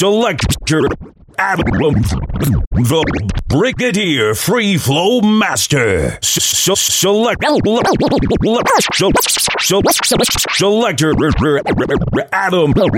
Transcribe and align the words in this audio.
Selector 0.00 0.80
Adam, 1.36 1.92
the 2.72 3.04
Brigadier 3.48 4.34
Free 4.34 4.78
Flow 4.78 5.20
Master. 5.20 6.18
Select 6.22 7.44
Selector 10.56 11.12
Adam, 12.32 12.72
the 12.72 12.88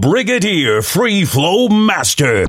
Brigadier 0.00 0.82
Free 0.82 1.24
Flow 1.24 1.68
Master. 1.70 2.46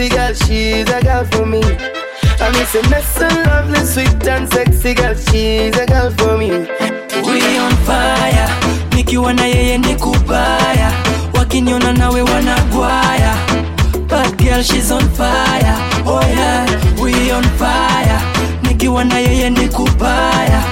Sexy 0.00 0.16
girl, 0.16 0.32
she's 0.34 0.88
a 0.90 1.00
girl 1.02 1.24
for 1.26 1.44
me. 1.44 1.60
I 1.62 2.48
miss 2.52 2.74
a 2.74 2.82
mess 2.88 3.20
and 3.20 3.46
lovely, 3.46 3.80
sweet 3.84 4.26
and 4.28 4.50
sexy 4.50 4.94
girl, 4.94 5.14
she's 5.14 5.76
a 5.76 5.84
girl 5.86 6.10
for 6.12 6.38
me. 6.38 6.48
we 6.50 7.58
on 7.58 7.72
fire. 7.84 8.48
Nikiwa 8.96 9.32
na 9.34 9.44
yeye 9.46 9.78
ni 9.78 9.94
kubaya. 9.94 10.92
Wakiniona 11.34 11.92
nawe 11.92 12.22
wanagwaya. 12.22 13.34
Bad 14.08 14.38
girl 14.38 14.62
she's 14.62 14.90
on 14.90 15.08
fire. 15.10 15.76
Oh 16.06 16.20
yeah 16.22 16.66
we 17.02 17.30
on 17.32 17.44
fire. 17.58 18.20
Nikiwa 18.62 19.04
na 19.04 19.18
yeye 19.18 19.50
ni 19.50 19.68
kubaya 19.68 20.62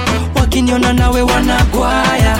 wakiniona 0.49 0.93
nawe 0.93 1.21
wanagwaya 1.21 2.39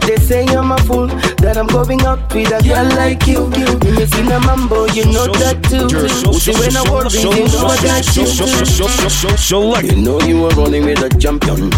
They 0.00 0.16
say 0.16 0.44
I'm 0.46 0.72
a 0.72 0.78
fool, 0.78 1.06
that 1.06 1.56
I'm 1.56 1.66
going 1.66 2.00
out 2.02 2.34
with 2.34 2.50
a 2.50 2.62
girl 2.62 2.88
like 2.96 3.26
you. 3.26 3.52
You 3.54 3.78
miss 3.94 4.16
in 4.18 4.32
a 4.32 4.40
mambo, 4.40 4.86
you 4.86 5.04
know 5.12 5.26
that 5.26 5.62
too. 5.68 5.88
See 6.40 6.52
when 6.52 6.74
I 6.76 6.82
worry, 6.90 7.10
you 7.20 7.46
know 7.52 7.66
I 7.66 7.76
got 7.84 8.16
you. 8.16 8.24
You 9.84 10.02
know 10.02 10.20
you 10.22 10.40
were 10.40 10.48
running 10.56 10.86
with 10.86 11.02
a 11.02 11.08
champion, 11.18 11.70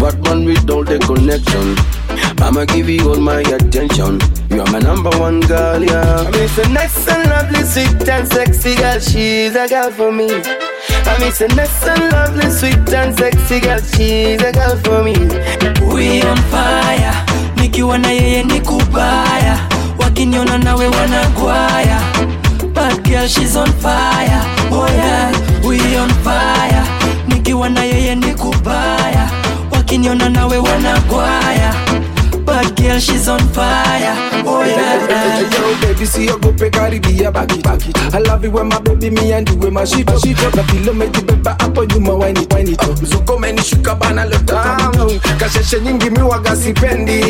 but 0.00 0.18
one 0.28 0.44
with 0.44 0.68
all 0.70 0.84
the 0.84 0.98
connection. 0.98 1.76
I'ma 2.42 2.64
give 2.64 2.88
you 2.88 3.08
all 3.08 3.20
my 3.20 3.40
attention. 3.40 4.18
You're 4.50 4.70
my 4.72 4.80
number 4.80 5.10
one 5.20 5.40
girl, 5.40 5.82
yeah. 5.82 6.26
I 6.26 6.30
mean, 6.32 6.48
so 6.48 6.62
nice 6.64 7.08
and 7.08 7.30
lovely, 7.30 7.62
sweet 7.62 8.08
and 8.08 8.26
sexy 8.26 8.74
girl. 8.74 8.98
She's 8.98 9.54
a 9.54 9.68
girl 9.68 9.90
for 9.92 10.10
me. 10.10 10.71
I 10.90 11.18
miss 11.18 11.40
a 11.40 11.48
nice 11.48 11.86
and 11.86 12.12
lovely, 12.12 12.50
sweet 12.50 12.92
and 12.94 13.16
sexy 13.16 13.60
girl. 13.60 13.78
She's 13.80 14.42
a 14.42 14.52
girl 14.52 14.76
for 14.84 15.02
me. 15.02 15.14
we 15.94 16.22
on 16.22 16.36
fire. 16.50 17.14
Nikiwa 17.56 17.98
na 17.98 18.10
yeye 18.10 18.42
ni 18.42 18.60
kubaya. 18.60 19.58
Wakiniona 19.98 20.58
nawe 20.58 20.86
wanagwaya. 20.88 22.00
Bad 22.74 23.02
girl 23.04 23.26
she's 23.28 23.56
on 23.56 23.72
fire. 23.72 24.42
Oh 24.70 24.86
yeah. 24.88 25.32
We 25.66 25.78
on 25.96 26.08
fire. 26.24 26.84
Nikiwa 27.28 27.68
na 27.68 27.84
yeye 27.84 28.14
ni 28.14 28.34
kubaya. 28.34 29.30
Wakiniona 29.70 30.28
nawe 30.28 30.58
wanagwaya 30.58 31.74
Bad 32.62 32.76
girl 32.76 32.98
she's 33.00 33.28
on 33.28 33.40
fire 33.52 34.14
oh 34.46 34.62
yeah 34.64 35.40
Yo, 35.50 35.80
baby, 35.80 36.06
siogope 36.06 36.70
karibia 36.70 37.30
baki 37.32 37.60
baki. 37.62 37.92
I 38.14 38.18
love 38.18 38.44
it 38.44 38.52
when 38.52 38.68
my 38.68 38.78
baby 38.80 39.10
me 39.10 39.32
and 39.32 39.48
you 39.48 39.56
with 39.56 39.72
my 39.72 39.84
shit 39.84 40.08
shit 40.20 40.36
Na 40.54 40.62
vile 40.62 40.90
umejibeba 40.90 41.56
hapo 41.58 41.84
nyuma 41.84 42.12
waini 42.12 42.46
waini 42.54 42.76
to. 42.76 42.92
Mzuko 43.02 43.34
umenishuka 43.34 43.94
bana 43.94 44.24
leo. 44.24 44.40
Kasheshe 45.38 45.80
nyingi 45.80 46.10
miwaga 46.10 46.56
sipendi. 46.56 47.20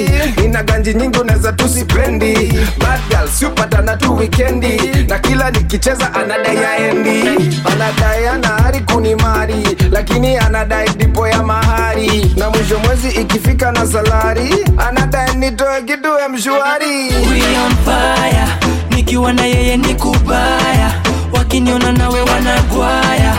Ina 0.44 0.62
ganji 0.62 0.94
nyingi 0.94 1.18
unaweza 1.18 1.52
tusipendi. 1.52 2.34
Bad 2.78 3.00
girl 3.08 3.28
siupatana 3.28 3.96
tu 3.96 4.16
weekendi. 4.16 4.80
Na 5.08 5.18
kila 5.18 5.50
nikicheza 5.50 6.14
anadai 6.14 6.58
aendi. 6.58 7.28
Anadai 7.72 8.26
ana 8.26 8.72
kunimari. 8.80 9.76
Lakini 9.90 10.36
anadai 10.36 10.88
dipo 10.96 11.28
ya 11.28 11.42
mahari. 11.42 12.34
Na 12.36 12.50
mwisho 12.50 12.78
mwezi 12.78 13.08
ikifika 13.08 13.72
na 13.72 13.86
salari. 13.86 14.54
Anadai 14.88 15.21
nitoe 15.30 15.82
kitu 15.82 16.18
ya 16.18 16.28
mshwari. 16.28 17.08
we 17.30 17.42
on 17.64 17.72
fire. 17.84 18.46
Nikiwa 18.90 19.32
na 19.32 19.44
yeye 19.46 19.76
ni 19.76 19.94
kubaya. 19.94 20.92
Wakiniona 21.32 21.92
nawe 21.92 22.20
wanagwaya. 22.20 23.34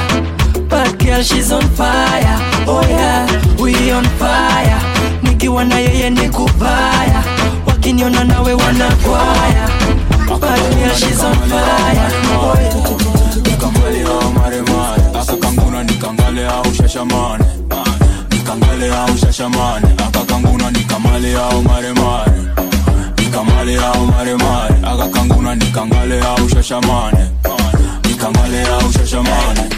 Bad 0.70 0.98
girl 0.98 1.24
she's 1.24 1.52
on 1.52 1.62
fire. 1.70 2.38
Oh 2.68 2.82
yeah. 2.90 3.28
We 3.60 3.92
on 3.94 4.04
fire. 4.20 4.78
Nikiwa 5.24 5.64
na 5.66 5.80
yeye 5.80 6.10
ni 6.10 6.30
kubaya. 6.30 7.24
Wakiniona 7.68 8.24
nawe 8.24 8.54
wanagwaya. 8.54 9.70
Bad 10.42 10.76
girl 10.76 10.96
she's 10.96 11.24
on 11.24 11.36
fire. 11.36 12.12
Oh 12.40 12.58
yeah. 12.62 12.74
Au 14.24 14.32
maremare 14.34 15.02
akakanguna 15.22 15.84
nikangale 15.84 16.48
au 16.48 16.74
shashamane 16.74 17.46
nikangale 21.34 21.58
au 21.58 21.60
shashamane 21.60 21.64
akakanguna 21.64 21.64
nikamale 21.64 21.64
au 21.64 21.64
maremare. 21.64 22.34
Nikamale 23.18 23.78
au 23.78 24.06
maremare 24.06 24.76
akakanguna 24.84 25.56
nikangale 25.56 26.22
au 26.22 26.50
shashamane. 26.50 27.30
Nikangale 28.08 28.64
au 28.68 28.92
shashamane. 28.94 29.70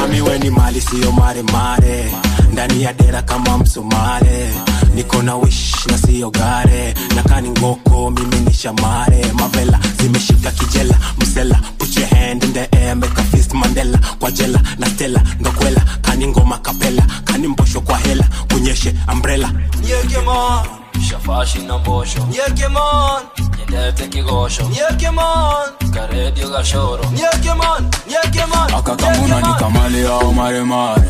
Mami 0.00 0.20
weni 0.20 0.50
mali 0.50 0.80
siyo 0.80 1.12
maremare. 1.12 2.12
Ndani 2.52 2.82
ya 2.82 2.92
dera 2.92 3.22
kama 3.22 3.58
msomale 3.58 4.50
niko 4.94 5.22
na 5.22 5.36
wish 5.36 5.86
na 5.86 5.98
siyo 5.98 6.30
gare. 6.30 6.94
Nakani 7.16 7.48
ngoko 7.50 8.10
mimi 8.10 8.36
ni 8.40 8.52
shamare. 8.54 9.26
Mavela 9.32 9.78
zimeshika 10.02 10.50
kijela. 10.50 10.98
Msela 11.18 11.60
put 11.78 11.96
your 11.96 12.06
hand 12.08 12.44
in 12.44 12.52
the 12.52 12.68
air 12.76 12.96
make 12.96 13.18
a 13.18 13.22
fist 13.22 13.52
mandela. 13.54 13.98
Kwa 14.18 14.30
jela 14.30 14.60
na 14.78 14.86
stela 14.86 15.22
ndokwela 15.40 15.80
kani 16.02 16.26
ngoma 16.26 16.58
kapela. 16.58 17.06
Kani 17.24 17.48
mbosho 17.48 17.80
kwa 17.80 17.98
hela. 17.98 18.24
Kunyeshe 18.52 18.94
umbrella. 19.12 19.50
Yekemon 19.88 20.81
Shafashi 21.08 21.58
na 21.58 21.78
mbosho 21.78 22.28
Yekemon 22.32 23.22
Nyendete 23.58 24.08
kigosho. 24.08 24.62
Yekemon 24.62 25.92
Karedio 25.94 26.48
gashoro. 26.48 27.04
Yekemon 27.04 27.90
Yekemon 28.08 28.74
akakanguna 28.78 29.40
nikamale 29.40 30.06
au 30.08 30.32
maremare. 30.32 31.02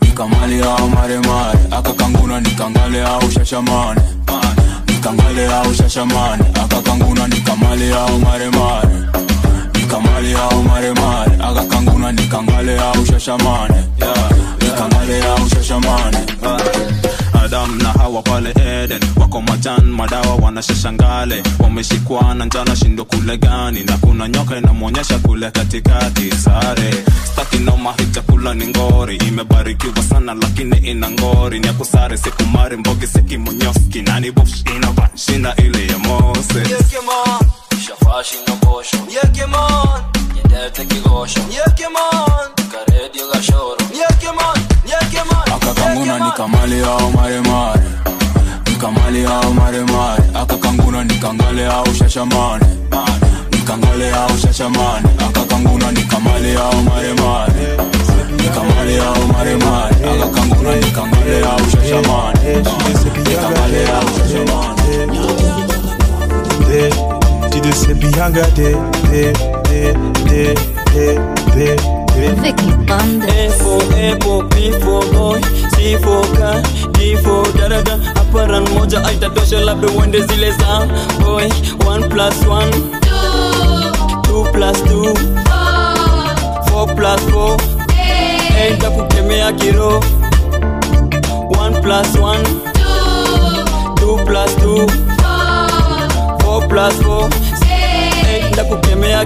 Nikamale 0.00 0.62
au 0.64 0.88
maremare. 0.88 1.58
Akakanguna 1.70 2.40
nikangale 2.40 3.02
au 3.02 3.30
shashamane. 3.30 4.00
Nikangale 4.88 5.46
au 5.46 5.74
shashamane. 5.74 6.44
Akakanguna 6.64 7.28
nikamale 7.28 7.92
au 7.94 8.18
maremare. 8.18 8.88
Nikamale 9.74 10.34
au 10.34 10.62
maremare. 10.62 11.32
Akakanguna 11.40 12.12
nikangale 12.12 12.78
au 12.78 13.06
shashamane. 13.06 13.84
Nikangale 14.60 15.22
au 15.26 15.48
shashamane 15.48 16.18
na 17.82 17.88
hawa 17.92 18.22
pale 18.22 18.50
eden. 18.50 19.00
Wako 19.16 19.40
majan 19.42 19.84
madawa 19.90 20.34
wanashashangale. 20.36 21.42
Wameshikwa 21.58 22.34
na 22.34 22.44
njana 22.44 22.76
shindo 22.76 23.04
kule 23.04 23.36
gani? 23.38 23.84
Na 23.84 23.96
kuna 23.98 24.28
nyoka 24.28 24.58
inamwonyesha 24.58 25.18
kule 25.18 25.50
katikati 25.50 26.30
sare. 26.36 27.04
Staki 27.32 27.56
noma 27.58 27.92
hii 27.98 28.06
chakula 28.06 28.54
ni 28.54 28.66
ngori. 28.66 29.16
Imebarikiwa 29.16 30.02
sana 30.02 30.34
lakini 30.34 30.76
ina 30.78 31.10
ngori. 31.10 31.60
Ni 31.60 31.68
akusare 31.68 32.16
sikumari 32.16 32.76
mbogi 32.76 33.06
sekimonyoski 33.06 34.02
nani 34.02 34.30
bush 34.30 34.62
inavanshina 34.76 35.56
ile 35.56 35.86
ya 35.86 35.98
mose 35.98 36.58
Yekemon 39.14 40.02
Nyendete 40.34 40.84
kigosho. 40.84 41.40
Yekemon 41.40 42.48
Karedio 42.72 43.28
gashoro 43.32 43.76
Yekemon 44.00 44.58
aka 45.70 45.74
kanguna 45.74 46.18
nikamale 46.18 46.84
ao 46.84 47.10
maremare 47.10 47.82
nikamale 48.66 49.26
ao 49.26 49.52
maremare 49.54 50.22
aka 50.34 50.56
nikangale 51.04 51.66
ao 51.66 51.86
shashamane 51.94 52.66
nikangale 53.52 54.10
ao 54.14 54.36
shashamane 54.38 55.08
aka 55.26 55.40
nikamale 55.92 56.56
ao 56.56 56.82
maremare 56.82 57.52
nikamale 58.36 58.98
ao 59.00 59.26
maremare 59.32 59.96
aka 60.22 60.28
nikangale 60.76 61.44
ao 61.44 61.58
shashamane 61.70 62.56
nikangale 63.28 63.88
ao 63.88 64.08
shashamane 64.16 64.76
Did 67.50 67.64
it. 71.78 72.05
Fais 72.16 72.54
kiro. 89.58 90.00
One 91.58 91.74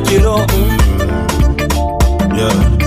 kiro. 0.01 0.37
Mm. 0.47 0.81
Yeah. 2.41 2.80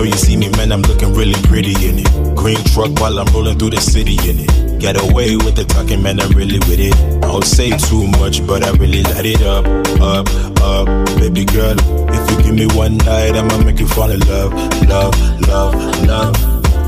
Know 0.00 0.06
you 0.06 0.16
see 0.16 0.34
me, 0.34 0.48
man, 0.56 0.72
I'm 0.72 0.80
looking 0.80 1.12
really 1.12 1.36
pretty 1.42 1.76
in 1.86 1.98
it. 1.98 2.34
Green 2.34 2.56
truck 2.72 2.88
while 3.00 3.18
I'm 3.18 3.26
rolling 3.34 3.58
through 3.58 3.76
the 3.76 3.82
city 3.82 4.16
in 4.24 4.40
it. 4.40 4.80
Get 4.80 4.96
away 4.96 5.36
with 5.36 5.56
the 5.56 5.64
talking, 5.64 6.00
man, 6.00 6.18
I'm 6.20 6.32
really 6.32 6.56
with 6.60 6.80
it. 6.80 6.96
I 7.20 7.28
don't 7.28 7.44
say 7.44 7.76
too 7.76 8.08
much, 8.16 8.40
but 8.46 8.64
I 8.64 8.70
really 8.80 9.02
light 9.02 9.26
it 9.26 9.42
up, 9.44 9.68
up, 10.00 10.24
up. 10.64 10.88
Baby 11.20 11.44
girl, 11.44 11.76
if 12.16 12.30
you 12.32 12.36
give 12.40 12.54
me 12.54 12.64
one 12.72 12.96
night, 13.04 13.36
I'ma 13.36 13.62
make 13.62 13.78
you 13.78 13.86
fall 13.88 14.08
in 14.10 14.20
love, 14.20 14.56
love, 14.88 15.12
love, 15.44 15.76
love. 16.08 16.32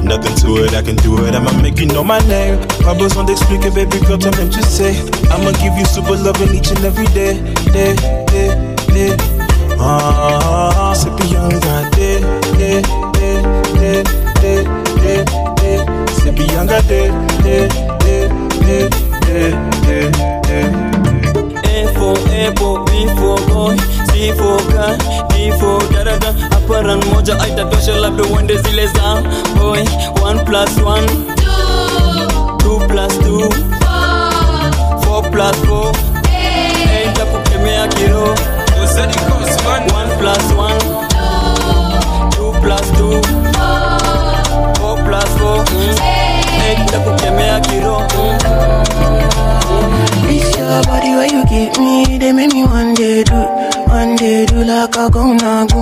Nothing 0.03 0.35
to 0.49 0.65
it, 0.65 0.73
I 0.73 0.81
can 0.81 0.97
do 0.97 1.13
it. 1.27 1.35
I'ma 1.35 1.53
make 1.61 1.81
you 1.81 1.93
know 1.93 2.03
my 2.03 2.19
name. 2.25 2.65
I 2.89 2.97
was 2.97 3.15
on 3.19 3.29
explique, 3.29 3.61
baby 3.77 4.01
girl, 4.09 4.17
tell 4.17 4.33
me 4.41 4.49
just 4.49 4.75
say. 4.75 4.97
I'ma 5.29 5.53
give 5.61 5.77
you 5.77 5.85
super 5.85 6.17
loving 6.17 6.57
each 6.57 6.73
and 6.73 6.81
every 6.81 7.13
day, 7.13 7.37
day, 7.77 7.93
day, 8.33 8.57
day. 8.89 9.42
Ah, 9.85 10.93
sippy 10.95 11.33
young 11.33 11.51
got 11.59 11.91
day, 11.97 12.21
day, 12.55 12.83
day, 13.19 13.43
day, 13.75 13.99
day, 14.41 14.63
day, 15.03 15.25
day. 15.59 15.79
Sippy 16.23 16.47
young 16.55 16.69
got 16.69 16.87
day, 16.87 17.11
day, 17.43 17.67
day, 17.99 18.29
day, 18.63 18.87
day, 19.27 19.51
day, 19.83 20.07
day. 20.47 20.67
A 21.67 21.75
for 21.99 22.15
apple, 22.31 22.79
B 22.87 23.11
for 23.19 23.39
boy, 23.51 23.75
C 24.07 24.31
for 24.39 24.59
car, 24.71 24.95
D 25.35 25.51
for 25.59 25.81
daraja. 25.91 26.31
Aparan 26.57 27.03
moja 27.11 27.35
aitatosha 27.41 27.97
labda 27.97 28.23
uende 28.23 28.57
zile 28.63 28.87
za 28.87 29.23
boy. 29.59 29.83
1 30.23 30.45
plus 30.45 30.79
1 30.79 31.07
2 32.63 32.87
plus 32.89 33.15
2 33.19 33.51
4 35.03 35.31
plus 35.33 35.57
4 38.93 39.07
8 39.07 39.13
takukemea 39.17 39.61
kiro 39.61 39.83
1 39.89 40.19
plus 40.19 40.45
1 40.53 40.79
2 42.39 42.61
plus 42.61 42.87
2 42.93 43.21
4 44.81 45.05
plus 45.07 45.31
4 45.41 45.65
8 46.77 46.91
takukemea 46.93 47.61
kiro 47.61 47.97
your 50.59 50.83
body 50.85 51.11
where 51.17 51.31
you 51.35 51.43
give 51.47 51.79
me, 51.79 52.19
they 52.19 52.33
make 52.33 52.53
me 52.53 52.65
one 52.65 52.95
day 52.95 53.23
do, 53.25 53.35
one 53.89 54.17
day 54.17 54.47
do 54.47 54.57
like 54.65 54.97
a 54.97 55.09
go 55.11 55.33
na 55.35 55.65
go, 55.67 55.82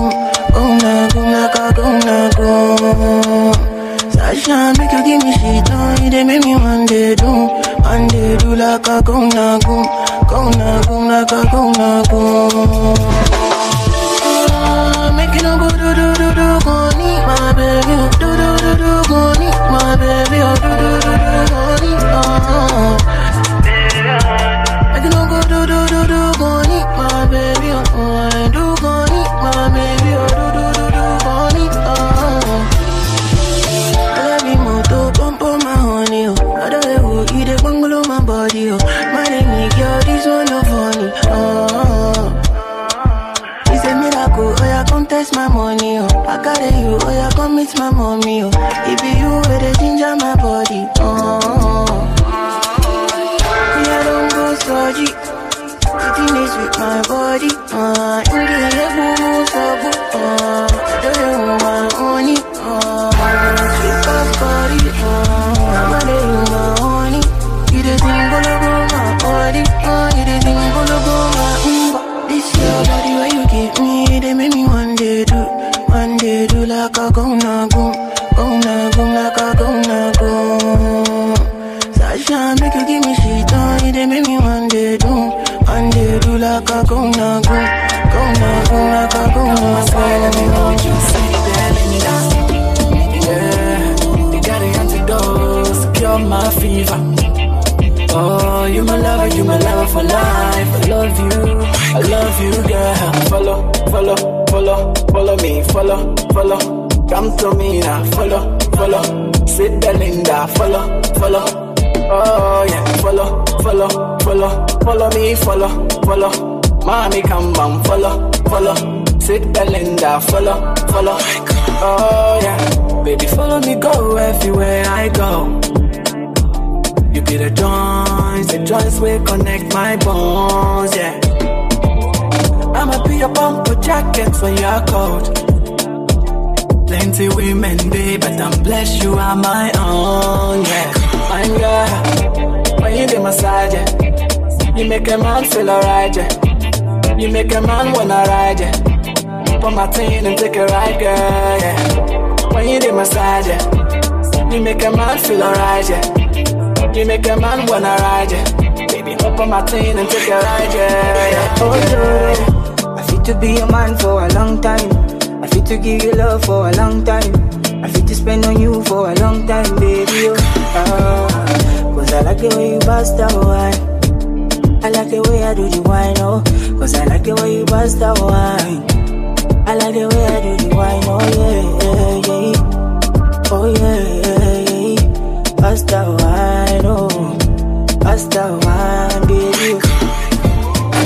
master 188.21 188.51
one, 188.51 189.27
baby. 189.27 189.79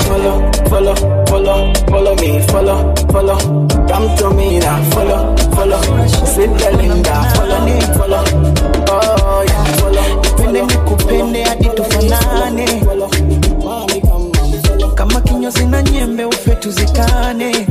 Follow, 0.06 0.50
follow, 0.68 0.94
follow, 1.26 1.72
follow 1.88 2.14
me, 2.16 2.40
follow, 2.48 2.94
follow. 3.10 3.38
Come 3.88 4.16
to 4.18 4.30
me 4.34 4.58
now, 4.58 4.82
follow, 4.90 5.36
follow. 5.54 5.80
Sit 6.26 6.50
Linda, 6.76 7.32
follow 7.34 7.64
me, 7.64 7.80
follow. 7.96 8.24
Oh, 8.88 9.44
nikupende 10.52 11.42
hadi 11.44 11.64
tufanane, 11.68 12.82
kama 14.94 15.20
kinyozi 15.20 15.66
na 15.66 15.82
nyembe 15.82 16.24
ufe 16.24 16.50
tuzikane 16.54 17.66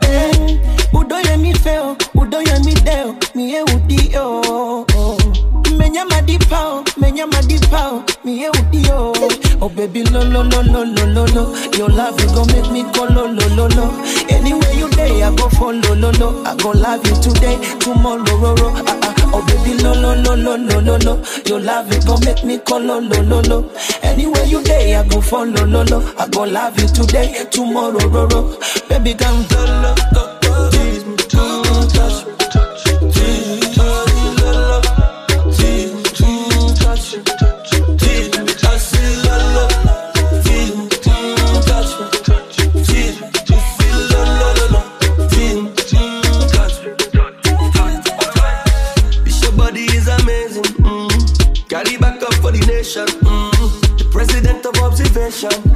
eh, 0.00 0.58
udoye 0.92 1.36
mifeo 1.36 1.96
udoye 2.14 2.58
mideo 2.64 3.14
miye 3.34 3.62
udio 3.62 4.42
mmenyama 5.70 6.22
dipao 6.22 6.84
pow, 7.26 8.04
me 8.24 8.36
here 8.38 8.50
you. 8.72 9.12
Oh 9.60 9.68
baby, 9.74 10.04
lo 10.04 10.22
lo 10.22 10.42
lo 10.42 10.62
lo 10.62 10.84
lo 10.84 11.04
lo 11.06 11.24
lo. 11.34 11.54
Your 11.76 11.88
love 11.88 12.20
you 12.20 12.26
gon' 12.28 12.46
make 12.48 12.70
me 12.70 12.82
go 12.92 13.06
lo 13.06 13.26
lo 13.26 13.46
lo 13.56 13.66
lo. 13.74 13.90
Anywhere 14.28 14.72
you 14.74 14.88
day, 14.90 15.22
I 15.22 15.34
go 15.34 15.48
follow 15.48 15.94
lo 15.94 16.10
lo. 16.12 16.42
I 16.44 16.54
go 16.56 16.70
love 16.70 17.04
you 17.06 17.14
today, 17.20 17.56
tomorrow 17.80 18.24
ro 18.38 18.54
ro. 18.54 18.72
Ah 18.86 18.98
ah. 19.02 19.14
Oh 19.34 19.44
baby, 19.46 19.82
lo 19.82 19.94
lo 19.94 20.14
lo 20.14 20.34
lo 20.36 20.56
lo 20.56 20.80
lo 20.80 20.96
lo. 20.98 21.22
Your 21.46 21.60
love 21.60 21.92
you 21.92 22.00
gon' 22.02 22.24
make 22.24 22.44
me 22.44 22.58
go 22.58 22.78
lo 22.78 22.98
lo 23.00 23.20
lo 23.22 23.40
lo. 23.42 23.70
Anywhere 24.02 24.44
you 24.44 24.62
day, 24.62 24.94
I 24.94 25.06
go 25.08 25.20
follow 25.20 25.64
lo 25.66 25.82
lo. 25.84 26.02
I 26.18 26.28
go 26.28 26.44
love 26.44 26.78
you 26.78 26.86
today, 26.88 27.46
tomorrow 27.50 27.98
ro 28.08 28.26
ro. 28.28 28.56
Baby, 28.88 29.14
come 29.14 29.44
go 29.48 29.64
lo 29.64 29.94
go 30.14 30.38
go. 30.42 30.70
Observation. 55.44 55.67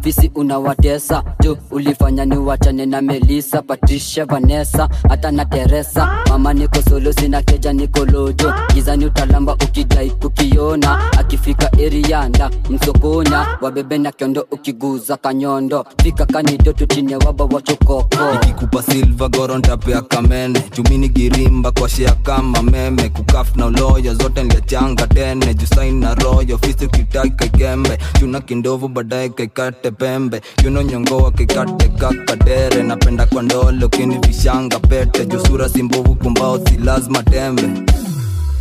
Mafisi 0.00 0.30
unawatesa. 0.34 1.22
Juu 1.42 1.56
ulifanya 1.70 2.24
ni 2.24 2.36
wachane 2.36 2.86
na 2.86 3.02
Melisa, 3.02 3.62
Patricia, 3.62 4.24
Vanessa 4.24 4.88
hata 5.08 5.30
na 5.30 5.44
Teresa. 5.44 6.18
Mama 6.28 6.52
niko 6.54 6.82
solo, 6.90 7.12
sina 7.12 7.42
keja, 7.42 7.72
niko 7.72 8.04
lojo. 8.04 8.52
Gizani, 8.74 9.06
utalamba 9.06 9.54
ukidai 9.54 10.10
kukiona. 10.10 11.12
Akifika 11.18 11.70
erianda 11.80 12.50
msokonya, 12.70 13.46
wabebe 13.60 13.98
na 13.98 14.12
kiondo, 14.12 14.46
ukiguza 14.50 15.16
kanyondo. 15.16 15.84
Fika 16.02 16.26
kanido 16.26 16.72
tutine 16.72 17.16
waba 17.16 17.44
wachokoko 17.44 18.16
ikikupa 18.42 18.82
silva 18.82 19.28
gorontapea 19.28 20.00
kamene. 20.02 20.60
Chumini 20.60 21.08
girimba 21.08 21.70
kwa 21.72 21.88
shea 21.88 22.12
kama 22.12 22.62
meme. 22.62 23.08
Kukaf 23.08 23.56
na 23.56 23.66
uloyo 23.66 24.14
zote 24.14 24.42
nliachanga 24.42 25.06
tene 25.06 25.54
jusain 25.54 25.98
na 26.00 26.14
royo 26.14 26.58
fisi 26.58 26.84
ukitaka 26.86 27.44
ikembe 27.44 27.98
chuna 28.20 28.40
kindovu 28.40 28.88
baadaye 28.88 29.28
kaikate 29.28 29.89
pembe 29.90 30.40
yuno 30.64 30.82
nyongoa 30.82 31.30
kaikate 31.30 31.88
kakadere 31.88 32.82
napenda 32.82 33.26
kwa 33.26 33.42
ndolo 33.42 33.88
kini 33.88 34.18
vishanga 34.18 34.78
pete 34.78 35.26
jusura 35.26 35.68
simbovu 35.68 36.14
kumbao 36.14 36.58
si 36.66 36.76
lazima 36.76 37.22
tembe 37.22 37.62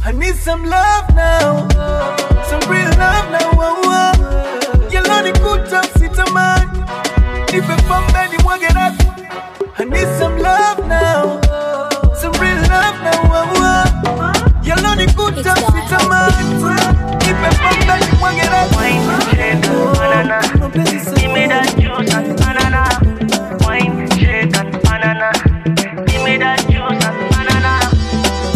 I 0.05 0.11
need 0.13 0.35
some 0.35 0.63
love 0.63 1.13
now, 1.13 1.67
some 2.49 2.71
real 2.71 2.89
love 2.97 3.29
now. 3.31 3.51
Oh, 3.53 3.81
oh. 3.85 4.89
Yellow 4.91 5.21
ni 5.21 5.31
kuta 5.39 5.83
sitamani, 5.99 6.69
nipe 7.53 7.75
pombe 7.87 8.27
ni 8.31 8.43
mwage 8.43 8.67
ratu. 8.67 9.05
I 9.77 9.83
need 9.85 10.07
some 10.17 10.37
love 10.41 10.87
now, 10.87 11.39
some 12.15 12.31
real 12.39 12.61
love 12.71 12.97
now. 13.03 13.21
Oh, 13.33 13.51
oh. 13.57 14.63
Yellow 14.63 14.95
ni 14.95 15.05
kuta 15.13 15.55
sitamani, 15.55 16.53
nipe 17.27 17.49
pombe 17.61 18.05
ni 18.05 18.17
mwage 18.19 18.41
ratu. 20.23 20.69
Give 21.15 21.31
me 21.31 21.47
that 21.47 21.75
juice 21.79 22.13
and 22.13 22.35
banana. 22.37 22.83
Wine, 23.63 24.09
shake 24.17 24.55
and 24.57 24.71
banana. 24.83 25.29
Give 26.07 26.21
me 26.23 26.37
that 26.37 26.59
juice 26.69 27.05
and 27.05 27.19
banana. 27.31 27.73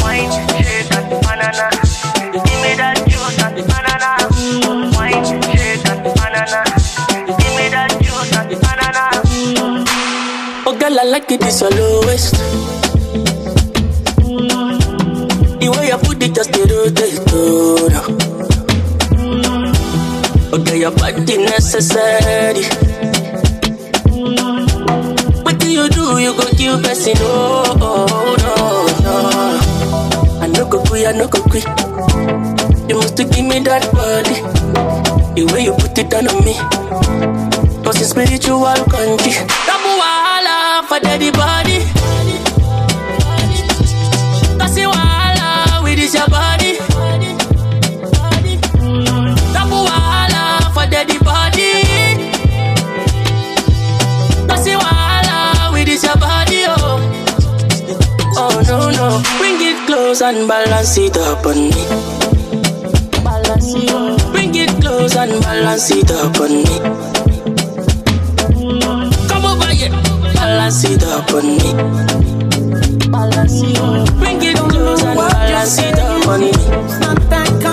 Wine, 0.03 0.31
shake 0.57 0.91
and 0.91 1.09
banana. 1.23 1.67
Give 2.33 2.59
me 2.63 2.71
that 2.75 2.97
juice 3.07 3.39
and 3.43 3.57
banana. 3.69 4.09
Wine, 4.97 5.23
shake 5.51 5.85
and 5.89 6.03
banana. 6.15 6.61
Give 7.27 7.53
me 7.57 7.65
that 7.69 7.91
juice 8.01 8.33
and 8.35 8.51
banana. 8.63 9.03
Oh 10.65 10.73
girl, 10.79 10.99
I 10.99 11.03
like 11.05 11.31
it, 11.31 11.41
this 11.41 11.61
lowest. 11.61 12.35
The 15.59 15.67
way 15.69 15.87
you 15.87 15.97
put 15.97 16.21
it 16.23 16.33
just 16.35 16.51
rotate, 16.55 17.19
oh. 17.31 18.32
Okay, 20.53 20.79
your 20.81 20.91
body 20.91 21.37
necessary. 21.37 22.63
What 25.43 25.59
do 25.59 25.67
you 25.71 25.89
do? 25.89 26.19
You 26.19 26.35
go 26.37 26.45
kill 26.55 26.81
person, 26.81 27.13
oh, 27.17 27.77
oh, 27.81 28.35
no, 28.43 28.55
no. 29.03 30.39
I 30.41 30.47
no 30.47 30.67
go 30.69 30.83
quit, 30.83 31.07
I 31.07 31.11
no 31.13 31.27
go 31.27 31.41
quit. 31.41 31.65
You 32.89 32.95
must 32.97 33.17
give 33.17 33.31
me 33.45 33.59
that 33.65 33.89
body. 33.93 34.37
The 35.35 35.51
way 35.51 35.63
you 35.65 35.73
put 35.73 35.97
it 35.97 36.13
on 36.13 36.25
me. 36.45 36.53
Cause 37.83 37.99
it's 38.01 38.11
spiritual 38.11 38.63
country. 38.93 39.33
Double 39.65 39.95
wahala 39.97 40.85
for 40.87 40.99
daddy 40.99 41.31
body. 41.31 41.81
Close 60.13 60.21
and 60.21 60.47
balance 60.47 60.97
it 60.99 61.17
up 61.17 61.43
on 61.43 61.55
me. 61.55 61.71
Bring 64.31 64.53
it 64.53 64.69
close 64.79 65.15
and 65.15 65.41
balance 65.41 65.89
it 65.89 66.11
up 66.11 66.39
on 66.39 66.51
me. 66.51 66.65
Come 69.27 69.45
over 69.45 69.73
here, 69.73 69.89
balance 70.35 70.83
it 70.83 71.03
up 71.03 71.33
on 71.33 71.47
me. 71.47 71.73
Bring 74.19 74.43
it 74.43 74.57
close 74.57 75.03
and 75.03 75.17
balance 75.17 75.79
it 75.79 75.97
up 75.97 76.27
on 76.27 76.41
me. 76.41 77.72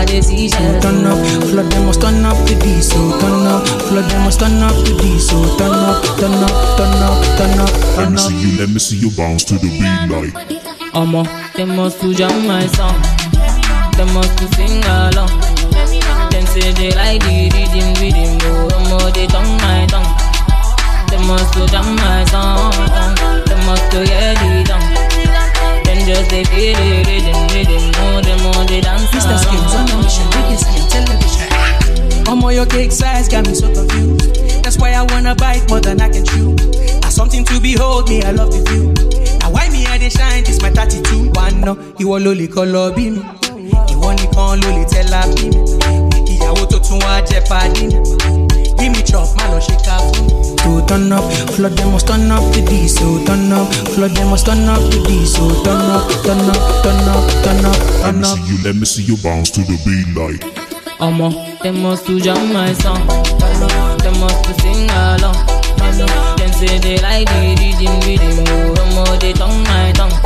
Tomorrow, 0.00 0.02
I 0.02 0.04
dey 0.04 0.20
see 0.20 0.48
shell. 0.48 0.80
Turn 0.80 1.06
up, 1.06 1.18
flood 1.50 1.70
them 1.70 1.86
must 1.86 2.00
turn 2.00 2.24
up 2.24 2.36
the 2.46 2.54
diesel. 2.56 3.10
Turn 3.20 3.46
up, 3.46 3.66
flood 3.88 4.10
them 4.10 4.24
must 4.24 4.40
turn 4.40 4.62
up 4.62 4.74
the 4.84 4.96
diesel. 5.00 5.56
Turn 5.56 5.72
up, 5.72 6.04
turn 6.18 6.32
up, 6.32 6.76
turn 6.76 7.02
up, 7.02 7.20
turn 7.38 7.58
up, 7.60 7.70
Let 7.96 8.10
me 8.10 8.14
up. 8.16 8.18
see 8.18 8.40
you, 8.40 8.58
let 8.58 8.68
me 8.68 8.78
see 8.78 8.96
you 8.96 9.10
bounce 9.16 9.44
to 9.44 9.54
the 9.54 9.68
beat 9.68 10.08
like. 10.10 10.48
Omo, 10.94 11.24
they 11.54 11.64
must 11.64 12.00
to 12.00 12.14
jam 12.14 12.46
my 12.46 12.66
song. 12.66 13.00
They 13.96 14.04
must 14.12 14.38
to 14.38 14.46
sing 14.56 14.82
along. 14.84 15.30
Them 16.30 16.46
say 16.46 16.72
they 16.72 16.90
like 16.92 17.20
the 17.22 17.50
rhythm, 17.52 17.94
rhythm. 18.00 18.38
Oh, 18.42 18.68
omo, 18.72 19.12
they 19.14 19.26
tongue 19.26 19.56
my 19.62 19.86
tongue. 19.86 20.10
They 21.10 21.18
must 21.26 21.52
to 21.54 21.66
jam 21.66 21.96
my 21.96 22.24
song. 22.26 22.72
They 23.46 23.56
must 23.66 23.90
to 23.92 23.98
hear 24.06 24.34
the 24.34 24.64
tongue. 24.66 24.99
Just 26.10 26.28
they 26.30 26.42
feel 26.42 26.74
the 26.74 27.04
rhythm, 27.06 27.38
rhythm. 27.54 27.92
Oh, 28.02 28.20
them 28.20 28.42
all 28.46 28.64
they 28.66 28.80
dance 28.80 29.06
Mr. 29.14 29.38
Skills 29.38 29.74
on 29.78 29.86
a 29.90 29.96
mission, 30.02 30.26
biggest 30.34 30.66
in 30.74 30.82
television. 30.90 31.48
Omo, 32.26 32.52
your 32.52 32.66
cake 32.66 32.90
size 32.90 33.28
got 33.28 33.46
me 33.46 33.54
so 33.54 33.72
confused. 33.72 34.64
That's 34.64 34.76
why 34.76 34.90
I 34.94 35.02
wanna 35.12 35.36
bite 35.36 35.68
more 35.68 35.78
than 35.80 36.00
I 36.00 36.08
can 36.08 36.24
chew. 36.24 36.56
Now 37.00 37.10
something 37.10 37.44
to 37.44 37.60
behold, 37.60 38.08
me, 38.08 38.22
I 38.24 38.32
love 38.32 38.50
the 38.50 38.58
view. 38.70 39.38
Now 39.38 39.52
why 39.52 39.68
me 39.70 39.86
I 39.86 39.98
dey 39.98 40.08
shine, 40.10 40.42
this 40.42 40.60
my 40.60 40.70
32. 40.70 41.30
One 41.30 41.60
no, 41.60 41.74
ìwọ 42.02 42.18
ló 42.24 42.34
lè 42.34 42.46
kọ́ 42.48 42.64
lọ 42.74 42.90
bí 42.96 43.10
mi. 43.14 43.22
Ìwọ 43.92 44.08
nìkan 44.18 44.58
ló 44.62 44.68
lè 44.76 44.84
tẹ́lá 44.90 45.22
bí 45.34 45.46
mi. 45.54 45.60
Ìyàwó 46.32 46.66
tó 46.70 46.78
tún 46.78 46.98
wá 47.06 47.22
jẹ́ 47.22 47.40
pàdé 47.48 47.86
mi. 47.86 48.49
Give 48.80 48.92
me 48.92 49.02
chop, 49.04 49.28
má 49.36 49.44
lọ 49.52 49.60
ṣe 49.60 49.76
ká 49.84 49.96
fún. 50.00 50.26
To 50.60 50.80
turn 50.88 51.12
up, 51.12 51.24
flood 51.54 51.76
them 51.76 51.92
must 51.92 52.06
turn 52.06 52.30
up 52.32 52.44
the 52.52 52.62
diesel. 52.62 53.22
Turn 53.26 53.52
up, 53.52 53.68
flood 53.94 54.12
them 54.16 54.28
must 54.30 54.46
turn 54.46 54.68
up 54.68 54.80
the 54.90 54.98
diesel. 55.08 55.48
Turn 55.64 55.90
up, 55.96 56.08
turn 56.24 56.40
up, 56.48 56.62
turn 56.82 57.08
up, 57.12 57.24
turn 57.44 57.64
up, 57.64 57.76
turn 58.02 58.24
up. 58.24 58.24
Let 58.24 58.24
me 58.24 58.24
see 58.24 58.42
you, 58.48 58.56
let 58.64 58.76
me 58.76 58.86
see 58.86 59.02
you 59.02 59.16
bounce 59.22 59.50
to 59.52 59.60
the 59.60 59.76
beat 59.84 60.08
like. 60.16 60.40
Omo, 61.00 61.28
they 61.62 61.70
must 61.70 62.06
to 62.06 62.20
jam 62.20 62.52
my 62.52 62.72
song. 62.74 63.06
They 64.02 64.12
must 64.20 64.44
to 64.44 64.52
sing 64.60 64.88
along. 64.90 65.36
Them 66.38 66.52
say 66.52 66.78
they 66.78 66.98
like 67.04 67.28
the 67.28 67.40
rhythm, 67.60 68.00
rhythm. 68.04 68.44
Omo, 68.80 69.04
they 69.20 69.32
tongue 69.32 69.62
my 69.64 69.92
tongue. 69.92 70.16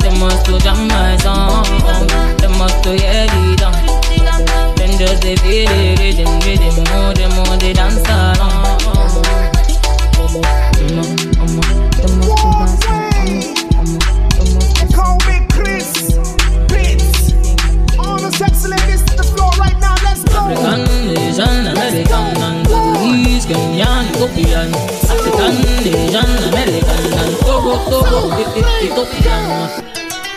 They 0.00 0.12
must 0.18 0.44
to 0.46 0.58
jam 0.58 0.88
my 0.88 1.16
song. 1.18 1.64
They 2.38 2.48
must 2.58 2.82
to 2.84 2.90
hear 2.90 3.26
the 3.26 3.56
tongue. 3.58 3.85
Just 4.98 5.20
they 5.20 5.36
feel 5.36 5.68
the 5.68 5.94
rhythm, 6.00 6.40
rhythm. 6.40 6.72
Oh, 6.88 7.12
them 7.12 7.32
all 7.44 7.58
they 7.58 7.74
dance 7.74 8.00
along. 8.08 8.80
Omo, 10.16 10.40
omo, 11.36 11.62
they 11.92 12.08
must 12.16 12.40
to 12.40 12.48
dance 12.56 12.80
along. 13.76 14.00
Call 14.96 15.20
me 15.28 15.36
Chris 15.52 16.16
Pitts. 16.72 17.36
All 17.98 18.16
the 18.16 18.30
sexy 18.38 18.68
ladies 18.68 19.02
to 19.04 19.12
the 19.16 19.24
floor 19.36 19.52
right 19.60 19.78
now. 19.84 19.96
Let's 20.02 20.24
go. 20.24 20.48
African, 20.48 20.88
Asian, 21.12 21.66
American, 21.76 22.40
and 22.40 22.66
Congolese, 22.66 23.44
Kenyan, 23.44 24.08
Ethiopian. 24.16 24.72
African, 25.12 25.54
Asian, 25.92 26.30
American, 26.48 27.04
and 27.20 27.36
Togo, 27.44 27.84
Togo, 27.84 28.32
Ethiopian. 28.40 29.44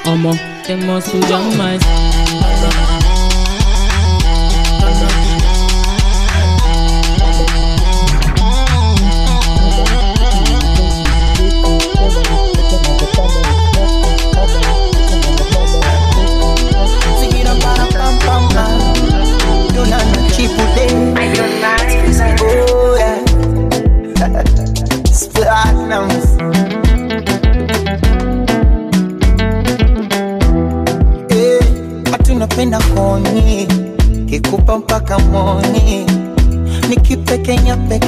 Omo, 0.03 0.35
they 0.67 0.75
must 0.75 1.11
to 1.11 1.19
jam 1.29 1.55
my 1.57 1.79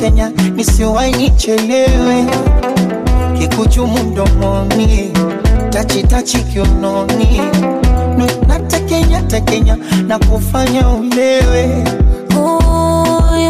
nikipekenya 0.01 0.29
pekenya 0.29 0.51
nisiwai 0.55 1.11
nichelewe 1.11 2.25
kikuchumu 3.37 4.03
mdomoni 4.03 5.11
tachitachi 5.69 6.37
kiunoni 6.37 7.41
natekenya 8.47 9.21
tekenya 9.21 9.77
na 10.07 10.19
kufanya 10.19 10.89
ulewe 10.89 11.83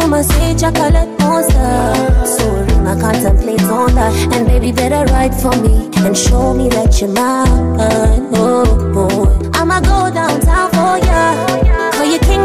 you 0.02 0.08
must 0.08 0.30
say 0.32 0.54
chocolate 0.54 1.08
monster. 1.20 1.94
Sorry, 2.24 2.72
I 2.86 3.00
contemplate 3.00 3.62
on 3.64 3.94
that. 3.94 4.12
And 4.34 4.46
baby, 4.46 4.72
better 4.72 5.04
write 5.12 5.34
for 5.34 5.50
me 5.62 5.88
and 5.96 6.16
show 6.16 6.54
me 6.54 6.68
that 6.70 7.00
you're 7.00 7.10
mine. 7.12 8.28
Oh, 8.34 8.64
boy. 8.94 9.50
I'ma 9.54 9.80
go 9.80 10.10
downtown 10.12 10.70
for 10.70 10.98
ya. 11.06 11.90
Call 11.92 12.04
you 12.06 12.18
king, 12.20 12.41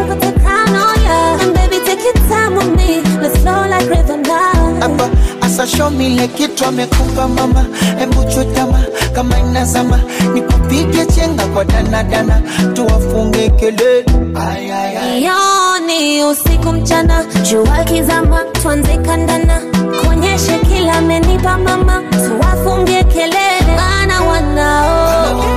time 2.29 2.55
with 2.55 2.75
me. 2.77 3.01
Let's 3.21 3.37
flow 3.41 3.67
like 3.67 3.89
river 3.89 4.17
now. 4.17 4.77
hapa 4.79 5.09
asashomile 5.41 6.27
kitu 6.27 6.65
amekupa 6.65 7.27
mama. 7.27 7.65
Hebu 7.99 8.23
chutama 8.23 8.79
kama 9.13 9.39
inazama. 9.39 9.99
Nikupige 10.33 11.05
chenga 11.05 11.45
kwa 11.47 11.65
danadana 11.65 12.41
tuwafunge 12.73 13.49
kelele. 13.49 14.05
Ay, 14.51 14.71
ay, 14.73 14.97
ay. 14.97 15.23
Yoni 15.23 16.23
usiku 16.23 16.71
mchana, 16.71 17.23
jua 17.51 17.83
kizama, 17.83 18.43
tuanze 18.61 18.97
kandana, 18.97 19.61
kuonyeshe 20.03 20.59
kila 20.59 20.93
amenipa 20.93 21.57
mama, 21.57 22.03
tuwafunge 22.11 23.03
kelele, 23.03 23.75
maana 23.75 24.21
wanao. 24.21 25.05
Wanaona 25.05 25.56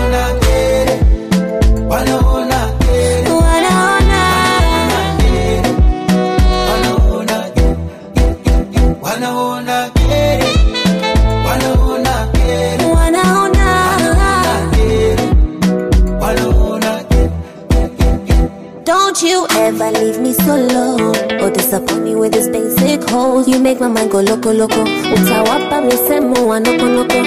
make 23.62 23.80
my 23.80 23.88
mind 23.88 24.10
go 24.10 24.20
loco 24.20 24.52
loco. 24.52 24.82
Utawapa 25.14 25.80
misemo 25.80 26.46
wa 26.48 26.60
noko 26.60 26.86
noko. 26.86 27.18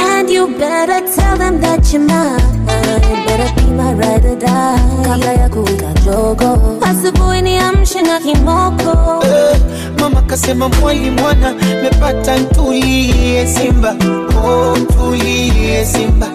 And 0.00 0.30
you 0.30 0.48
better 0.58 1.00
tell 1.14 1.36
them 1.36 1.60
that 1.60 1.92
you're 1.92 2.02
mine. 2.02 2.66
Better 2.66 3.54
be 3.56 3.70
my 3.72 3.92
ride 3.94 4.24
or 4.24 4.36
die. 4.36 4.78
Kabla 5.04 5.32
ya 5.32 5.48
kuwika 5.48 5.92
jogo. 6.04 6.78
Asubuhi 6.80 7.42
niamshe 7.42 8.02
na 8.02 8.18
kimoko. 8.20 9.24
Eh, 9.26 9.56
mama 10.00 10.22
kasema 10.22 10.68
mwali 10.68 11.10
mwana 11.10 11.54
mepata 11.82 12.36
ntulie 12.38 13.46
simba 13.46 13.96
oh, 14.44 14.76
ntulie 14.76 15.84
simba 15.86 16.26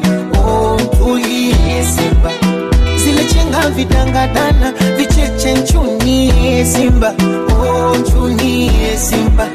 oh, 0.46 0.78
ntulie 0.84 1.86
simba 1.96 2.32
zile 3.04 3.26
chenga 3.26 3.70
vidangadana 3.70 4.74
vicheche 4.98 5.54
nchunie 5.54 6.66
simba 6.66 7.14
ochuni 7.92 8.72
esimpa 8.94 9.48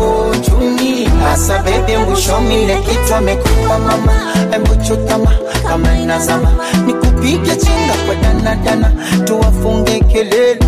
ochuni 0.00 1.08
asabebe 1.32 1.98
mbushomile 1.98 2.76
kitamekupa 2.76 3.78
mama 3.78 4.12
embuchutama 4.54 5.30
kama 5.68 5.98
inazama 5.98 6.52
nikupige 6.86 7.56
chenga 7.56 7.94
kwa 8.06 8.14
danadana 8.14 8.92
tuwafunge 9.24 10.00
kelele. 10.00 10.58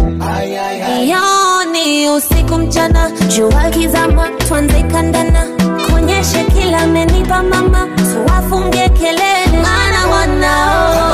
Ni 1.73 2.09
usiku 2.11 2.55
mchana 2.59 3.11
jua 3.11 3.65
kizama 3.71 4.29
twanze 4.49 4.83
kandana 4.83 5.47
kuonyeshe 5.91 6.45
kila 6.45 6.87
menipa 6.87 7.43
mama 7.43 7.89
tuwafunge 7.97 8.89
kelele. 8.89 9.63
Mana 9.63 10.07
wanao. 10.17 11.14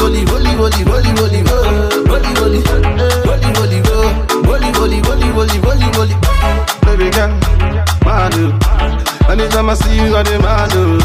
rolly, 0.00 0.24
rolly, 0.24 0.54
rolly, 0.56 0.82
rolly, 0.84 1.12
rolly, 1.14 1.42
rolly, 5.00 5.30
rolly, 5.32 5.58
rolly, 5.60 5.88
rolly. 5.96 6.14
Baby 6.84 7.10
girl, 7.10 7.28
man, 8.04 8.32
oh. 8.34 9.30
anytime 9.30 9.70
I 9.70 9.74
see 9.74 9.96
you, 9.96 10.16
I 10.16 10.22
demand, 10.22 10.72
oh. 10.74 10.98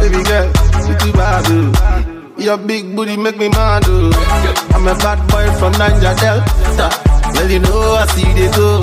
Baby 0.00 0.22
girl, 0.24 0.46
you 0.88 0.94
too 0.98 1.12
bad, 1.12 1.44
oh. 1.48 2.32
Your 2.38 2.58
big 2.58 2.94
booty 2.94 3.16
make 3.16 3.38
me 3.38 3.48
mad, 3.48 3.84
oh. 3.86 4.10
I'm 4.74 4.86
a 4.86 4.94
bad 4.94 5.18
boy 5.28 5.46
from 5.58 5.72
Niger 5.72 6.14
Delta. 6.20 6.88
Well, 7.34 7.50
you 7.50 7.58
know 7.60 7.94
I 7.94 8.06
see 8.06 8.32
they 8.32 8.50
go. 8.56 8.80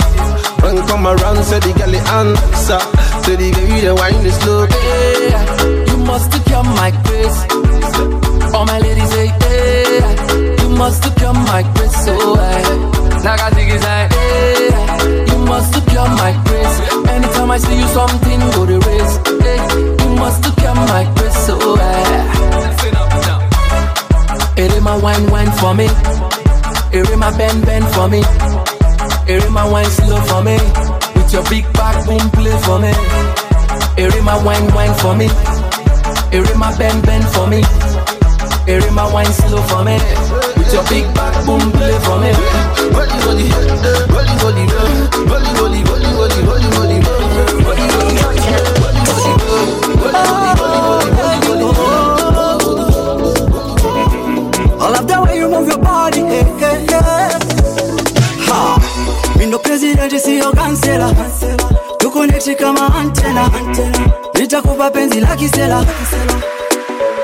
When 0.62 0.76
you 0.76 0.82
come 0.82 1.06
around, 1.06 1.42
say 1.44 1.58
the 1.60 1.72
girl 1.78 1.94
it 1.94 2.06
answer. 2.08 2.80
Say 3.24 3.36
the 3.36 3.50
girl 3.50 3.80
the 3.80 3.94
wine 4.00 4.26
is 4.26 4.36
slow. 4.40 4.66
Yeah, 4.66 5.90
you 5.90 5.96
must 6.04 6.32
come 6.46 6.66
my 6.76 6.90
grace. 7.04 8.54
All 8.54 8.64
my 8.66 8.78
ladies 8.78 9.12
must 10.76 11.04
look 11.04 11.18
your 11.20 11.34
mic 11.34 11.66
brace 11.74 12.04
so 12.04 12.14
high. 12.36 12.62
Now 13.24 13.36
I 13.46 13.50
think 13.50 13.70
it's 13.72 13.84
like, 13.84 14.12
hey, 14.12 14.70
you 15.30 15.38
must 15.46 15.74
look 15.74 15.88
your 15.92 16.08
mic 16.20 16.36
brace. 16.44 16.76
Anytime 17.08 17.50
I 17.50 17.58
see 17.58 17.78
you, 17.78 17.88
something 17.88 18.40
go 18.54 18.66
to 18.66 18.78
race. 18.88 19.14
Hey, 19.42 19.58
eh, 19.58 20.04
you 20.04 20.10
must 20.16 20.44
look 20.44 20.58
your 20.60 20.74
mic 20.74 21.08
brace 21.16 21.38
so 21.46 21.56
high. 21.76 22.54
It 24.56 24.70
is 24.72 24.82
my 24.82 24.96
wine, 24.96 25.30
wine 25.30 25.50
for 25.58 25.74
me. 25.74 25.86
It 26.92 27.08
is 27.08 27.16
my 27.16 27.36
bend, 27.36 27.66
bend 27.66 27.86
for 27.94 28.08
me. 28.08 28.22
It 29.26 29.42
is 29.42 29.50
my 29.50 29.68
wine 29.68 29.90
slow 29.98 30.20
for 30.30 30.42
me. 30.44 30.58
With 31.14 31.32
your 31.32 31.44
big 31.50 31.64
back, 31.72 32.06
boom, 32.06 32.30
play 32.30 32.56
for 32.62 32.78
me. 32.78 32.92
It 33.96 34.14
is 34.14 34.22
my 34.22 34.42
wine, 34.44 34.72
wine 34.74 34.94
for 34.94 35.14
me. 35.16 35.26
It 36.30 36.48
is 36.48 36.56
my 36.56 36.76
bend, 36.78 37.04
bend 37.04 37.24
for 37.34 37.46
me. 37.46 37.62
It 38.66 38.82
is 38.82 38.92
my 38.92 39.12
wine 39.12 39.26
slow 39.26 39.60
for 39.62 39.84
me. 39.84 39.98
With 40.64 40.72
your 40.72 40.84
big 40.88 41.14
back 41.14 41.34
boom 41.44 41.60
play 41.72 41.92
for 42.00 42.18
me. 42.18 42.32
Rolly, 42.96 43.18
rolly, 43.26 43.48
rolly, 43.52 44.34
rolly, 44.40 44.64
rolly, 44.64 44.64
rolly, 45.60 45.82
rolly, 45.84 46.10
rolly, 46.14 46.40
rolly, 46.42 46.68
rolly, 46.72 48.04
I 54.80 54.90
love 54.90 55.06
the 55.06 55.22
way 55.22 55.36
you 55.38 55.48
move 55.48 55.68
your 55.68 55.78
body. 55.78 56.20
Hey, 56.20 56.42
hey, 56.58 56.86
hey. 56.90 57.30
Ha. 58.48 58.78
Mi 59.38 59.46
ndo 59.46 59.58
president 59.58 60.12
siyo 60.18 60.52
kansela 60.52 61.10
tukonekti 61.98 62.54
kama 62.54 62.94
antena 62.94 63.50
nitakupa 64.34 64.90
penzi 64.90 65.20
la 65.20 65.36
kisela 65.36 65.84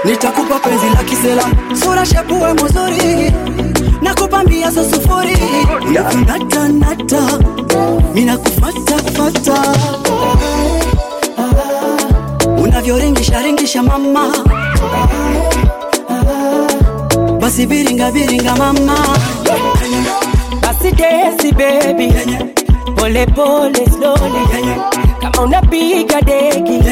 nitakupa 0.04 0.58
penzi 0.60 0.86
la 0.94 1.02
kisela. 1.04 1.42
Sura 1.84 2.06
shepuwe 2.06 2.52
muzuri. 2.54 3.32
Nakupa 4.02 4.42
mbia 4.44 4.70
za 4.70 4.84
sufuri. 4.84 5.36
Natanata 6.26 7.38
minakufatafata 8.14 9.74
unavyoringisha 12.62 13.42
ringisha 13.42 13.82
mama. 13.82 14.28
Basi 17.40 17.66
biringa 17.66 18.10
biringa 18.10 18.56
mama. 18.56 18.96
Basi 20.62 20.90
desi 20.92 21.52
baby. 21.52 22.12
Pole 22.96 23.26
pole 23.26 23.86
slowly. 23.86 24.76
Kama 25.20 25.42
unapiga 25.42 26.20
deki 26.20 26.82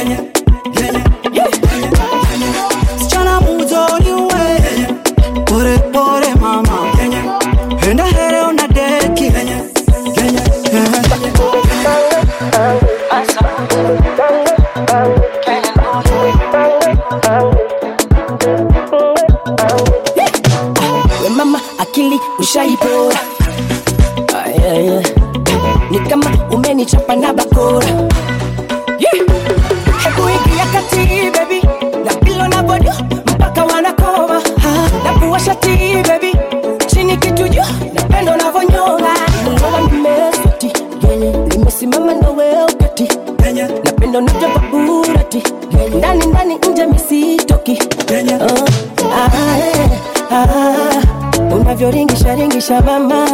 shabama. 52.68 53.24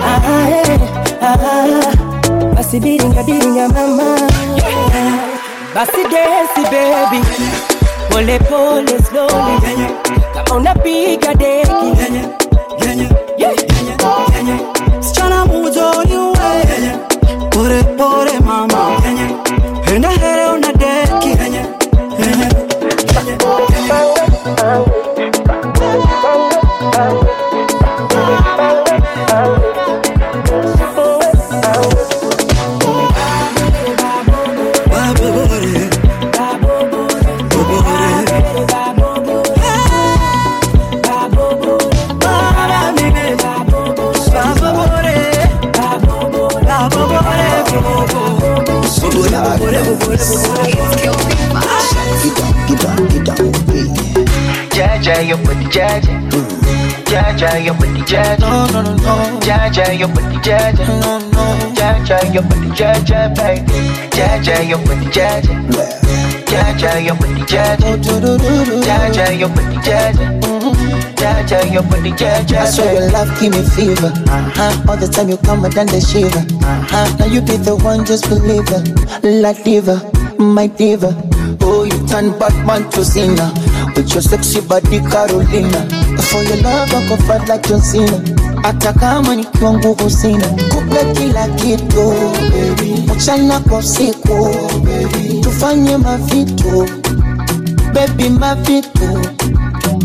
Ah, 0.00 0.48
yeah, 0.48 1.20
ah, 1.20 1.28
ah, 1.28 1.36
ah, 1.44 1.68
ah. 1.76 1.92
basibiringa 2.56 3.20
biringa 3.28 3.68
mama. 3.68 4.16
Yeah. 4.56 5.28
basidesi 5.76 6.62
baby. 6.72 7.20
Polepole 8.08 8.96
slowly. 9.04 10.07
Jaja, 66.48 67.04
your 67.04 67.14
body, 67.16 67.42
Jaja. 67.42 67.88
Your 68.04 68.20
body, 68.20 68.44
Jaja. 68.78 68.78
Jaja, 68.84 69.38
your 69.38 69.48
body, 69.48 69.76
Jaja. 69.78 70.40
Jaja, 71.16 71.72
your 71.72 71.82
body, 71.82 72.10
Jaja. 72.12 72.58
I 72.58 72.70
swear 72.70 72.94
your 72.94 73.10
love 73.10 73.40
give 73.40 73.52
me 73.52 73.62
fever. 73.62 74.12
Uh-huh. 74.28 74.84
All 74.90 74.96
the 74.96 75.08
time 75.08 75.28
you 75.28 75.36
come 75.38 75.64
and 75.64 75.72
then 75.72 75.86
the 75.86 76.00
shiver. 76.00 76.38
Uh-huh. 76.64 77.16
Now 77.18 77.26
you 77.26 77.40
be 77.40 77.56
the 77.56 77.76
one, 77.76 78.04
just 78.04 78.28
believe 78.28 78.68
it. 78.68 79.42
La 79.42 79.52
diva, 79.52 80.00
my 80.38 80.66
diva. 80.66 81.14
Oh, 81.60 81.84
you 81.84 82.06
turn 82.06 82.38
Batman 82.38 82.88
to 82.90 83.04
Cena. 83.04 83.52
With 83.96 84.12
your 84.12 84.22
sexy 84.22 84.60
body 84.60 85.00
Carolina. 85.00 85.88
For 86.30 86.42
your 86.42 86.56
love 86.62 86.92
I 86.92 87.08
go 87.08 87.16
fight 87.26 87.48
like 87.48 87.62
John 87.66 87.80
Cena. 87.80 88.18
Hata 88.62 88.92
kama 88.92 89.36
nikiwa 89.36 89.72
nguvu 89.72 90.10
sina, 90.10 90.46
kupe 90.48 91.04
kila 91.14 91.48
kitu 91.48 92.12
baby. 92.50 93.10
mchana 93.16 93.60
kwa 93.60 93.78
usiku. 93.78 94.56
Tufanye 95.58 95.96
mavitu 95.96 96.88
bebi, 97.92 98.28
mavitu 98.30 99.20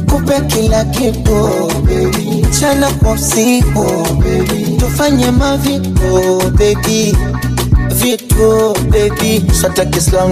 kupe 0.09 0.41
kila 0.47 0.85
kitu 0.85 1.69
baby. 1.83 2.45
mchana 2.49 2.91
kwa 2.91 3.11
usiku 3.11 3.85
baby. 4.19 4.77
tufanye 4.79 5.31
mavitu 5.31 6.41
bebi 6.57 7.17
vitu 7.89 8.75
baby. 8.89 9.43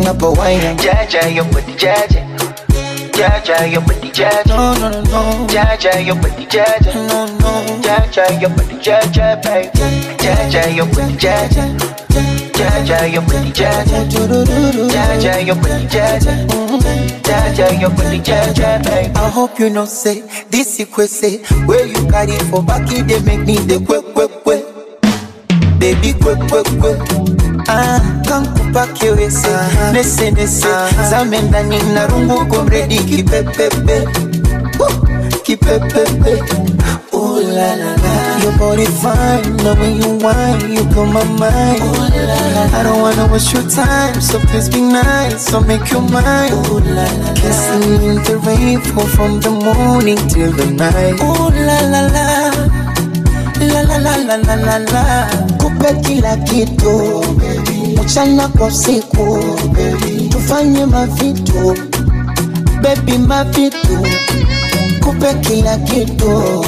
Na 0.04 0.14
pawaina 0.14 0.74
jaja 0.74 1.22
yo 1.22 1.44
body 1.44 1.74
jaja. 1.74 2.26
Jaja 3.18 3.66
yo 3.66 3.82
body 3.82 4.10
jaja. 4.12 4.56
No 4.58 4.74
no 4.76 4.90
no 4.90 5.02
no. 5.02 5.48
Jaja 5.54 6.00
yo 6.00 6.16
body 6.16 6.46
jaja. 6.50 6.94
No 6.96 7.28
no. 7.28 7.80
Jaja 7.82 8.42
yo 8.42 8.50
body 8.50 8.76
jaja 8.82 9.36
baby. 9.44 9.70
Jaja 10.24 10.66
yo 10.76 10.86
body 10.86 11.14
jaja 11.14 11.68
jaja 12.62 13.06
yo 13.14 13.22
body 13.22 13.52
jaja. 13.52 13.98
Jaja 14.94 15.48
yo 15.48 15.56
body 15.56 15.88
jaja. 15.88 16.34
Jaja 17.24 17.82
yo 17.82 17.90
body 17.90 18.20
jaja 18.20 18.84
baby 18.84 19.12
I 19.16 19.30
hope 19.30 19.60
you 19.60 19.70
know 19.70 19.86
say 19.86 20.22
this 20.50 20.80
is 20.80 21.12
say 21.12 21.38
where 21.66 21.86
you 21.86 22.08
carry 22.10 22.38
for? 22.50 22.62
Back 22.64 22.88
they 22.88 23.20
make 23.22 23.46
me 23.46 23.58
the 23.58 23.80
quick 23.86 24.06
quick 24.14 24.32
quick 24.44 24.66
baby 25.80 26.14
quick 26.14 26.40
quick 26.50 26.68
quick 26.80 27.00
ah 27.68 28.00
kankupa 28.28 28.88
kiwese 28.94 29.50
nese 29.94 30.32
nese 30.32 30.68
zame 31.10 31.42
ndani 31.42 31.80
na 31.94 32.08
rungu 32.08 32.46
komredi 32.46 32.98
kipepepe 33.00 34.08
kipepepe 35.44 36.44
Ooh 37.14 37.42
la 37.42 37.76
la 37.76 37.96
la. 37.96 38.12
Your 38.42 38.58
body 38.58 38.86
fine, 38.86 39.58
the 39.58 39.76
way 39.80 39.94
you 39.94 40.18
whine, 40.24 40.72
you 40.74 40.84
blow 40.86 41.06
my 41.06 41.24
mind. 41.38 41.82
Ooh 41.84 42.02
la 42.02 42.24
la 42.30 42.40
I 42.74 42.84
don't 42.84 43.02
wanna 43.02 43.28
waste 43.32 43.54
your 43.54 43.68
time, 43.70 44.20
so 44.22 44.40
please 44.40 44.70
be 44.70 44.82
nice, 44.82 45.46
so 45.48 45.62
make 45.62 45.90
your 45.92 46.02
mind 46.02 46.54
Ooh 46.54 46.80
la 46.80 47.04
la 47.22 47.34
Kissing 47.34 48.02
in 48.10 48.16
the 48.24 48.38
rain, 48.46 48.80
from 48.82 49.40
the 49.40 49.50
morning 49.52 50.18
till 50.30 50.52
the 50.52 50.68
night. 50.72 51.20
Ooh 51.22 51.50
la 51.68 51.78
la 51.92 52.02
la. 52.16 52.28
La 53.62 53.82
la 53.82 53.98
la 53.98 54.16
la 54.28 54.36
la 54.36 54.56
la 54.56 54.78
la. 54.78 55.04
Kupe 55.58 55.94
kila 56.04 56.38
kitu. 56.38 57.24
Mchana 58.04 58.48
kwa 58.48 58.68
usiku 58.68 59.44
tufanye 60.30 60.86
mavitu. 60.86 61.78
Bebi 62.82 63.18
mavitu. 63.18 63.98
Kupe 65.04 65.34
kila 65.34 65.78
kitu. 65.78 66.66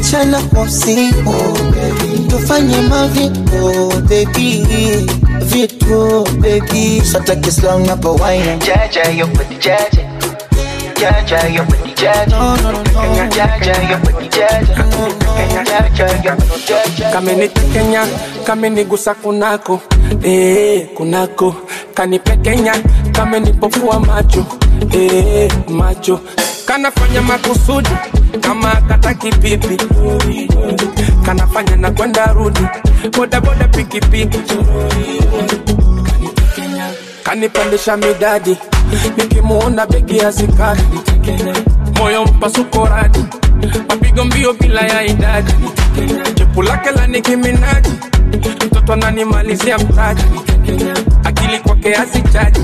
Mchana 0.00 0.40
kwa 0.42 0.62
usiku 0.62 1.34
tufanye 2.28 2.80
mavitu 2.80 3.92
bebi 4.08 4.66
vitu 5.40 6.24
bebi 6.40 7.02
sataki 7.04 7.50
slang 7.52 7.86
na 7.86 7.94
waina 8.10 8.56
jaja 8.56 9.02
yo 9.10 9.26
body 9.26 9.56
jaja. 9.56 10.04
Jaja 11.00 11.48
yo 11.48 11.64
body 11.64 11.92
jaja. 11.94 12.38
No 12.38 12.56
no 12.56 12.72
no 12.72 12.82
jaja 13.36 13.74
yo 13.90 13.98
body 14.04 14.28
jaja. 14.28 14.84
Jaja 15.64 16.06
yo 16.24 16.32
body 16.36 16.62
jaja. 16.68 17.10
Kamenitekenya 17.12 18.06
kamenigusa 18.44 19.14
kunako. 19.14 19.80
Eh, 20.22 20.86
kunako. 20.94 21.54
Kanipekenya 21.94 22.74
kamenipofua 23.12 24.00
macho. 24.00 24.46
Eh, 24.92 25.50
macho. 25.68 26.20
Kanafanya 26.66 27.22
makusudi 27.22 27.90
kama 28.40 28.76
kata 28.88 29.14
pipi 29.14 29.76
kanafanya 31.28 31.76
na 31.76 31.90
kwenda 31.90 32.26
rudi. 32.32 32.60
Bodaboda 33.16 33.68
pikipiki 33.68 34.38
kanipandisha 37.22 37.96
midadi. 37.96 38.56
Nikimuona 39.16 39.86
begi 39.86 40.18
ya 40.18 40.30
zikari 40.30 40.82
moyo 41.98 42.24
mpasuko 42.24 42.86
radi. 42.86 43.24
Mapigo 43.88 44.24
mbio 44.24 44.52
bila 44.52 44.80
ya 44.80 45.02
idadi 45.02 45.52
jepu 46.34 46.62
lake 46.62 46.90
la 46.90 47.06
nikiminaji 47.06 47.90
mtoto 48.66 48.92
ananimalizia 48.92 49.78
mtaji 49.78 50.24
akili 51.24 51.58
kwake 51.58 51.96
azichaji 51.96 52.60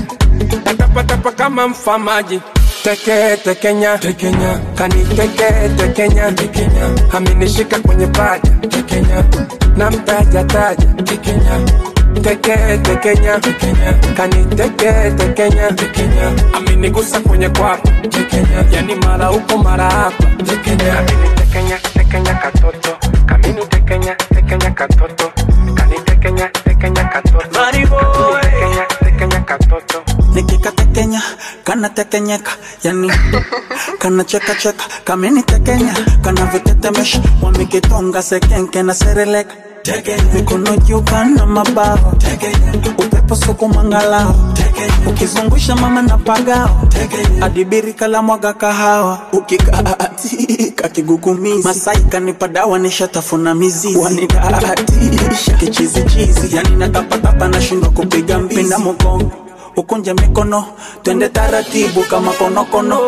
natapatapa 0.65 1.31
kama 1.31 1.67
mfamaji 1.67 2.39
teke 2.85 3.37
tekenya. 3.43 3.97
Tekenya. 3.97 4.51
Kaniteke 4.77 5.49
tekenya. 5.77 6.25
Tekenya. 6.31 6.85
Aminishika 7.13 7.79
kwenye 7.79 8.07
paja. 8.07 8.51
Tekenya. 8.69 9.23
Na 9.77 9.91
mtaja 9.91 10.43
taja. 10.43 10.87
Tekenya. 11.03 11.55
Teke 12.21 12.55
tekenya. 12.83 13.39
Tekenya. 13.39 13.89
Kaniteke 14.17 14.91
tekenya. 15.17 15.67
Tekenya. 15.71 16.25
Aminigusa 16.53 17.19
kwenye 17.19 17.49
kwako 17.49 17.89
tekenya. 18.09 18.59
Yani 18.71 18.95
mara 18.95 19.25
huko 19.27 19.57
mara 19.57 19.89
hapa. 19.89 20.23
Tekenya. 20.45 20.99
Aminitekenya 20.99 21.77
tekenya 21.93 22.33
katoto. 22.33 22.97
Kamini 23.25 23.65
tekenya 23.69 24.15
tekenya 24.15 24.71
katoto 24.71 25.14
kanatekenyeka 31.65 32.51
yani. 32.83 33.11
Kanachekacheka 33.99 34.83
kana 35.03 35.43
kanavitetemesha 36.21 37.21
wamikitonga 37.41 38.21
sekenke 38.23 38.83
na 38.83 38.93
sereleka. 38.93 39.53
Mikono 40.33 40.77
kana 41.05 41.45
mabawa. 41.45 42.13
Upepo 42.97 43.35
sukumangalao 43.35 44.35
ukizungusha 45.07 45.75
mama 45.75 46.01
na 46.01 46.17
pagao 46.17 46.81
adibiri 47.41 47.93
kala 47.93 48.21
mwaga 48.21 48.53
kahawa. 48.53 49.19
Ukikaatika 49.33 50.89
kigugumizi 50.89 51.63
masai 51.67 52.01
kanipa 52.01 52.47
dawa 52.47 52.79
nishatafuna 52.79 53.55
mizizi. 53.55 53.97
Wanidaatisha 53.97 55.53
kichizichizi. 55.53 56.55
Yani 56.55 56.75
natapatapa 56.75 57.47
nashindwa 57.47 57.89
kupiga 57.89 58.39
mbizi. 58.39 58.61
Pinda 58.61 58.79
mugongo 58.79 59.31
ukunje 59.77 60.13
mikono 60.13 60.65
twende 61.03 61.29
taratibu 61.29 62.01
kama 62.03 62.31
konokono 62.31 62.99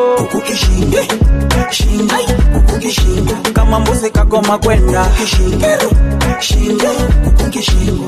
kishingo 2.82 3.34
kama 3.54 3.80
mbuzi 3.80 4.10
kagoma 4.10 4.58
kwenda 4.58 5.06
kishingo 5.16 5.68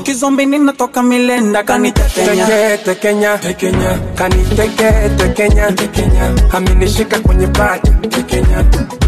kizombi 0.02 0.46
ninatoka 0.46 1.02
milenda 1.02 1.62
kanitetenya 1.62 2.46
teke 2.46 2.78
tekenya 2.84 3.38
tekenya. 3.38 3.98
kaniteke 4.14 4.92
tekenya. 5.16 5.72
Tekenya. 5.72 6.34
Aminishika 6.52 7.18
kwenye 7.20 7.46
paja. 7.46 7.90
Tekenya. 8.08 8.64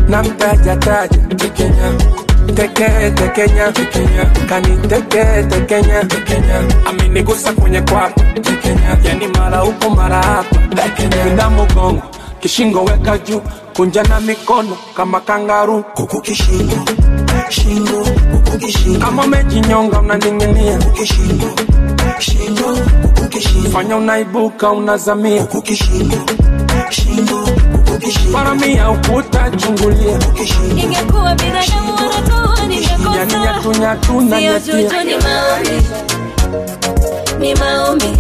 Na 0.09 0.23
mtaja 0.23 0.77
taja. 0.77 1.19
Tekenya 1.19 1.93
teke 2.55 3.11
tekenya 3.15 3.73
tekenya 3.73 4.25
kaniteke 4.49 5.25
tekenya 5.51 6.05
tekenya 6.05 6.57
aminigusa 6.89 7.53
kwenye 7.53 7.81
kwapa 7.81 8.21
tekenya 8.43 8.97
yani 9.05 9.27
mara 9.29 9.59
huko 9.59 9.91
mara 9.91 10.23
hapa 10.23 10.57
pinda 10.97 11.51
mgongo 11.51 12.03
kishingo 12.41 12.85
weka 12.85 13.19
juu. 13.19 13.41
Kunja 13.77 14.03
na 14.03 14.21
mikono 14.21 14.77
kama 14.97 15.21
kangaru. 15.21 15.83
Kuku 15.95 16.21
kishingo 16.21 16.77
shingo 17.49 18.05
kuku 18.33 18.59
kishingo 18.59 18.99
kama 18.99 19.25
umejinyonga 19.25 20.01
unaning'inia. 20.01 20.79
Kishingo 20.79 21.51
shingo 22.19 22.77
kuku 23.03 23.29
kishingo 23.29 23.71
fanya 23.71 23.97
unaibuka 23.97 24.71
unazamia. 24.71 25.43
Kuku 25.47 25.63
kishingo 25.63 26.17
shingo 26.91 27.39
kuku 27.73 27.99
kishingo 27.99 28.33
paramia 28.33 28.91
ukuta 28.91 29.51
chungulia. 29.51 30.19
Ingekuwa 30.77 31.35
binadamu 31.35 31.95
wanatoa 31.97 32.32
juju 34.67 35.05
ni 35.05 35.17
maombi, 35.25 35.77
ni 37.41 37.55
maombi, 37.55 38.11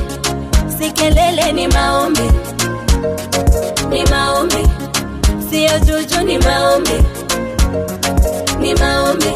si 0.78 0.91
kelele 0.93 1.53
ni 1.53 1.68
maombi, 1.68 2.28
ni 3.91 4.05
maombi, 4.11 4.62
juju 5.87 6.20
ni 6.24 6.39
maombi, 6.39 6.99
ni 8.61 8.74
maombi, 8.74 9.33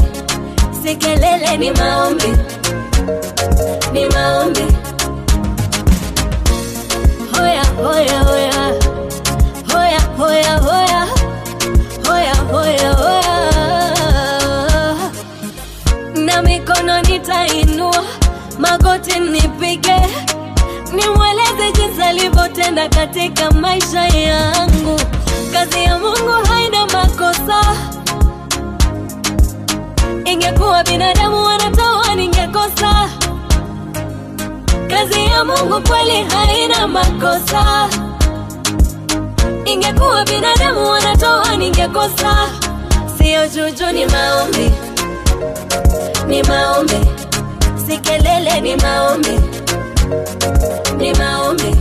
si 0.83 0.97
kelele 0.97 1.57
ni 1.59 1.71
maombi, 1.71 2.33
ni 3.93 4.07
maombi. 4.09 4.67
Hoya, 7.33 7.65
hoya 7.83 8.56
magoti 18.83 19.19
nipige, 19.21 19.97
nimweleze 20.93 21.73
jinsi 21.75 22.03
alivyotenda 22.03 22.89
katika 22.89 23.51
maisha 23.51 24.01
yangu. 24.07 25.01
Kazi 25.53 25.85
ya 25.85 25.99
Mungu 25.99 26.33
haina 26.49 26.87
makosa, 26.87 27.61
ingekuwa 30.25 30.85
binadamu 30.85 31.45
wanatoa, 31.45 32.15
ningekosa. 32.15 33.09
Kazi 34.91 35.25
ya 35.25 35.45
Mungu 35.45 35.81
kweli 35.89 36.23
haina 36.23 36.87
makosa, 36.89 37.89
ingekuwa 39.65 40.25
binadamu 40.25 40.89
wanatoa, 40.91 41.57
ningekosa. 41.57 42.37
Sio 43.19 43.47
juju, 43.49 43.87
ni 43.93 44.07
maombi 44.07 44.71
ni 46.27 46.43
maombi, 46.43 46.95
si 47.87 47.99
kelele, 47.99 48.61
ni 48.61 48.77
maombi, 48.77 49.41
ni 50.99 51.13
maombi. 51.15 51.77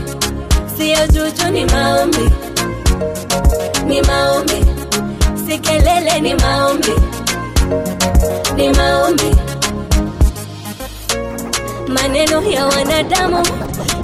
Siyo 0.77 1.07
juju 1.07 1.49
ni 1.51 1.65
maombi. 1.65 2.29
Ni 3.87 4.01
maombi. 4.01 4.65
Si 5.47 5.57
kelele 5.59 6.19
ni 6.21 6.33
maombi. 6.35 6.93
Ni 8.55 8.69
maombi. 8.69 9.31
Maneno 11.87 12.41
ya 12.43 12.65
wanadamu 12.65 13.43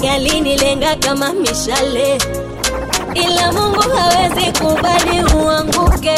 yalinilenga 0.02 0.96
kama 0.96 1.34
mishale. 1.34 2.18
Ila 3.14 3.52
mungu 3.52 3.82
hawezi 3.82 4.52
kubali 4.60 5.24
uanguke. 5.36 6.16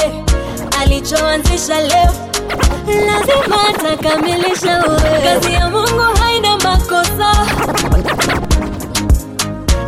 Alichoanzisha 0.82 1.82
leo 1.82 2.14
lazima 3.08 3.58
atakamilisha 3.70 4.84
uwe 4.88 5.22
kazi 5.24 5.54
ya 5.54 5.70
mungu 5.70 6.02
haina 6.24 6.58
makosa. 6.58 7.46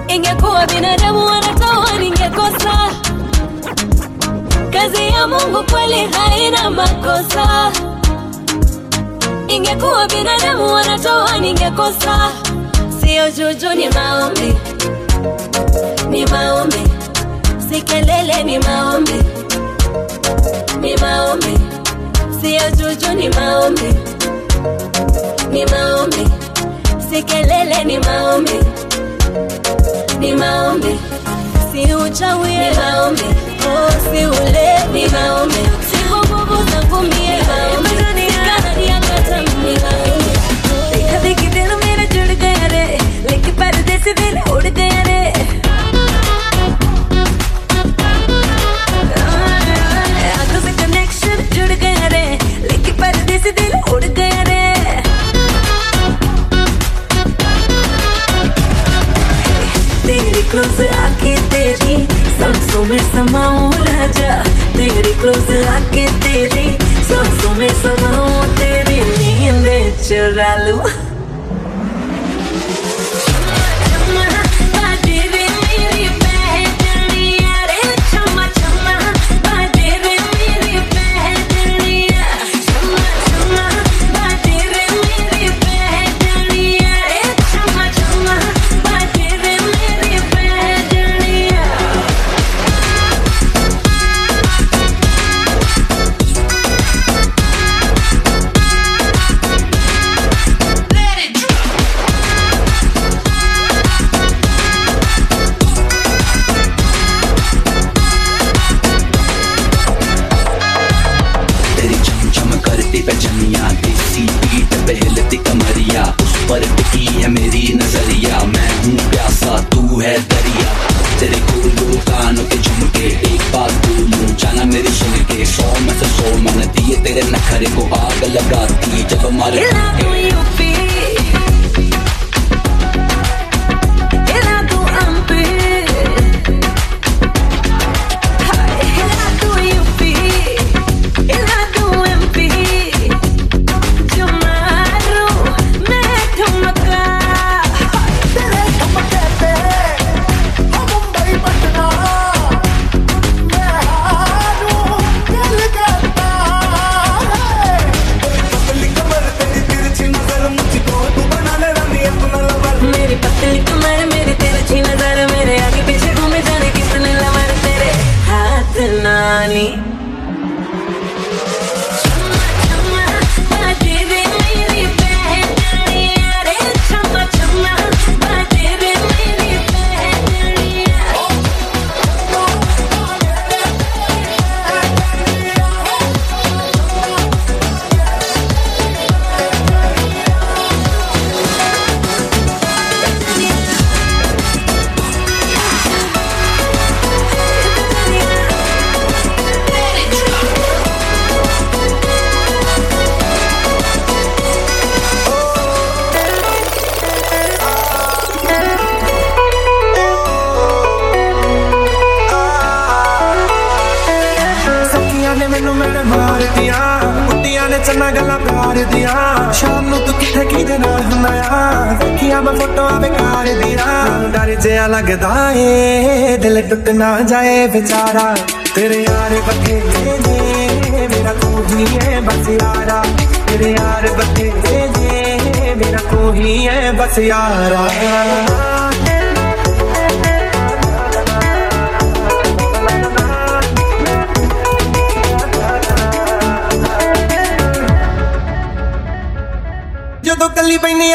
Ingekuwa 0.07 0.65
binadamu 0.67 1.25
wanatawa, 1.25 1.91
ningekosa. 1.99 2.91
Kazi 4.73 5.07
ya 5.07 5.27
mungu 5.27 5.63
kweli 5.71 6.07
haina 6.11 6.69
makosa. 6.69 7.71
Ingekuwa 9.47 10.07
binadamu 10.07 10.73
wanatoa 10.73 11.37
ningekosa. 11.37 12.31
Sio 13.01 13.31
juju 13.31 13.73
ni 13.75 13.89
maombi. 13.89 14.55
Ni 16.09 16.25
maombi. 16.25 16.83
Si 17.69 17.81
kelele 17.81 18.43
ni 18.43 18.59
maombi. 18.59 19.23
Ni 20.81 20.97
maombi 20.97 21.59
siyo 22.40 22.70
juju 22.78 23.14
ni 23.14 23.28
maombi 23.28 23.90
ni 25.52 25.64
maombi 25.66 26.24
si 27.10 27.22
kelele 27.22 27.84
ni 27.84 27.98
maombi 27.98 28.58
ni 30.20 30.32
maombi 30.34 30.94
si 31.72 31.94
uchawi 31.94 32.48
ni 32.62 32.70
maombi 32.78 33.28
oh, 33.66 33.90
si 34.10 34.26
ule 34.26 34.68
ni 34.92 35.06
maombi 35.08 35.62
si 35.90 35.96
nguvu 36.08 36.56
zangu 36.70 37.00
mie 37.02 37.36
maombi 37.48 37.88
sikana 37.88 38.72
yakata 38.90 39.36
ni 39.40 39.74
maombi 39.84 40.30
देखा 40.92 41.18
देखी 41.24 41.46
दिल 41.56 41.70
मेरा 41.82 42.04
जुड़ 42.14 42.32
गया 42.42 42.66
रे 42.74 42.84
लेके 43.30 43.52
पर्दे 43.60 43.96
से 44.04 44.12
दिल 44.20 44.36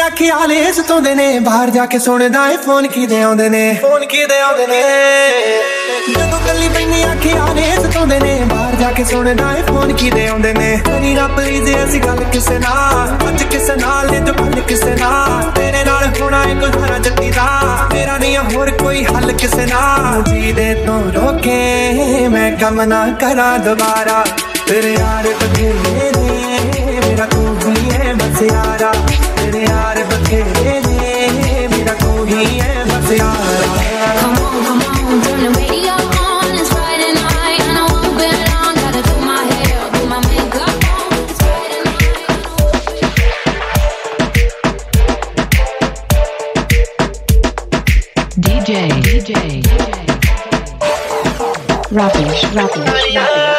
ਅੱਖ 0.00 0.22
ਆਲੇ 0.34 0.72
ਸਤਾਉਂਦੇ 0.72 1.14
ਨੇ 1.14 1.38
ਬਾਹਰ 1.38 1.70
ਜਾ 1.70 1.84
ਕੇ 1.86 1.98
ਸੁਣਦਾ 1.98 2.46
ਏ 2.50 2.56
ਫੋਨ 2.56 2.86
ਕਿਦੇ 2.86 3.20
ਆਉਂਦੇ 3.22 3.48
ਨੇ 3.48 3.60
ਫੋਨ 3.80 4.04
ਕਿਦੇ 4.06 4.38
ਆਉਂਦੇ 4.40 4.66
ਨੇ 4.66 4.80
ਜਦੋਂ 6.08 6.38
ਕੱਲੀ 6.46 6.68
ਪੈਣੀ 6.68 7.02
ਅੱਖ 7.04 7.26
ਆਲੇ 7.40 7.64
ਸਤਾਉਂਦੇ 7.76 8.18
ਨੇ 8.20 8.38
ਬਾਹਰ 8.50 8.76
ਜਾ 8.76 8.90
ਕੇ 8.92 9.04
ਸੁਣਦਾ 9.04 9.52
ਏ 9.52 9.62
ਫੋਨ 9.62 9.92
ਕਿਦੇ 9.92 10.26
ਆਉਂਦੇ 10.28 10.52
ਨੇ 10.52 10.76
ਕਰੀ 10.86 11.12
ਨਾ 11.14 11.26
ਪਲੀਜ਼ 11.28 11.70
ਅਸੀਂ 11.84 12.00
ਗੱਲ 12.00 12.24
ਕਿਸੇ 12.32 12.58
ਨਾਲ 12.58 13.16
ਅੱਜ 13.28 13.42
ਕਿਸੇ 13.44 13.76
ਨਾਲ 13.76 14.10
ਨੇ 14.10 14.20
ਜੋ 14.20 14.32
ਗੱਲ 14.34 14.60
ਕਿਸੇ 14.62 14.94
ਨਾਲ 14.94 15.50
ਤੇਰੇ 15.56 15.84
ਨਾਲ 15.84 16.06
ਹੋਣਾ 16.20 16.42
ਏ 16.44 16.54
ਗੁਜ਼ਾਰਾ 16.54 16.98
ਜੱਟੀ 16.98 17.30
ਦਾ 17.30 17.88
ਮੇਰਾ 17.92 18.16
ਨਹੀਂ 18.18 18.36
ਆ 18.36 18.42
ਹੋਰ 18.54 18.70
ਕੋਈ 18.78 19.04
ਹੱਲ 19.04 19.32
ਕਿਸੇ 19.34 19.66
ਨਾਲ 19.66 20.22
ਜੀਦੇ 20.22 20.72
ਤੋਂ 20.86 21.00
ਰੋਕੇ 21.12 22.28
ਮੈਂ 22.28 22.50
ਕੰਮ 22.56 22.82
ਨਾ 22.84 23.06
ਕਰਾਂ 23.20 23.58
ਦੁਬਾਰਾ 23.58 24.24
ਤੇਰੇ 24.66 24.92
ਯਾਰ 24.92 25.28
ਬਥੇਰੇ 25.34 26.10
ਨੇ 26.16 27.00
ਮੇਰਾ 27.00 27.26
ਤੂੰ 27.26 27.56
ਹੀ 27.66 27.90
ਹੈ 27.90 28.14
ਬਸ 28.14 28.42
ਯਾਰਾ 28.42 28.92
ਤੇਰੇ 28.92 29.09
DJ, 30.31 30.39
Come 34.19 34.37
on, 34.37 34.63
come 34.63 34.79
on, 34.79 35.19
turn 35.23 35.39
the 35.43 35.49
radio 35.57 35.91
on. 35.91 36.55
It's 36.55 36.69
Friday 36.71 37.11
night 37.19 37.59
and 37.67 37.77
I 37.77 37.83
won't 37.91 38.15
be. 38.17 38.31
Gotta 38.79 39.01
do 39.03 39.15
my 39.27 39.43
hair, 39.51 39.91
my 40.07 40.19
makeup. 40.31 40.71
It's 41.27 41.39
Friday 41.43 41.81
night. 41.83 42.15
DJ, 48.39 48.71
DJ, 49.03 49.31
rubbish, 51.91 52.41
rubbish, 52.55 53.15
rubbish. 53.15 53.50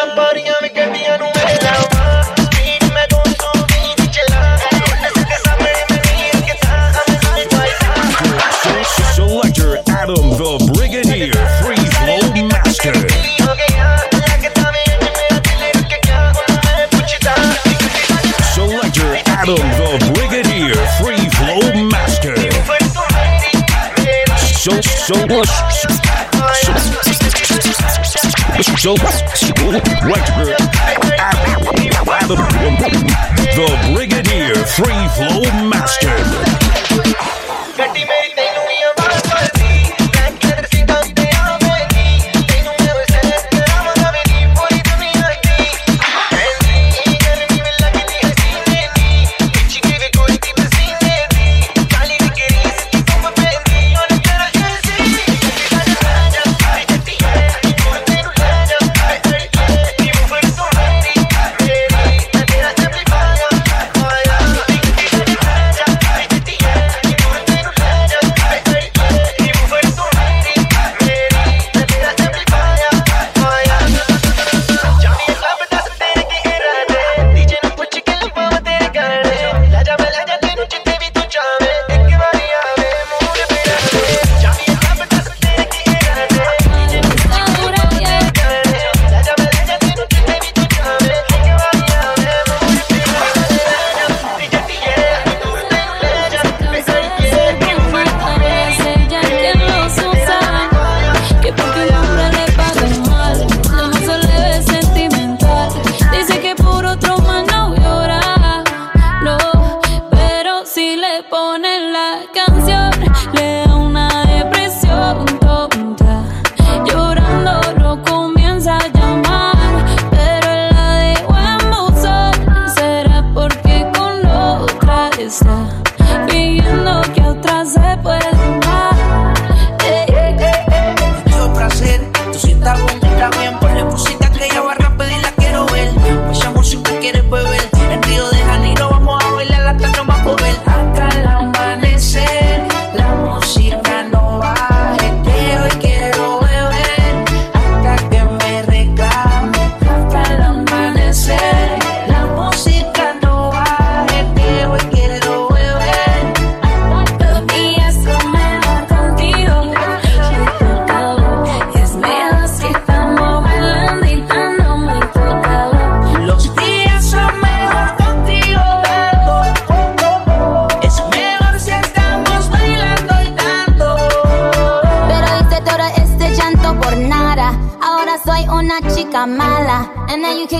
Selector 28.82 30.56
Adam 32.08 32.36
the 33.54 33.94
Brigadier, 33.94 34.56
Free 34.66 35.06
Flow 35.14 35.68
Master. 35.68 36.51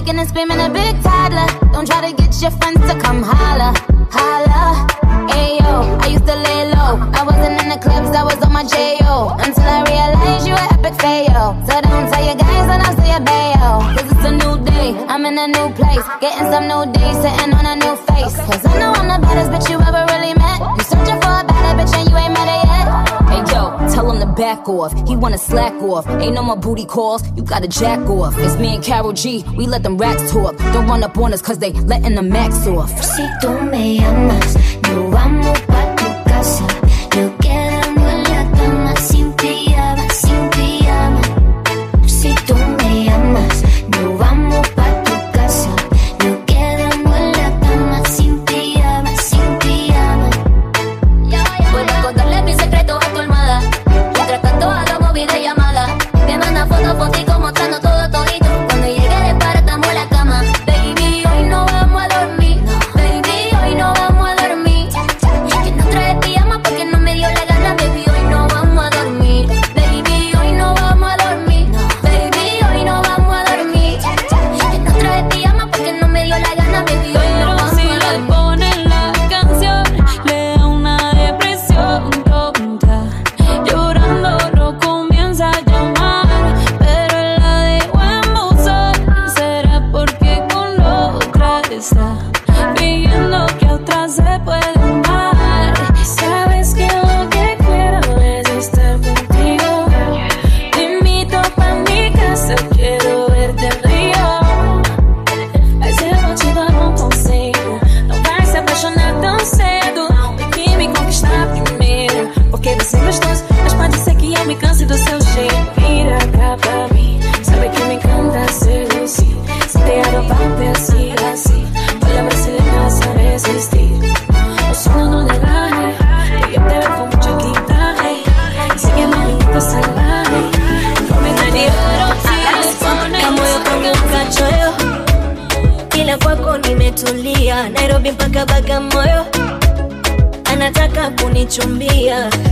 Kicking 0.03 0.19
and 0.19 0.29
screaming 0.29 0.59
a 0.59 0.69
big 0.69 1.01
toddler. 1.03 1.47
Don't 1.73 1.87
try 1.87 2.11
to 2.11 2.17
get 2.17 2.41
your 2.43 2.51
friends 2.53 2.81
to 2.91 2.99
come 2.99 3.23
holla. 3.23 3.73
Holla. 4.11 4.87
Ayo, 5.31 6.03
I 6.03 6.07
used 6.09 6.27
to 6.27 6.35
lay 6.35 6.63
low. 6.75 6.99
I 7.19 7.23
wasn't 7.23 7.61
in 7.63 7.69
the 7.69 7.79
clubs, 7.79 8.11
I 8.17 8.25
was 8.25 8.39
on 8.43 8.53
my 8.53 8.65
J.O. 8.65 9.37
Until 9.39 9.65
I 9.65 9.81
realized 9.87 10.47
you 10.47 10.55
were 10.55 10.69
epic 10.75 10.95
fail. 11.01 11.55
So 11.67 11.81
don't 11.81 12.07
tell 12.11 12.25
your 12.25 12.35
guys 12.35 12.65
when 12.71 12.81
I 12.81 12.91
say 12.99 13.11
a 13.15 13.21
bayo. 13.21 13.71
Cause 13.95 14.09
it's 14.13 14.27
a 14.27 14.33
new 14.43 14.55
day, 14.65 14.89
I'm 15.07 15.25
in 15.27 15.39
a 15.39 15.47
new 15.47 15.69
place. 15.79 16.05
Getting 16.21 16.49
some 16.51 16.67
new 16.67 16.83
days, 16.93 17.17
sitting 17.23 17.53
on 17.55 17.67
a 17.67 17.77
new 17.77 17.95
face. 18.11 18.35
Cause 18.49 18.65
I 18.67 18.75
know 18.81 18.91
I'm 18.99 19.07
the 19.07 19.19
baddest 19.23 19.51
bitch 19.53 19.71
you 19.71 19.79
ever 19.79 20.03
really 20.11 20.35
met. 20.35 20.59
You 20.79 20.85
searching 20.91 21.21
for 21.23 21.35
a 21.43 21.45
better 21.47 21.73
bitch 21.79 21.95
and 21.95 22.11
you 22.11 22.17
ain't 22.17 22.35
met 22.35 22.49
her 22.51 22.61
yet. 22.71 22.87
Hey 23.31 23.43
yo, 23.55 23.71
tell 23.95 24.11
him 24.11 24.19
to 24.19 24.27
back 24.35 24.69
off. 24.69 24.93
He 25.07 25.15
wanna 25.17 25.39
slack 25.39 25.72
off. 25.93 26.07
Ain't 26.21 26.35
no 26.35 26.43
more 26.43 26.57
booty 26.57 26.85
calls, 26.85 27.23
you 27.37 27.43
gotta 27.43 27.69
jack 27.69 28.01
off. 28.09 28.35
It's 28.39 28.57
me 28.57 28.75
and 28.75 28.85
Karol 28.85 29.13
G, 29.13 29.45
we 29.57 29.67
let 29.67 29.83
them 29.83 29.97
racks 29.99 30.31
talk. 30.33 30.57
Don't 30.73 30.87
run 30.87 31.03
up 31.03 31.17
on 31.19 31.33
us 31.33 31.43
cause 31.43 31.59
they 31.59 31.73
letting 31.73 32.15
the 32.15 32.23
max 32.23 32.67
off. 32.67 32.91
Si 33.03 33.23
tú 33.41 33.51
me 33.71 33.99
llamas, 33.99 34.57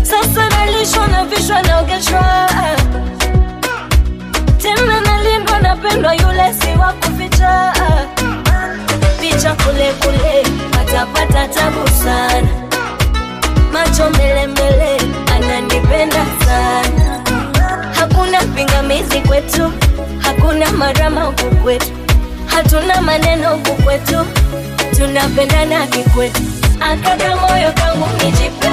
sasa 0.02 0.48
nalishwa 0.48 1.06
na 1.08 1.24
vishwa 1.24 1.62
naogeshwa 1.62 2.50
tena 4.62 5.00
nalindwa 5.00 5.58
napendwa 5.58 6.14
yule 6.14 6.54
si 6.60 6.78
wa 6.78 6.92
kuficha 6.92 7.72
picha 9.20 9.54
kule 9.54 9.92
kule 9.92 10.46
patapata 10.70 11.48
tabu 11.48 11.88
sana 12.04 12.48
macho 13.72 14.10
mbele 14.10 14.46
mbele 14.46 15.00
ananipenda 15.36 16.26
sana. 16.46 17.20
Hakuna 17.94 18.38
pingamizi 18.40 19.20
kwetu 19.20 19.72
hakuna 20.18 20.72
marama 20.72 21.20
huku 21.22 21.56
kwetu. 21.56 21.86
Hatuna 22.46 23.00
maneno 23.02 23.48
huku 23.50 23.82
kwetu 23.82 24.26
tunapendana 24.98 25.86
kikwetu. 25.86 26.42
Akaka 26.80 27.36
moyo 27.36 27.72
kangu 27.72 28.08
nijipe 28.24 28.68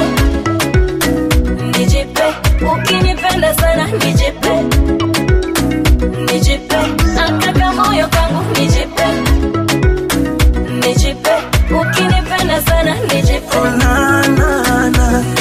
nijipe. 1.78 2.24
Ukinipenda 2.74 3.54
sana 3.56 3.88
nijipe. 3.88 4.50
Nijipe. 6.34 6.78
Akaka 7.26 7.74
moyo 7.74 8.08
kangu 8.08 8.44
nijipe. 8.60 9.06
Nijipe. 10.88 11.32
Ukinipenda 11.82 12.62
sana 12.62 12.96
nijipe. 12.96 13.58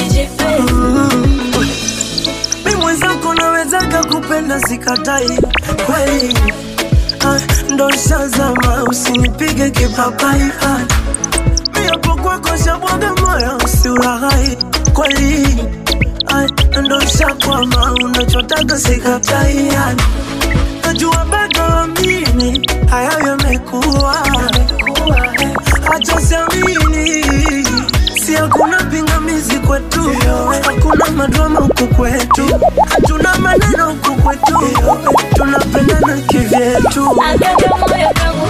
Nijipe. 0.01 0.45
Mi 2.65 2.75
mwenzako 2.75 3.33
nawezaga 3.33 4.03
kupenda 4.03 4.59
sikatai 4.59 5.39
kweli. 5.85 6.37
Ah, 7.25 7.39
ndo 7.73 7.89
shazama 7.91 8.83
usinipige 8.89 9.69
kipapai. 9.69 10.41
Ah, 10.65 10.79
mi 11.79 12.15
kwako 12.21 12.57
shabwaga 12.65 13.13
moyo 13.15 13.57
usiulaghai 13.65 14.57
kweli 14.93 15.57
ah, 16.37 16.81
ndo 16.81 16.99
shakwama 17.01 17.91
unachotaga 18.03 18.77
sikatai 18.79 19.71
najua 20.85 21.25
bado 21.25 21.63
amini 21.63 22.67
hayo 22.89 23.19
yamekuwa. 23.27 24.15
Si 28.25 28.33
hakuna 28.33 28.83
pingamizi 28.83 29.59
kwetu. 29.59 30.01
Hakuna 30.65 31.05
madrama 31.15 31.59
huku 31.59 31.87
kwetu. 31.87 32.45
Hatuna 32.89 33.37
maneno 33.37 33.85
huku 33.89 34.21
kwetu. 34.21 34.59
Tunapendana 35.35 36.17
kivyetu. 36.27 37.21
Akaka 37.21 37.77
moyo 37.77 38.09
kangu 38.13 38.47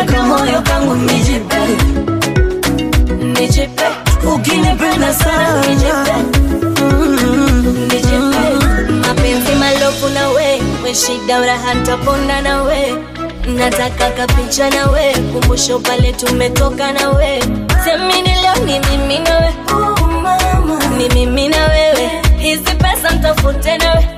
akaka 0.00 0.22
moyo 0.22 0.62
kangu 0.62 0.94
nijipe. 0.94 1.56
Nijipe. 3.40 3.84
Ukinipenda 4.34 5.14
sana 5.14 5.66
nijipe. 5.66 6.14
Nijipe. 7.80 8.42
Mapenzi 9.08 9.52
malofu 9.54 10.08
na 10.08 10.28
we 10.28 10.62
Weshida 10.84 11.40
uraha 11.40 11.74
ntaponda 11.74 12.40
na 12.42 12.62
we. 12.62 12.94
Nataka 13.56 14.10
kapicha 14.10 14.70
na 14.70 14.86
we 14.90 15.12
kumbusho 15.32 15.78
pale 15.78 16.12
tumetoka 16.12 16.92
na 16.92 17.10
we. 17.10 17.40
Semini 17.84 18.34
leo 18.42 18.64
ni 18.66 18.80
mimi 18.80 19.18
na 19.18 19.38
we. 19.38 19.54
Ni 20.98 21.08
mimi 21.14 21.48
na 21.48 21.66
wewe. 21.68 22.10
Hizi 22.38 22.62
pesa 22.74 23.10
mtafute 23.10 23.78
na 23.78 23.92
we. 23.94 24.08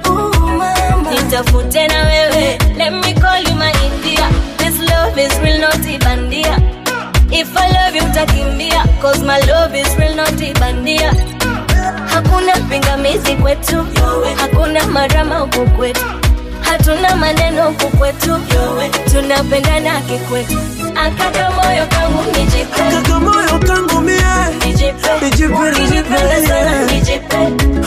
Nitafute 1.10 1.88
na 1.88 2.02
wewe. 2.06 2.58
Let 2.78 2.92
me 2.92 3.14
call 3.14 3.42
you 3.42 3.54
my 3.54 3.72
india 3.86 4.28
love 5.10 5.18
is 5.18 5.38
real 5.40 5.60
not 5.60 5.72
bandia. 6.04 6.54
if 7.32 7.56
i 7.56 7.66
love 7.72 7.94
you 7.94 8.02
utakimbia. 8.02 8.80
Cause 9.00 9.22
my 9.22 9.38
love 9.40 9.74
is 9.74 9.88
real 9.98 10.14
not 10.16 10.28
bandia. 10.60 11.10
hakuna 12.06 12.52
pingamizi 12.68 13.34
kwetu. 13.36 13.86
Hakuna 14.36 14.86
marama 14.86 15.38
huku 15.38 15.66
kwetu. 15.70 16.00
Hatuna 16.60 17.16
maneno 17.16 17.64
huku 17.64 17.96
kwetu. 17.96 18.40
Tunapendana 19.12 20.00
kikwetu. 20.00 20.58
Akaka 20.94 21.50
moyo 21.50 21.86
kangu 21.86 22.24
nijipe. 22.38 22.82
Akaka 22.82 23.20
moyo 23.20 23.58
kangu 23.66 24.00
mie. 24.00 24.20
Nijipe. 24.66 25.08
Nijipe 25.22 26.46
sana 26.48 26.84
nijipe. 26.84 26.94
nijipe. 26.94 27.36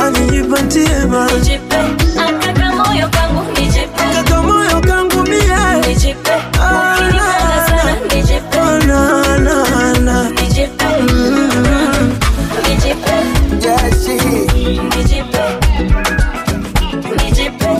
Anijipatie 0.03 0.89
nijipe. 1.34 1.76
Akaka 2.28 2.71
moyo 2.71 3.09
kangu 3.09 3.43
nijipe. 3.59 4.03
Akaka 4.19 4.41
moyo 4.41 4.82
kangu 4.82 5.24
mie 5.24 5.62
na, 8.88 9.38
na, 9.38 9.93
na. 9.99 10.30
nijipe 10.30 10.86
nijipe 12.70 13.16
nijipe 14.97 15.43
nijipe 17.24 17.72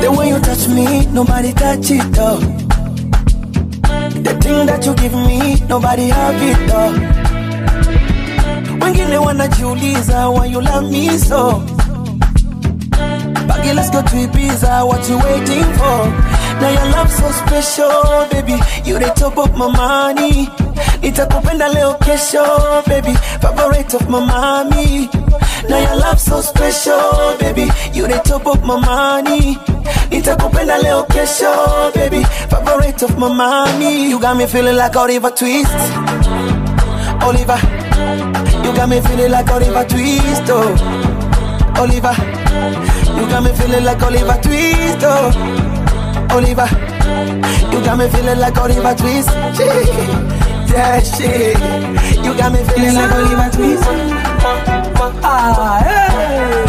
The 0.00 0.08
way 0.10 0.28
you 0.30 0.38
touch 0.40 0.68
me, 0.68 1.06
nobody 1.12 1.52
touch 1.52 1.90
it 1.90 2.12
though. 2.12 2.38
The 4.22 4.34
thing 4.40 4.66
that 4.66 4.86
you 4.86 4.94
give 4.94 5.12
me, 5.14 5.60
nobody 5.68 6.08
have 6.08 6.42
it 6.42 6.68
though. 6.68 6.92
Wengine 8.80 9.18
wanajiuliza 9.18 10.28
why 10.30 10.46
you 10.46 10.60
love 10.60 10.90
me 10.90 11.18
so. 11.18 11.62
Baggy, 13.46 13.72
let's 13.72 13.90
go 13.90 14.02
to 14.02 14.16
Ibiza, 14.26 14.86
what 14.86 15.08
you 15.08 15.18
waiting 15.18 15.64
for? 15.78 16.00
Now 16.60 16.70
your 16.70 16.92
love 16.92 17.10
so 17.10 17.30
special, 17.30 18.26
baby. 18.30 18.58
You 18.84 18.98
the 18.98 19.12
top 19.16 19.38
of 19.38 19.56
my 19.56 19.68
money. 19.70 20.46
Nitakupenda 21.02 21.72
leo 21.72 21.94
kesho, 21.94 22.84
baby. 22.86 23.14
Favorite 23.40 23.94
of 23.94 24.08
my 24.08 24.20
mommy. 24.24 25.08
Now 25.68 25.78
your 25.78 25.96
love 26.00 26.20
so 26.20 26.40
special, 26.40 27.36
baby. 27.38 27.68
You 27.92 28.06
the 28.06 28.20
top 28.24 28.46
of 28.46 28.62
my 28.64 28.78
money. 28.78 29.54
Nitakupenda 30.10 30.78
leo 30.82 31.04
kesho, 31.04 31.92
baby. 31.94 32.22
Favorite 32.50 33.02
of 33.02 33.18
my 33.18 33.32
mommy. 33.32 34.10
You 34.10 34.20
got 34.20 34.36
me 34.36 34.46
feeling 34.46 34.76
like 34.76 34.96
Oliver 34.96 35.30
Twist. 35.30 35.72
Oliver. 37.22 37.58
You 38.64 38.74
got 38.76 38.88
me 38.88 39.00
feeling 39.00 39.30
like 39.30 39.48
Oliver 39.50 39.84
Twist, 39.88 40.42
oh. 40.48 40.76
Oliver. 41.78 42.14
You 43.20 43.28
got 43.28 43.42
me 43.44 43.52
feeling 43.52 43.84
like 43.84 44.02
Oliver 44.02 44.40
Twist, 44.40 45.00
oh. 45.02 45.30
Oliver. 46.30 46.66
You 47.70 47.84
got 47.84 47.98
me 47.98 48.08
feeling 48.08 48.38
like 48.38 48.56
Oliver 48.56 48.94
Twist. 48.94 49.28
yeah, 50.72 51.00
shit. 51.00 51.58
You 52.24 52.34
got 52.34 52.50
me 52.50 52.64
feeling 52.64 52.94
like 52.94 53.12
Oliver 53.12 53.50
Twist. 53.52 53.84
Ah, 55.22 55.82
hey. 55.84 56.64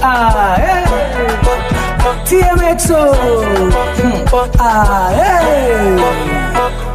Ah, 0.01 0.57
hey. 0.57 1.88
TMX, 2.29 2.91
oh. 2.91 3.15
Ah, 4.61 5.11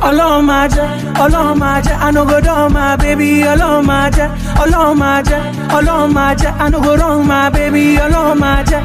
ọlọ́run 0.07 0.41
máa 0.49 0.67
jẹ́ 0.75 0.87
ọlọ́run 1.23 1.55
máa 1.61 1.77
jẹ́ 1.85 1.95
anogodọ́ 2.07 2.57
máa 2.75 2.95
bébí 3.01 3.29
ọlọ́run 3.53 3.81
máa 3.89 4.07
jẹ́ 4.15 4.27
ọlọ́run 4.63 4.93
máa 5.01 5.19
jẹ́ 5.29 5.41
ọlọ́run 5.77 6.09
máa 6.17 6.33
jẹ́ 6.41 6.51
anogodọ́ 6.65 7.11
máa 7.29 7.47
bébí 7.55 7.83
ọlọ́run 8.05 8.35
máa 8.43 8.61
jẹ́. 8.69 8.81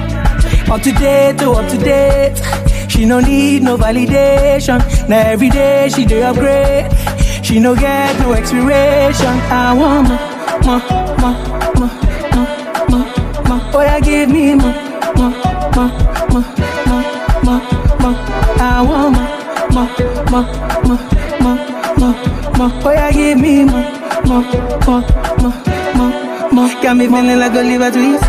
Up 0.73 0.83
to 0.85 0.93
date 1.01 1.43
oh 1.47 1.55
up 1.61 1.67
to 1.71 1.77
date. 1.89 2.39
She 2.91 3.01
no 3.11 3.21
need 3.21 3.63
no 3.63 3.73
validation. 3.83 4.79
Na 5.09 5.17
everyday 5.33 5.89
she 5.95 6.03
dey 6.11 6.23
upgrade. 6.29 6.87
She 7.47 7.55
no 7.65 7.75
get 7.75 8.13
no 8.21 8.33
expiration. 8.39 9.35
I 9.51 9.73
want 9.79 10.09
more, 10.09 10.21
more, 10.67 10.83
more, 11.23 11.37
more, 11.79 11.91
more, 12.35 12.51
more, 12.91 13.07
more. 13.49 13.61
Oh, 13.77 13.81
yeah, 13.89 14.01
give 14.01 14.29
me 14.35 14.45
more, 14.61 14.75
more, 15.19 15.33
more, 15.79 15.91
more, 16.31 16.43
more, 16.91 17.05
more, 17.47 17.63
more. 18.03 18.17
I 18.59 18.83
want 18.83 19.15
more, 19.15 19.31
more, 19.71 19.91
more, 20.33 20.47
more, 20.83 21.03
more, 21.43 21.59
more, 21.99 22.15
more. 22.59 22.73
Oh, 22.85 22.91
yeah, 22.91 23.13
give 23.13 23.39
me 23.39 23.65
more, 23.65 23.87
more, 24.27 24.43
more, 24.87 25.05
more, 25.39 25.55
more, 25.95 26.53
more. 26.53 26.83
Got 26.83 26.97
me 26.97 27.07
feeling 27.07 27.39
like 27.39 27.53
Oliver 27.53 27.91
Twist. 27.93 28.25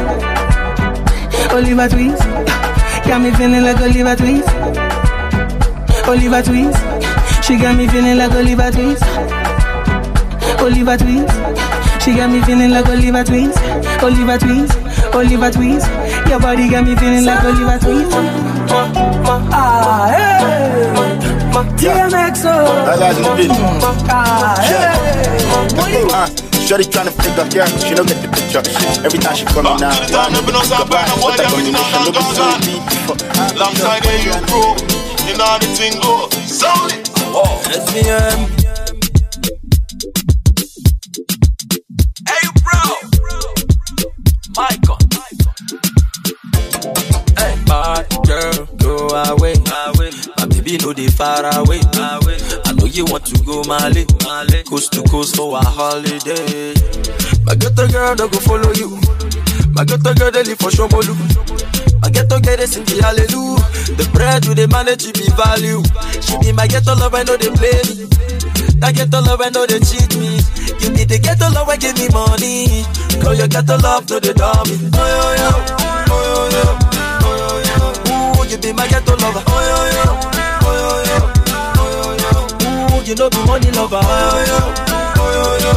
Oliver 1.52 1.90
Twist. 1.90 2.24
Got 3.08 3.22
me 3.22 3.32
feeling 3.32 3.64
like 3.64 3.82
Oliver 3.82 4.16
Twist. 4.16 4.50
Oliver 6.08 6.44
Twist. 6.44 6.78
She 7.46 7.58
got 7.58 7.76
me 7.76 7.88
feeling 7.88 8.18
like 8.18 8.32
Oliver 8.32 8.70
Twist. 8.70 9.04
Oliver 10.62 10.98
Twist. 10.98 11.34
She 12.04 12.14
got 12.14 12.30
me 12.30 12.42
feeling 12.42 12.70
like 12.70 12.86
Oliver 12.86 13.24
Twist. 13.24 13.58
Oliver 14.04 14.38
Twist. 14.38 14.78
Oliver 15.16 15.50
Twist. 15.50 15.90
Your 16.30 16.40
body 16.40 16.70
got 16.70 16.86
me 16.86 16.96
feeling 16.96 17.26
like 17.26 17.44
Oliver 17.44 17.80
Twist. 17.82 18.12
Ah, 19.52 20.14
hey. 20.14 20.70
DMXO. 21.76 22.54
That 22.86 23.00
guy's 23.00 23.18
in 23.18 23.24
the 23.24 23.34
business. 23.36 23.58
Ah, 24.14 24.54
hey. 24.62 25.10
Uh, 26.14 26.30
Shorty 26.68 26.84
tryna 26.84 27.10
figure, 27.10 27.50
yeah, 27.50 27.66
she 27.82 27.96
don't 27.96 28.08
get 28.08 28.22
the 28.22 28.30
picture. 28.30 28.62
Every 29.04 29.18
time 29.18 29.36
she 29.36 29.46
come 29.46 29.66
in 29.66 29.82
now, 29.82 29.90
what 31.18 31.34
that 31.36 31.50
combination 31.50 32.02
look 32.06 32.22
so 32.38 32.46
deep. 32.62 32.86
Alongside 33.58 34.06
where 34.06 34.22
you 34.22 34.38
grow, 34.46 34.78
you 35.26 35.34
know 35.36 35.50
how 35.50 35.58
the 35.58 35.66
thing 35.74 35.98
go. 36.00 36.30
Sound 36.46 36.94
it. 36.94 37.10
Oh, 37.34 37.58
Let's 37.66 37.90
me 37.92 38.59
baby 50.70 50.84
know 50.84 50.94
they 50.94 51.08
far 51.08 51.46
away. 51.58 51.80
I 52.66 52.74
know 52.74 52.86
you 52.86 53.06
want 53.06 53.26
to 53.26 53.44
go 53.44 53.64
Mali, 53.64 54.06
coast 54.66 54.94
to 54.94 55.04
coast 55.04 55.36
for 55.36 55.58
a 55.58 55.62
holiday. 55.64 56.74
My 57.46 57.56
ghetto 57.56 57.88
girl 57.88 58.16
don't 58.16 58.32
go 58.32 58.40
follow 58.40 58.72
you. 58.74 59.00
My 59.74 59.84
ghetto 59.86 60.14
girl 60.14 60.32
they 60.32 60.44
live 60.44 60.60
for 60.60 60.70
Shomolu. 60.70 61.16
My 62.02 62.10
ghetto 62.10 62.40
girl 62.40 62.58
they 62.58 62.66
sing 62.68 62.86
the 62.86 63.02
hallelujah. 63.02 63.66
The 63.98 64.10
bread 64.14 64.46
with 64.46 64.58
the 64.58 64.68
manage 64.68 65.06
to 65.06 65.14
be 65.14 65.30
value. 65.34 65.82
She 66.22 66.38
be 66.40 66.52
my 66.54 66.68
ghetto 66.68 66.94
love, 66.96 67.14
I 67.16 67.24
know 67.24 67.38
they 67.38 67.50
play 67.50 67.82
me. 67.90 68.06
That 68.80 68.94
ghetto 68.96 69.22
love, 69.22 69.42
I 69.42 69.50
know 69.50 69.66
they 69.66 69.80
cheat 69.80 70.16
me. 70.18 70.38
You 70.86 70.90
be 70.94 71.04
the 71.06 71.20
ghetto 71.22 71.50
love, 71.50 71.70
I 71.70 71.78
give 71.78 71.98
me 71.98 72.08
money. 72.14 72.86
Call 73.22 73.34
your 73.34 73.48
ghetto 73.48 73.78
love, 73.78 74.10
no 74.10 74.20
they 74.20 74.34
dummy. 74.34 74.78
Oh 74.94 75.02
yo 75.02 75.26
yo, 75.34 75.50
oh 76.14 76.22
yo 76.30 76.42
yo, 76.54 76.66
oh 77.26 77.34
yo 77.42 77.50
yo. 77.66 78.42
Ooh, 78.42 78.48
you 78.48 78.58
be 78.58 78.72
my 78.74 78.88
ghetto 78.88 79.16
lover. 79.18 79.44
You 83.10 83.16
know 83.16 83.30
be 83.30 83.38
money 83.46 83.72
lover. 83.72 84.00
Oh 84.02 84.08
yo 84.46 84.54
yo, 84.54 84.60
oh 85.18 85.34
yo 85.34 85.46
yo, 85.66 85.74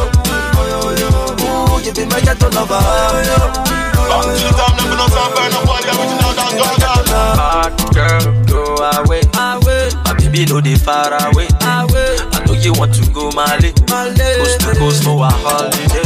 oh 0.53 0.69
yo 0.69 0.79
yo. 1.01 1.09
Ooh, 1.41 1.81
you 1.83 1.91
be 1.93 2.05
my 2.05 2.21
ghetto 2.21 2.49
lover. 2.53 2.77
Oh 2.77 3.17
yo 3.17 3.33
yo. 3.33 3.73
Back 4.03 4.21
to 4.21 4.29
the 4.37 4.49
time, 4.53 4.75
never 4.77 4.95
know 4.95 5.07
some 5.09 5.31
burn 5.33 5.53
up 5.53 5.65
all 5.67 5.81
the 5.81 5.91
original 5.97 6.33
down. 6.37 6.51
Bad 7.09 7.73
girl, 7.93 8.25
go 8.45 8.75
away. 9.01 9.21
away. 9.33 9.89
My 10.05 10.13
baby 10.17 10.45
know 10.45 10.61
they 10.61 10.75
far 10.75 11.09
away. 11.31 11.47
away. 11.65 12.17
I 12.33 12.43
know 12.45 12.53
you 12.53 12.73
want 12.73 12.93
to 12.95 13.09
go 13.11 13.31
Mali. 13.31 13.71
Coast 13.73 14.59
to 14.61 14.75
coast 14.77 15.03
for 15.03 15.17
a 15.25 15.29
holiday. 15.29 16.05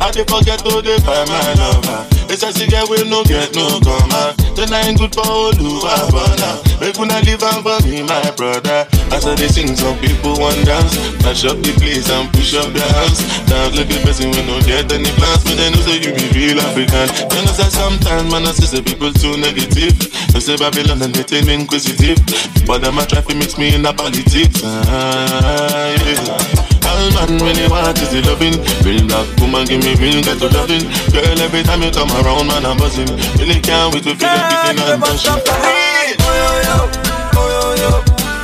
I 0.00 0.10
dey 0.10 0.24
forget 0.24 0.58
to 0.66 0.82
dey 0.82 0.98
buy 1.06 1.24
my 1.26 1.54
lover. 1.54 2.23
It's 2.30 2.42
a 2.42 2.50
cigarette 2.52 2.88
we 2.90 2.98
no 3.08 3.22
get 3.24 3.54
no 3.54 3.78
comma. 3.80 4.34
Tonight 4.56 4.96
good 4.98 5.14
for 5.14 5.22
Oluwa 5.22 5.94
Bona. 6.10 6.50
Make 6.80 6.98
una 6.98 7.20
leave 7.22 7.42
am 7.42 7.62
for 7.62 7.78
me, 7.86 8.02
my 8.02 8.30
brother. 8.34 8.86
As 9.14 9.26
I 9.26 9.34
dey 9.36 9.46
sing, 9.48 9.76
some 9.76 9.96
people 10.00 10.34
want 10.38 10.58
dance. 10.66 10.96
Mash 11.22 11.44
up 11.44 11.58
the 11.62 11.70
place 11.78 12.10
and 12.10 12.26
push 12.34 12.54
up 12.58 12.74
your 12.74 12.86
hands. 12.98 13.22
Dance 13.46 13.76
like 13.78 13.90
a 13.92 13.98
person 14.02 14.30
we 14.34 14.42
no 14.46 14.58
get 14.66 14.90
any 14.90 15.10
plans. 15.14 15.44
But 15.46 15.54
they 15.56 15.70
know 15.70 15.82
say 15.86 16.02
you 16.02 16.10
be 16.10 16.26
real 16.34 16.58
African. 16.58 17.06
You 17.30 17.40
know 17.46 17.54
say 17.54 17.70
sometimes 17.70 18.26
man 18.30 18.46
I 18.46 18.52
see 18.52 18.66
say 18.66 18.82
people 18.82 19.12
too 19.14 19.36
negative. 19.38 19.94
They 20.34 20.40
say 20.42 20.56
Babylon 20.56 21.02
and 21.02 21.14
they 21.14 21.22
tell 21.22 21.46
inquisitive. 21.48 22.18
But 22.66 22.82
them 22.82 22.98
a 22.98 23.06
try 23.06 23.22
to 23.22 23.34
mix 23.36 23.56
me 23.58 23.74
in 23.74 23.86
a 23.86 23.92
politics. 23.94 24.58
Ah, 24.64 25.94
yeah. 26.02 26.73
All 26.94 27.10
man 27.16 27.30
when 27.42 27.56
you 27.58 27.68
want 27.68 27.98
is 27.98 28.10
the 28.14 28.22
loving 28.22 28.54
Real 28.86 29.02
black 29.10 29.26
woman 29.42 29.66
give 29.66 29.82
me 29.82 29.94
real 29.98 30.22
ghetto 30.22 30.46
loving 30.54 30.84
Girl 31.10 31.38
every 31.42 31.62
time 31.66 31.82
you 31.82 31.90
come 31.90 32.10
around 32.22 32.46
man 32.46 32.64
I'm 32.64 32.76
buzzing 32.78 33.10
Really 33.38 33.58
can't 33.60 33.92
wait 33.92 34.04
to 34.06 34.14
feel 34.14 34.28
everything 34.30 34.94
I'm 34.94 35.00
touching 35.02 36.44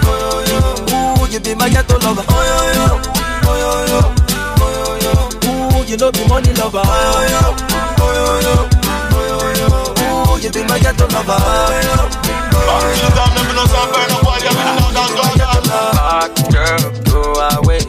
Ooh, 0.01 1.27
you 1.31 1.41
be 1.41 1.55
my 1.55 1.69
ghetto 1.69 1.99
lover. 1.99 2.25
Oh 2.29 2.43
yo 2.51 2.59
yo, 2.79 2.87
oh 3.47 3.57
yo 3.63 3.71
yo, 3.91 4.01
oh 4.61 4.71
yo 4.75 4.83
yo. 5.05 5.13
Ooh, 5.79 5.85
you 5.87 5.97
know 5.97 6.11
be 6.13 6.23
money 6.29 6.53
lover. 6.55 6.83
Oh 6.85 6.89
yo 6.91 7.35
yo, 7.35 7.43
oh 7.99 8.11
yo 8.17 8.27
yo, 8.47 8.55
oh 9.11 9.29
yo 9.29 9.47
yo. 9.61 9.69
Ooh, 10.33 10.43
you 10.43 10.51
be 10.51 10.63
my 10.65 10.79
ghetto 10.79 11.07
lover. 11.09 11.37
Oh 11.39 11.71
yo 11.71 11.91
yo. 11.91 12.09
Oh, 12.53 12.67
back 12.67 12.83
to 12.83 13.01
the 13.01 13.11
time 13.17 13.33
never 13.35 13.55
know 13.55 13.67
some 13.67 13.91
burn 13.93 14.11
up 14.11 14.25
all 14.27 14.39
the 14.39 14.49
original 14.51 14.91
dance 14.95 15.15
go 15.15 15.25
down 15.39 15.63
Bad 15.71 16.31
girl, 16.53 16.83
go 17.05 17.21
away. 17.63 17.81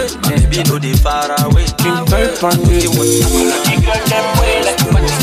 Away. 0.00 0.16
My 0.22 0.36
baby 0.36 0.62
know 0.68 0.78
they 0.78 0.94
far 0.94 1.30
away. 1.44 1.66
King 1.78 2.04
Bird 2.08 2.38
from 2.38 2.56
you. 2.68 2.90
girl 2.90 4.02
them 4.08 4.26
way 4.40 4.64
like 4.64 4.80
a 4.80 4.86
party. 4.92 5.16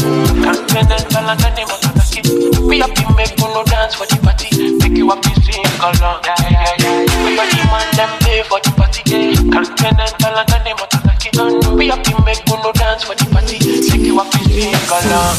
Continental 0.43 1.29
and 1.29 1.39
the 1.39 1.49
name 1.55 1.69
of 1.69 1.81
the 1.81 2.03
kid. 2.11 2.27
We 2.63 2.79
happy 2.79 3.05
make 3.15 3.37
you 3.39 3.47
no 3.47 3.63
dance 3.63 3.95
for 3.95 4.05
the 4.05 4.17
party. 4.21 4.49
Make 4.77 4.97
you 4.97 5.09
happy 5.09 5.33
sing 5.41 5.65
along. 5.81 6.21
Yeah, 6.25 6.35
yeah, 6.49 6.73
yeah. 6.79 7.25
We 7.25 7.35
got 7.35 7.49
the 7.49 7.61
man 7.71 7.87
them 7.95 8.11
pay 8.21 8.43
for 8.43 8.59
the 8.61 8.71
party. 8.77 9.01
Continental 9.49 10.37
and 10.37 10.49
the 10.49 10.59
name 10.63 10.79
of 10.81 10.89
the 10.89 10.99
kid. 11.19 11.77
We 11.77 11.87
happy 11.89 12.13
make 12.23 12.43
you 12.47 12.57
no 12.57 12.71
dance 12.71 13.03
for 13.03 13.15
the 13.15 13.25
party. 13.31 13.57
Make 13.89 14.05
you 14.05 14.17
happy 14.17 14.43
sing 14.45 14.75
along. 14.91 15.35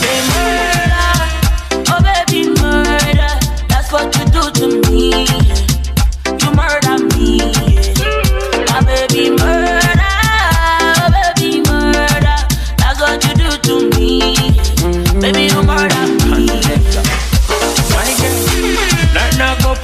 Say 0.00 0.18
murder, 0.30 1.20
oh 1.90 2.00
baby 2.02 2.48
murder. 2.60 3.32
That's 3.68 3.92
what 3.92 4.14
you 4.16 4.24
do 4.26 4.42
to 4.50 4.90
me. 4.90 5.49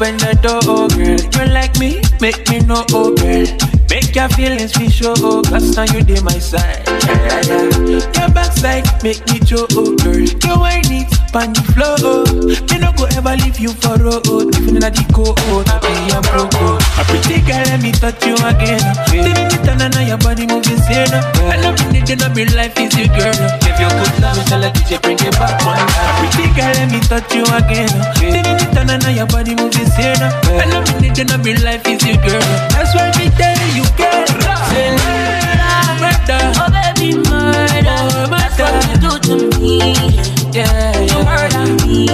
Open 0.07 0.19
the 0.19 0.39
door, 0.43 0.61
oh 0.65 0.89
girl. 0.89 1.19
You 1.47 1.53
like 1.53 1.79
me, 1.79 2.01
make 2.21 2.49
me 2.49 2.61
know, 2.61 2.85
oh 2.93 3.15
girl. 3.15 3.47
Make 3.91 4.15
your 4.15 4.29
feelings 4.31 4.73
be 4.79 4.89
show, 4.91 5.15
oh, 5.19 5.43
cause 5.43 5.77
now 5.77 5.85
you 5.85 6.03
dey 6.03 6.21
my 6.23 6.39
side. 6.39 6.83
Yeah, 6.87 7.43
yeah, 7.47 7.71
yeah. 7.87 8.13
Your 8.15 8.31
backside 8.35 8.85
make 9.03 9.25
me 9.27 9.39
show, 9.47 9.67
oh 9.73 9.97
girl. 9.97 10.15
You 10.21 10.55
whine 10.61 10.91
it, 10.91 11.11
pan 11.33 11.53
the 11.53 11.63
oh. 12.03 12.25
Me 12.71 12.77
no 12.79 12.93
go 12.95 13.05
ever 13.17 13.35
leave 13.43 13.59
you 13.59 13.73
for 13.83 13.97
road, 13.99 14.23
even 14.57 14.77
in 14.77 14.85
a 14.85 14.91
the 14.91 15.05
cold, 15.13 15.39
I 15.69 15.79
be 15.83 15.93
a 16.13 16.19
oh. 16.21 16.79
A 16.99 17.03
pretty 17.05 17.41
girl, 17.45 17.63
let 17.67 17.81
me 17.83 17.93
touch 17.93 18.21
you 18.27 18.37
again. 18.45 18.83
Take 19.11 19.25
me 19.25 19.57
turn 19.65 19.81
and 19.83 19.95
now 19.95 20.03
your 20.05 20.19
body 20.19 20.47
moving 20.47 20.81
sane. 20.87 21.13
I 21.51 21.57
love 21.63 21.79
you, 21.81 21.93
need 21.93 22.07
to 22.07 22.17
be 22.35 22.45
life 22.55 22.77
is 22.79 22.93
you, 22.97 23.09
girl. 23.11 23.37
Give 23.65 23.79
you 23.81 23.91
good 23.91 24.15
love, 24.23 24.39
so 24.49 24.57
let 24.59 24.75
DJ 24.75 25.01
bring 25.03 25.19
it 25.21 25.35
back 25.39 25.59
one. 25.65 25.81
A 25.81 26.11
pretty 26.21 26.47
girl, 26.55 26.73
let 26.77 26.89
me 26.91 27.01
touch 27.07 27.29
you 27.35 27.45
again. 27.55 27.93
Take 28.21 28.47
me 28.47 28.67
turn 28.75 28.91
and 28.91 29.03
now 29.03 29.11
your 29.13 29.27
body 29.27 29.55
moving 29.55 29.89
sane. 29.93 30.21
I 30.21 30.65
love 30.71 30.87
you, 30.91 31.01
need 31.01 31.15
to 31.17 31.25
be 31.39 31.57
life 31.63 31.87
is 31.87 32.03
you, 32.05 32.17
girl. 32.21 32.45
That's 32.73 32.95
why 32.95 33.11
me 33.19 33.31
tell 33.35 33.61
you, 33.75 33.87
girl. 33.97 34.27
Say 34.71 34.93
murder, 34.95 36.41
Oh 36.61 36.69
baby 36.73 37.17
murder. 37.17 37.99
Oh, 38.15 38.31
That's 38.31 38.59
what 38.59 38.75
you 38.89 38.97
do 39.01 39.13
to 39.51 39.59
me. 39.61 40.36
Yeah, 40.57 41.01
You 41.01 41.21
murder 41.23 41.69
me. 41.85 42.07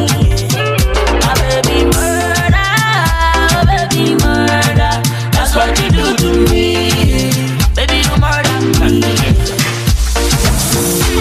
My 1.23 1.33
baby 1.39 1.87
murder, 1.95 2.71
oh 3.55 3.63
baby 3.71 4.15
murder. 4.19 4.95
That's 5.31 5.55
what 5.55 5.71
you 5.79 5.89
do 5.91 6.17
to 6.17 6.31
me. 6.51 6.67
Baby 7.77 8.03
you 8.03 8.17
me. 8.81 8.99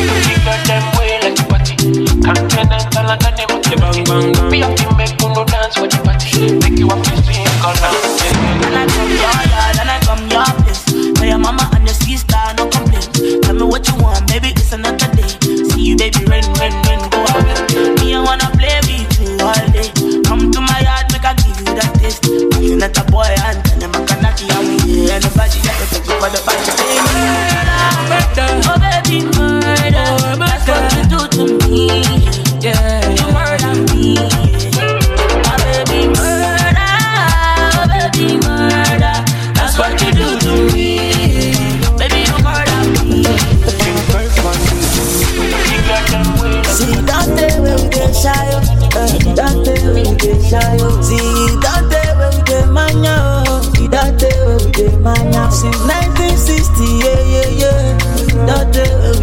You 0.02 0.40
a 3.12 3.78
bang 3.78 4.04
bang 4.04 4.34
bang. 4.34 4.50
We 4.50 4.60
have 4.62 4.76
to 4.76 4.96
make 4.98 5.22
you 5.22 5.30
no 5.30 5.46
dance 5.46 5.76
for 5.76 5.88
the 5.88 6.02
party. 6.04 6.58
Make 6.58 6.80
you 6.80 6.88
happy 6.90 7.11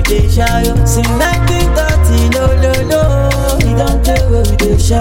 dey 0.09 0.29
shy. 0.29 0.63
Since 0.87 1.09
1930, 1.09 2.29
no, 2.35 2.45
no, 2.63 2.73
no. 2.89 3.01
He 3.63 3.75
don't 3.75 4.05
tell 4.05 4.31
where 4.31 4.43
we 4.43 4.57
dey 4.57 4.79
shy. 4.79 4.99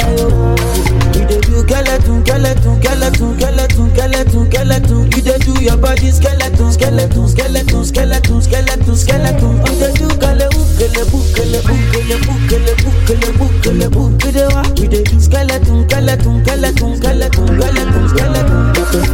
We 1.14 1.26
dey 1.26 1.42
do 1.42 1.64
skeleton, 1.64 2.24
skeleton, 2.26 2.76
skeleton, 2.82 3.36
skeleton, 3.38 3.90
skeleton, 3.96 4.46
skeleton. 4.52 5.12
You 5.12 5.22
dey 5.22 5.38
do 5.40 5.54
your 5.64 5.78
body 5.78 6.12
skeleton, 6.12 6.72
skeleton, 6.72 7.28
skeleton, 7.28 7.84
skeleton, 7.86 8.42
skeleton, 8.42 8.96
skeleton. 8.96 9.58
You 9.66 9.76
dey 9.80 9.94
do 9.94 10.08
bukele 11.12 11.60
bukele 11.66 12.18
bukele 12.26 12.74
bukele 12.76 13.32
bukele 13.38 13.88
bukele 13.90 14.46
wa. 14.54 14.62
We 14.78 14.88
dey 14.88 15.04
do 15.04 15.20
skeleton, 15.20 15.88
skeleton, 15.90 16.44
skeleton. 16.46 16.87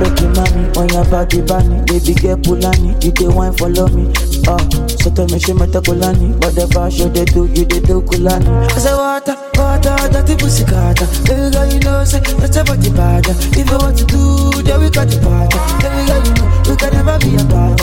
Freaky 0.04 0.28
mommy 0.36 0.68
on 0.76 0.89
your 0.91 1.06
body 1.08 1.39
bunny, 1.41 1.80
baby 1.88 2.14
girl 2.20 2.36
pulani. 2.36 2.91
You 3.04 3.12
dey 3.16 3.28
wine 3.32 3.54
follow 3.54 3.88
me, 3.88 4.12
oh. 4.51 4.60
So 4.99 5.08
tell 5.16 5.28
me 5.32 5.39
she 5.39 5.54
meta 5.54 5.80
kulani, 5.80 6.36
whatever 6.43 6.91
show 6.91 7.08
they 7.08 7.24
do, 7.24 7.45
you 7.47 7.64
dey 7.64 7.80
do 7.80 8.01
kulani. 8.04 8.51
I 8.68 8.78
say 8.84 8.91
water, 8.93 9.36
water, 9.56 9.95
dirty 10.12 10.36
pussy 10.36 10.66
carter. 10.66 11.08
Baby 11.24 11.56
girl, 11.56 11.66
you 11.72 11.80
know 11.80 12.04
say 12.04 12.20
that's 12.20 12.58
a 12.58 12.64
body 12.66 12.89
bad. 12.91 13.24
If 13.56 13.56
you 13.70 13.78
want 13.80 13.97
to 13.99 14.06
do, 14.06 14.51
then 14.64 14.82
we 14.82 14.89
got 14.91 15.08
the 15.08 15.24
party. 15.24 15.56
Baby 15.80 16.04
girl, 16.04 16.20
you 16.20 16.34
know 16.36 16.51
we 16.68 16.76
can 16.76 16.91
never 16.99 17.16
be 17.24 17.32
a 17.39 17.43
bad. 17.47 17.80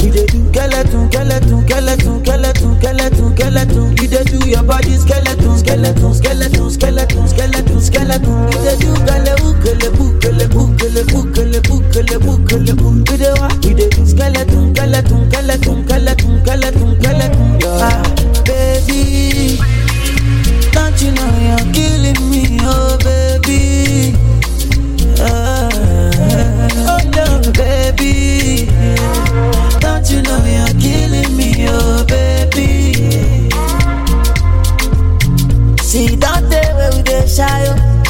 We 0.00 0.08
dey 0.08 0.24
do 0.24 0.40
skeleton, 0.48 1.12
skeleton, 1.12 1.68
skeleton, 1.68 2.24
skeleton, 2.24 2.80
skeleton, 2.80 3.27
skeleton. 3.38 3.96
You 3.96 4.08
dey 4.08 4.24
do 4.24 4.38
your 4.48 4.62
body 4.64 4.96
skeleton, 4.98 5.58
skeleton, 5.58 6.14
skeleton, 6.14 6.70
skeleton, 6.70 7.28
skeleton, 7.28 7.80
skeleton. 7.80 8.52
You 8.52 8.58
dey 8.66 8.76
do 8.82 8.90
gale 9.06 9.32
ukele 9.46 9.88
bukele 9.96 10.46
bukele 10.48 11.02
bukele 11.04 11.60
bukele 11.62 12.18
bukele 12.18 12.74
bukele. 12.74 13.10
You 13.10 13.16
dey 13.16 13.32
wa? 13.38 13.48
You 13.62 13.74
dey 13.74 13.88
do 13.90 14.06
skeleton, 14.06 14.74
skeleton, 14.74 15.30
skeleton, 15.30 15.87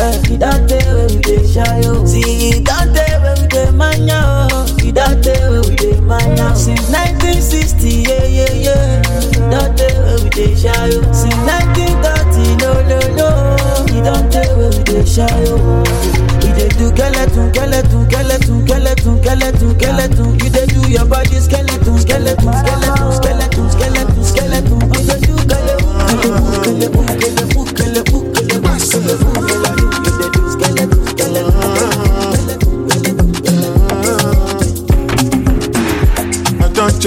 Eh, 0.00 0.18
where 0.94 1.06
we 1.08 1.16
dey 1.22 1.46
shy, 1.46 1.80
oh. 1.86 2.04
Where 3.22 3.34
we 3.40 3.46
dey 3.48 3.66
where 5.50 5.62
we 5.62 5.74
dey. 5.76 5.98
Since 6.54 6.88
1960, 6.90 7.88
yeah, 8.06 8.24
yeah, 8.24 8.52
yeah. 8.52 9.02
Where 10.04 10.18
we 10.22 10.30
dey 10.30 10.54
shy, 10.54 10.70
oh. 10.70 11.12
Since 11.12 11.34
1930, 11.34 12.56
no, 12.62 12.72
no, 12.86 12.98
no. 13.18 13.28
Where 14.56 14.70
we 14.70 14.82
dey 14.84 15.04
shy, 15.04 15.26
oh. 15.48 15.84
Do 16.78 16.88
skeleton, 16.88 17.52
skeleton, 17.54 18.06
skeleton, 18.10 19.18
skeleton, 19.22 19.78
skeleton. 19.78 20.28
You 20.38 20.50
dey 20.50 20.66
do 20.66 20.80
your 20.90 21.06
body 21.06 21.40
skeleton, 21.40 21.67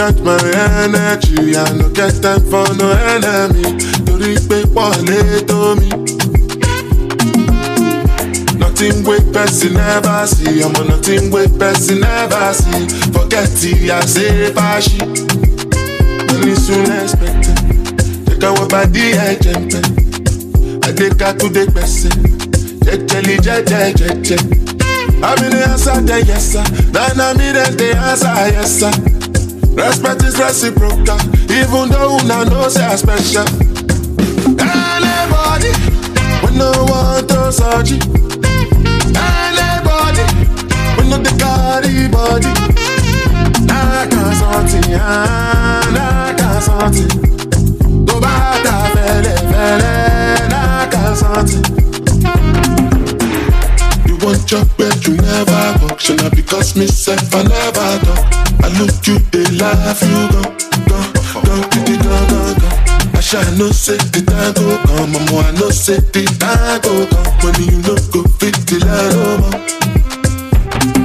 I 0.01 0.09
don't 0.11 0.15
charge 0.15 0.25
my 0.25 0.83
energy, 0.83 1.55
I 1.55 1.71
no 1.77 1.87
get 1.89 2.21
time 2.23 2.41
for 2.49 2.65
no 2.73 2.89
enemy. 3.13 3.77
Torí 4.05 4.33
pé 4.49 4.57
pọ̀lẹ́ 4.73 5.45
tó 5.49 5.75
mi. 5.79 5.89
Nothing 8.59 9.03
wey 9.05 9.19
person 9.33 9.73
never 9.73 10.25
see, 10.27 10.63
ọmọ 10.65 10.81
nothing 10.89 11.29
wey 11.31 11.47
person 11.59 11.99
never 11.99 12.53
see. 12.53 12.87
Forget 13.13 13.63
it, 13.63 13.91
I 13.91 14.05
say 14.05 14.51
fàṣì. 14.57 14.99
Money 16.27 16.55
soon 16.55 16.91
expected. 16.99 17.57
Take 18.25 18.43
our 18.49 18.65
body 18.73 19.05
ẹ̀jẹ̀ 19.27 19.57
ń 19.59 19.63
pẹ́. 19.71 19.83
Adéka 20.87 21.29
tó 21.39 21.47
dé 21.55 21.63
gbẹ̀sẹ̀. 21.73 22.13
Jẹ́jẹ́lì 22.85 23.35
jẹ́jẹ́ 23.45 23.93
jẹ́jẹ́. 23.99 24.41
I'm 25.23 25.37
in 25.43 25.51
the 25.51 25.69
answer, 25.69 26.01
the 26.01 26.17
yes 26.25 26.51
sir. 26.53 26.63
Then 26.91 27.21
I'm 27.21 27.39
in 27.39 27.53
the 27.53 27.95
answer, 28.09 28.33
yes 28.57 28.79
sir. 28.79 29.10
Respect 29.81 30.23
is 30.23 30.37
reciprocal, 30.39 31.17
even 31.49 31.89
though 31.89 32.17
una 32.21 32.45
know 32.45 32.69
say 32.69 32.85
I 32.85 32.95
special. 32.95 33.45
Anybody, 34.61 35.71
we 36.43 36.49
no 36.57 36.71
want 36.89 37.27
to 37.29 37.51
search. 37.51 37.91
Anybody, 39.17 40.25
we 40.97 41.03
no 41.09 41.17
the 41.17 41.33
carry 41.41 42.07
body. 42.07 42.51
Nah, 43.65 44.05
can't 44.11 44.35
something, 44.37 44.93
ah, 44.95 45.81
nah, 45.95 46.33
can't 46.37 46.63
something. 46.63 47.11
Tó 48.05 48.19
bá 48.19 48.35
ta 48.63 48.75
fẹ́lẹ́ 48.93 49.37
fẹ́lẹ́, 49.51 50.49
nah, 50.51 50.85
can't 50.91 51.17
something. 51.17 51.90
You 54.51 54.57
job 54.57 54.67
where 54.75 54.91
you 55.07 55.15
never 55.15 55.85
work, 55.87 55.99
should 56.01 56.21
not 56.21 56.35
because 56.35 56.75
myself 56.75 57.23
I 57.33 57.43
never 57.43 57.89
done. 58.03 58.19
I 58.59 58.67
look 58.79 59.07
you, 59.07 59.17
they 59.31 59.45
laugh 59.55 60.01
you 60.03 60.27
go, 60.27 60.43
go, 60.91 60.99
go, 61.39 61.55
go, 61.71 61.87
go, 61.87 62.17
go, 62.27 62.59
go. 62.59 62.67
I 63.15 63.21
shall 63.21 63.47
no 63.55 63.71
say 63.71 63.95
the 64.11 64.19
time 64.27 64.51
go 64.59 64.75
come, 64.83 65.13
mama. 65.13 65.47
I 65.47 65.51
know 65.55 65.69
say 65.69 65.99
the 66.11 66.27
time 66.35 66.81
go 66.83 67.07
come. 67.07 67.31
Money 67.47 67.71
you 67.71 67.79
no 67.87 67.95
go 68.11 68.27
fit 68.43 68.51
the 68.67 68.83
light 68.83 69.15
over. 69.23 69.55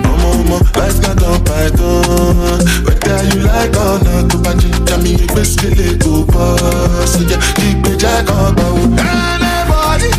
Mama, 0.02 0.42
mama, 0.42 0.58
life 0.74 0.98
got 0.98 1.22
on 1.22 1.38
python. 1.46 2.58
Whether 2.82 3.22
you 3.30 3.46
like 3.46 3.76
or 3.78 4.02
not, 4.02 4.26
to 4.30 4.38
buy 4.42 4.54
ginger 4.58 4.98
me, 4.98 5.22
you 5.22 5.26
best 5.38 5.60
kill 5.60 5.78
it 5.78 6.02
go 6.02 6.26
pass. 6.26 7.14
So 7.14 7.20
yeah, 7.30 7.38
keep 7.54 7.78
me 7.78 7.96
jack 7.96 8.26
on 8.28 8.58
oh. 8.58 8.90
Anybody, 8.98 10.10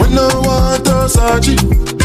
we 0.00 0.14
no 0.16 0.28
want 0.40 0.84
to 0.86 1.08
search 1.12 1.48
it. 1.52 2.03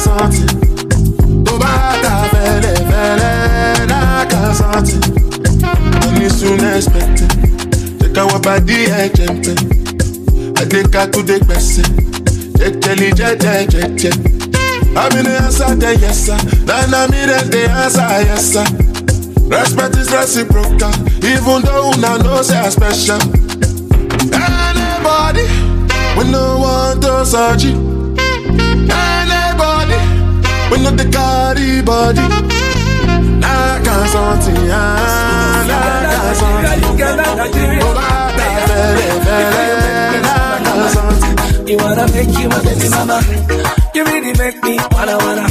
Something. 0.00 0.48
Tó 1.44 1.58
bá 1.58 1.74
ta. 2.02 2.14
Money 6.04 6.28
soon 6.28 6.64
expected. 6.74 7.30
Tó 11.12 11.22
dé. 11.22 11.36
Jẹ́jẹ́lì 12.58 13.08
jẹ́jẹ́ 13.18 13.66
jẹ́jẹ́. 13.72 14.14
Answer, 17.84 18.20
yes. 18.28 18.56
Respect 19.48 19.96
is 19.96 20.10
reciprocal, 20.10 20.90
even 21.22 21.62
though 21.62 21.90
una 21.94 22.18
know 22.18 22.42
say 22.42 22.56
I 22.58 22.68
special. 22.70 23.20
Anybody, 24.32 25.46
we 26.16 26.24
no 26.30 26.58
want 26.58 27.02
to 27.02 27.24
search 27.24 27.64
it. 27.64 27.76
Anybody, 28.90 30.00
we 30.70 30.76
no 30.82 30.90
the 30.90 31.08
carry 31.12 31.82
body. 31.82 32.20
Nah, 33.40 33.78
can't 33.84 34.08
can't 34.10 34.50
can't. 34.70 35.26
You 41.68 41.76
wanna 41.78 42.06
make 42.12 42.38
you 42.38 42.48
my 42.48 42.62
baby 42.62 42.88
mama. 42.90 43.85
You 43.96 44.04
really 44.04 44.32
make 44.36 44.62
me 44.62 44.76
wanna 44.92 45.16
wanna. 45.16 45.46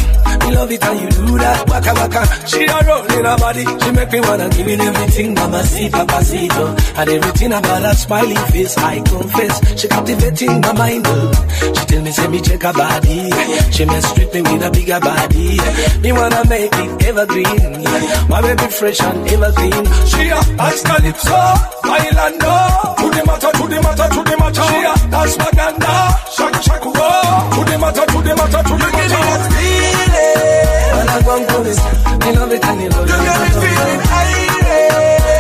Me 0.46 0.54
love 0.54 0.72
it 0.72 0.84
how 0.84 0.91
you 0.93 1.10
do 1.10 1.38
that 1.39 1.68
waka 1.68 1.93
waka. 1.98 2.22
She 2.46 2.62
a 2.66 2.78
roll 2.86 3.02
in 3.18 3.26
her 3.26 3.38
body. 3.38 3.66
She 3.66 3.89
make 3.91 4.12
me 4.12 4.20
wanna 4.22 4.50
give 4.50 4.68
it 4.68 4.80
everything, 4.80 5.34
mama 5.34 5.64
see 5.64 5.89
papacito. 5.89 6.66
And 6.96 7.10
everything 7.10 7.54
about 7.54 7.82
her 7.82 7.93
smiling 7.96 8.38
face, 8.54 8.78
I 8.78 9.00
confess. 9.02 9.82
She 9.82 9.88
captivating 9.88 10.62
my 10.62 10.74
mind. 10.74 11.06
oh. 11.08 11.32
She 11.74 11.86
tell 11.89 12.02
me 12.04 12.12
say 12.12 12.28
me 12.28 12.39
check 12.41 12.62
her 12.62 12.74
body. 12.74 13.32
She 13.74 13.86
mess 13.86 14.06
with 14.16 14.34
me 14.36 14.41
with 14.43 14.62
a 14.62 14.70
bigger 14.70 15.00
body. 15.00 15.58
Me 16.02 16.12
wanna 16.12 16.46
make 16.48 16.70
it 16.72 17.04
evergreen. 17.10 17.84
My 18.30 18.41
baby 18.41 18.68
fresh 18.70 19.02
and 19.02 19.28
evergreen. 19.28 19.86
She 20.06 20.30
a 20.30 20.38
dance 20.54 20.84
calypso, 20.86 21.39
bailando. 21.82 22.54
To 23.02 23.06
the 23.10 23.24
matter, 23.26 23.52
to 23.58 23.64
the 23.74 23.80
matter, 23.82 24.08
to 24.14 24.22
the 24.30 24.36
matter. 24.38 24.64
She 24.70 24.78
a 24.86 24.93
dance 25.10 25.38
maganda, 25.38 25.96
shaka 26.62 26.89
whoa. 26.93 27.50
To 27.56 27.72
the 27.72 27.78
matter, 27.80 28.06
to 28.06 28.22
the 28.22 28.35
go 28.36 28.46
you 33.06 33.20
got 33.26 33.40
me 33.42 33.50
feeling 33.60 34.02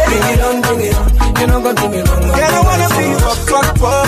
Bring 0.05 0.25
it 0.31 0.41
on, 0.45 0.61
bring 0.61 0.81
it 0.81 0.95
on. 0.95 1.05
You 1.39 1.47
know 1.47 1.59
go 1.61 1.73
do 1.73 1.89
me 1.89 1.99
wrong. 2.01 2.21
Girl, 2.21 2.55
I 2.55 2.61
wanna 2.63 2.87
be 2.95 3.05
rock, 3.25 3.49
rock, 3.51 3.69
roll. 3.81 4.05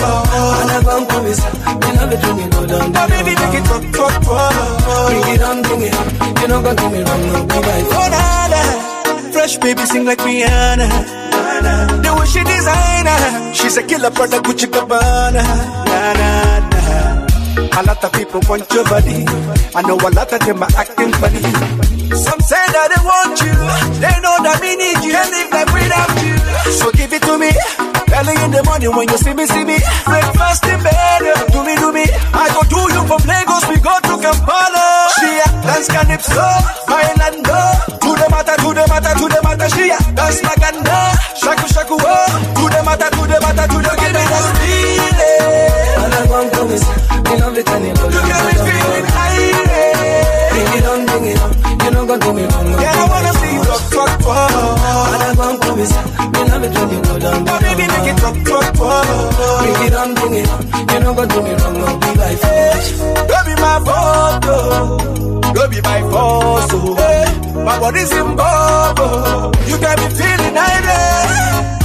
When 0.58 0.70
I 0.72 0.80
go 0.84 0.98
and 0.98 1.08
promise. 1.10 1.42
Me 1.44 1.90
love 1.98 2.14
it 2.14 2.22
when 2.24 2.38
you 2.40 2.50
go 2.50 2.66
down. 2.66 2.94
Oh, 2.96 3.08
baby, 3.12 3.34
make 3.36 3.56
it 3.60 3.66
talk, 3.68 3.84
talk, 3.92 4.16
talk. 4.24 5.10
Bring 5.10 5.28
it 5.36 5.42
on, 5.44 5.62
bring 5.62 5.82
it 5.82 5.94
on. 5.96 6.08
You 6.42 6.48
know, 6.48 6.62
gonna 6.62 6.76
do 6.80 6.90
me 6.90 7.02
wrong, 7.04 7.24
no, 7.28 7.46
be 7.46 7.58
right. 7.68 7.86
Oh. 7.92 9.32
Fresh 9.34 9.58
baby 9.58 9.84
sing 9.86 10.06
like 10.06 10.20
Rihanna. 10.20 10.88
The 12.04 12.10
way 12.18 12.26
she 12.28 12.44
designer. 12.44 13.54
She's 13.54 13.78
a 13.78 13.84
killer 13.84 14.12
product 14.12 14.46
Gucci 14.46 14.68
Gabbana. 14.68 15.44
Na, 15.86 16.14
na, 16.14 16.60
na. 16.70 16.77
A 17.78 17.84
lot 17.86 18.04
of 18.04 18.12
people 18.12 18.42
want 18.50 18.66
your 18.74 18.84
body. 18.90 19.22
I 19.78 19.86
know 19.86 20.02
a 20.02 20.10
lot 20.10 20.34
of 20.34 20.42
them 20.42 20.64
are 20.66 20.74
acting 20.74 21.14
funny. 21.22 21.46
Some 22.10 22.42
say 22.42 22.58
that 22.74 22.90
they 22.90 23.02
want 23.06 23.38
you. 23.38 23.54
They 24.02 24.18
know 24.18 24.34
that 24.42 24.58
we 24.66 24.74
need 24.82 24.98
you. 25.06 25.14
Can't 25.14 25.30
live 25.30 25.54
life 25.54 25.70
without 25.70 26.10
you. 26.26 26.34
So 26.74 26.90
give 26.98 27.14
it 27.14 27.22
to 27.30 27.38
me. 27.38 27.54
Early 28.18 28.34
in 28.42 28.50
the 28.50 28.66
morning 28.66 28.90
when 28.98 29.06
you 29.06 29.18
see 29.22 29.30
me, 29.38 29.46
see 29.46 29.62
me. 29.62 29.78
Breakfast 30.10 30.66
in 30.66 30.82
bed. 30.82 31.22
Do 31.54 31.62
me, 31.62 31.78
do 31.78 31.94
me. 31.94 32.10
I 32.34 32.50
go 32.50 32.66
do 32.66 32.82
you 32.98 33.06
from 33.06 33.22
Lagos. 33.30 33.70
We 33.70 33.78
go 33.78 33.94
to 33.94 34.14
Kampala. 34.26 34.86
She 35.22 35.30
a 35.38 35.48
dance 35.62 35.86
calypso. 35.94 36.50
Bailando. 36.90 37.62
To 37.94 38.10
the 38.10 38.26
matter, 38.34 38.58
to 38.58 38.70
the 38.74 38.86
matter, 38.90 39.14
to 39.22 39.26
the 39.30 39.40
matter. 39.46 39.70
She 39.78 39.86
a 39.94 40.00
dance 40.18 40.42
maganda. 40.42 41.14
Shaku, 41.38 41.70
shaku, 41.70 41.94
oh. 42.02 42.26
To 42.58 42.64
the 42.74 42.82
matter, 42.82 43.10
to 43.14 43.22
the 43.22 43.38
matter, 43.38 43.66
to 43.70 43.78
the 43.86 43.94
give 44.02 44.14
me 44.18 44.24
that 44.26 44.46
feeling. 44.66 45.97
And 46.38 46.54
I 46.54 46.54
want 46.54 46.54
promise. 46.54 46.86
Me 47.26 47.34
love 47.42 47.58
it 47.58 47.66
when 47.66 47.82
you 47.82 47.94
go 47.98 48.06
down. 48.10 48.14
You 48.14 48.22
got 48.30 48.42
me 48.46 48.54
feeling 48.62 49.08
irate. 49.10 50.54
Bring 50.54 50.70
it 50.78 50.86
on, 50.86 51.00
bring 51.10 51.26
it 51.34 51.42
on. 51.42 51.52
You 51.82 51.90
know, 51.92 52.06
gonna 52.06 52.26
do 52.26 52.34
me 52.34 52.44
wrong, 52.46 52.68
Yeah, 52.78 52.94
I 52.94 53.10
wanna 53.10 53.34
see 53.42 53.54
you 53.58 53.64
rock, 53.66 53.84
rock, 53.98 54.14
rock. 54.22 54.52
And 55.18 55.24
I 55.24 55.34
want 55.34 55.62
promise. 55.62 55.94
Me 56.30 56.42
love 56.46 56.64
it 56.64 56.74
when 56.78 56.90
you 56.94 57.02
go 57.02 57.16
down. 57.18 57.42
Oh, 57.42 57.58
baby, 57.58 57.86
make 57.90 58.10
it 58.14 58.22
rock, 58.22 58.38
rock, 58.54 58.70
rock. 58.78 59.66
Bring 59.66 59.82
it 59.88 59.94
on, 59.98 60.10
bring 60.14 60.34
it 60.38 60.50
on. 60.54 60.62
You 60.94 61.00
know, 61.02 61.14
gonna 61.18 61.34
do 61.34 61.42
me 61.42 61.54
wrong, 61.58 61.74
no, 61.74 61.88
be 61.98 62.10
like 62.22 62.38
force. 62.38 62.90
Go 63.02 63.38
be 63.48 63.54
my 63.58 63.76
photo. 63.82 64.58
Go 65.58 65.64
be 65.70 65.82
my. 65.82 66.02
Oh. 66.06 66.58
My 67.66 67.80
body's 67.80 68.12
in 68.12 68.36
bubble. 68.36 69.52
You 69.66 69.78
got 69.80 69.98
me 69.98 70.08
feeling 70.14 70.58
irate. 70.58 71.77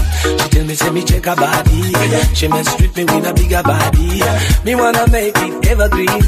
Me, 0.67 0.75
say 0.75 0.91
me 0.91 1.03
check 1.03 1.25
her 1.25 1.35
body. 1.35 1.83
She 2.35 2.47
menstruate 2.49 2.97
me 2.97 3.05
with 3.05 3.27
a 3.27 3.35
bigger 3.35 3.63
body. 3.63 4.23
Me 4.65 4.75
wanna 4.75 5.11
make 5.11 5.35
it 5.37 5.67
evergreen. 5.67 6.23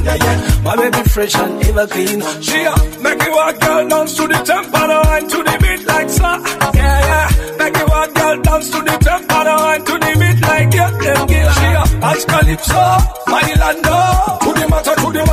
My 0.65 0.77
baby 0.77 1.09
fresh 1.09 1.35
and 1.37 1.63
evergreen. 1.65 2.21
She 2.43 2.67
uh, 2.67 2.75
a 2.75 2.99
make 3.03 3.23
it 3.23 3.31
walk 3.31 3.61
girl 3.61 3.89
dance 3.89 4.17
to 4.17 4.27
the 4.27 4.35
tempo 4.43 4.79
and 4.79 5.31
to 5.31 5.37
the 5.39 5.59
beat 5.63 5.87
like 5.87 6.11
sa. 6.11 6.39
Yeah 6.75 7.01
yeah, 7.09 7.57
make 7.59 7.77
it 7.77 7.89
walk 7.89 8.15
girl 8.15 8.43
dance 8.43 8.71
to 8.71 8.79
the 8.83 8.97
tempo 9.07 9.35
and 9.35 9.87
to 9.87 9.93
the 9.93 10.13
beat 10.21 10.41
like 10.43 10.75
yeah 10.75 10.91
girl. 10.91 11.27
She 11.29 11.67
uh, 11.67 11.85
a 11.85 12.01
dance 12.01 12.25
calypso, 12.25 12.75
oh, 12.75 13.25
bailando. 13.27 14.39
To 14.41 14.53
to 14.55 14.61
the 14.61 14.69
matter, 14.69 14.95
to 14.97 15.09
the 15.13 15.24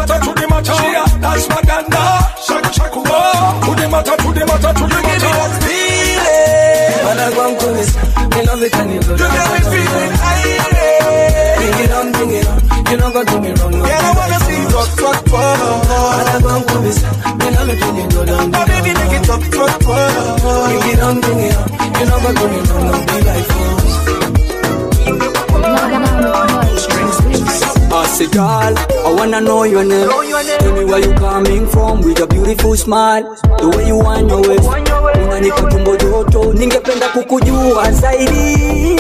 love 9.18 9.18
it 9.18 9.18
when 9.18 9.18
you 9.18 9.18
go 9.18 9.18
down. 9.18 9.32
You 9.32 9.38
got 9.38 9.48
me 9.52 9.60
feeling 9.72 10.14
irate. 10.30 11.58
Bring 11.58 11.80
it 11.84 11.92
on, 11.92 12.08
bring 12.12 12.32
it 12.32 12.48
on. 12.48 12.58
You 12.92 12.98
know, 12.98 13.10
gonna 13.12 13.26
do 13.32 13.38
me 13.42 13.50
wrong, 13.60 13.72
no. 13.72 13.86
Yeah, 13.88 14.00
I 14.04 14.12
wanna 14.18 14.40
see 14.46 14.58
you 14.62 14.68
rock, 14.76 14.92
rock, 15.02 15.20
rock. 15.32 15.58
Man, 15.88 16.28
I 16.28 16.38
want 16.44 16.68
promise. 16.68 17.00
Me 17.40 17.48
love 17.56 17.70
it 17.70 17.80
when 17.82 17.96
you 17.96 18.06
go 18.10 18.26
down. 18.26 18.52
Oh, 18.56 18.66
baby, 18.68 18.92
make 19.00 19.14
it 19.16 19.28
rock, 19.30 19.44
rock, 19.56 19.82
rock. 19.88 20.68
Bring 20.68 20.88
it 20.92 21.00
on, 21.02 21.16
bring 21.22 21.40
it 21.40 21.56
on. 21.56 21.68
You 22.00 22.06
know, 22.08 22.18
gonna 22.20 22.40
do 22.40 22.46
me 22.52 22.60
wrong, 22.68 22.84
no. 22.86 22.94
Be 23.08 23.18
like 23.28 23.46
force. 23.52 23.98
I 27.94 28.08
say, 28.08 28.28
girl, 28.28 28.44
I 28.46 29.14
wanna 29.18 29.42
know 29.42 29.64
your 29.64 29.84
name. 29.84 30.08
Tell 30.10 30.74
me 30.76 30.86
where 30.86 31.00
you 31.00 31.14
coming 31.16 31.68
from 31.68 32.02
with 32.02 32.20
a 32.22 32.28
beautiful 32.28 32.76
smile. 32.76 33.24
The 33.60 33.70
way 33.76 33.88
you 33.88 33.98
want 33.98 34.30
your 34.30 34.42
waist. 34.42 34.70
Unanipa 35.24 35.62
tumbo 35.72 35.96
joto, 35.98 36.54
ningependa 36.54 37.10
kukujua 37.10 37.92
zaidi. 37.92 38.91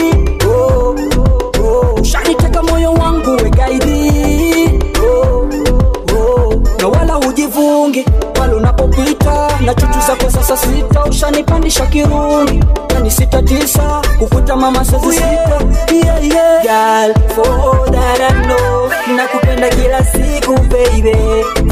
Sita, 11.45 11.85
kiruni 11.87 12.63
yani 12.93 13.11
sita 13.11 13.41
tisa 13.41 14.01
kukuta 14.19 14.55
mama 14.55 14.85
sasa 14.85 15.11
sita. 15.11 15.59
Yeah, 15.91 16.19
yeah. 16.19 16.63
Girl, 16.63 17.13
for 17.35 17.91
that 17.91 18.21
I 18.21 18.47
know 18.47 18.89
nakupenda 19.15 19.69
kila 19.69 20.03
siku 20.05 20.53
baby. 20.69 21.13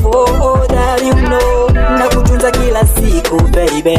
For 0.01 0.67
that 0.67 1.01
you 1.03 1.13
know 1.13 1.69
nakutunza 1.97 2.51
kila 2.51 2.81
siku 2.87 3.37
baby. 3.51 3.97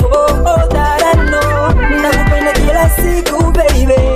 For 0.00 0.68
that 0.68 1.02
I 1.02 1.14
know 1.30 1.72
nakupenda 2.02 2.52
kila 2.52 2.90
siku 2.90 3.52
baby 3.52 4.15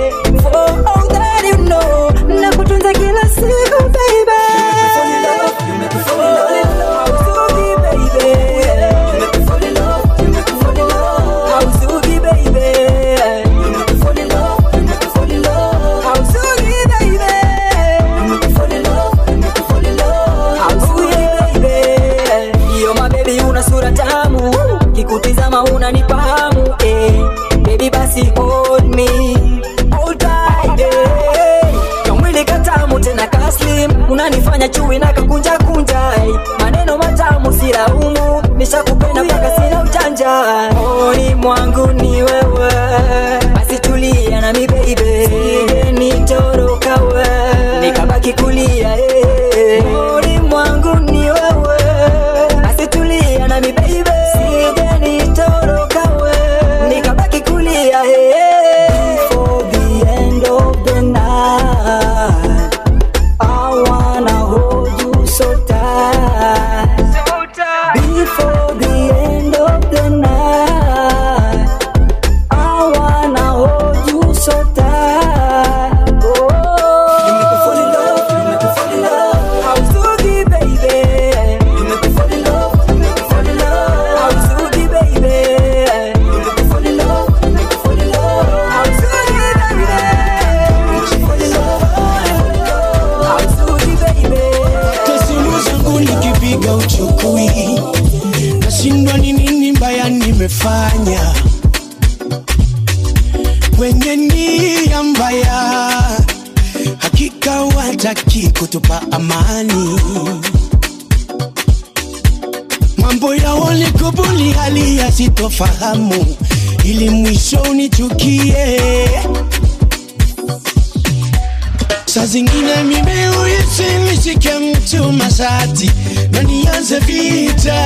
chuma 125.11 125.29
shati 125.29 125.91
na 126.31 126.41
nianze 126.43 126.99
vita. 126.99 127.85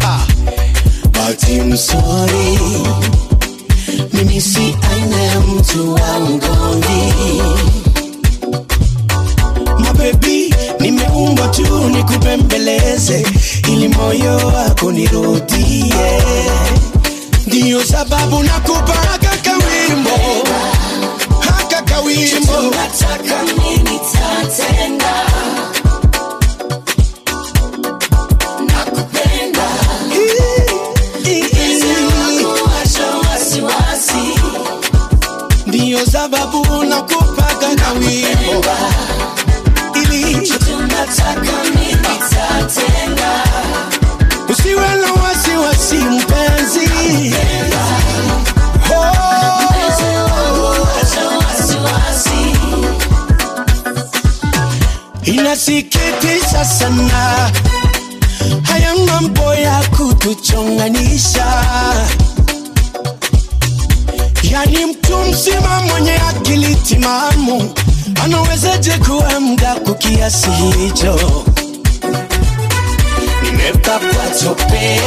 Ha. 0.00 0.26
But 1.12 1.44
I'm 1.48 1.76
sorry, 1.76 2.58
mimi 4.12 4.40
si 4.40 4.76
aina 4.90 5.22
ya 5.22 5.40
mtu 5.40 5.94
wa 5.94 6.20
mgongi 6.20 7.42
mabebi, 9.78 10.54
nimeumbwa 10.80 11.48
tu 11.48 11.88
nikupembeleze 11.88 13.26
ili 13.68 13.88
moyo 13.88 14.36
wako 14.36 14.92
nirudie, 14.92 16.22
ndiyo 17.46 17.84
sababu 17.84 18.42
nakupaka 18.42 19.36
kawimbo 19.42 20.10
wimbo. 22.08 22.52
Tunataka 22.52 23.42
Ndiyo 35.66 36.06
sababu 36.06 36.84
nakupaga 36.84 37.74
na 37.74 37.92
wimbo. 37.92 38.64
Ili 39.94 40.48
tunataka 40.48 41.64
mimi 41.64 42.18
usiwe 44.48 44.88
na 44.96 45.12
wasiwasi 45.22 45.94
mpenzi, 45.96 46.88
napenda. 47.30 47.97
Inasikitisha 55.48 56.64
sana 56.64 57.50
haya 58.62 58.94
mambo 59.06 59.54
ya 59.54 59.82
kutuchonganisha. 59.96 61.46
Yani 64.42 64.84
mtu 64.86 65.18
mzima 65.18 65.80
mwenye 65.82 66.12
akili 66.14 66.74
timamu 66.74 67.70
anawezaje 68.24 68.90
kuwa 68.90 69.40
kwa 69.84 69.94
kiasi 69.94 70.50
hicho? 70.50 71.44
Nimepakwa 73.42 74.26
tope 74.42 75.00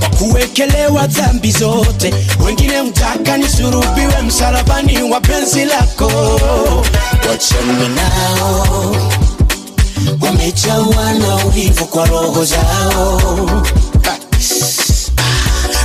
kwa 0.00 0.08
kuwekelewa 0.08 1.06
dhambi 1.06 1.52
zote. 1.52 2.14
Wengine 2.46 2.82
mtaka 2.82 3.36
nisurubiwe 3.36 4.22
msalabani 4.26 5.02
wa 5.02 5.20
penzi 5.20 5.64
lako. 5.64 6.10
Wachani 7.30 7.88
nao 7.94 8.96
wamejawa 10.20 11.12
na 11.12 11.36
uvivu 11.46 11.84
kwa 11.84 12.06
roho 12.06 12.44
zao. 12.44 13.20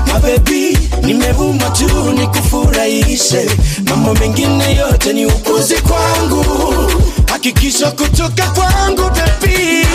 Mabebi 0.07 0.77
nimevuma 1.03 1.69
tu 1.69 2.11
nikufurahishe. 2.11 3.49
Mambo 3.89 4.13
mengine 4.13 4.75
yote 4.75 5.13
ni 5.13 5.25
upuzi 5.25 5.75
kwangu. 5.75 6.45
Hakikisho 7.31 7.91
kutoka 7.91 8.43
kwangu 8.47 9.01
bebi 9.09 9.87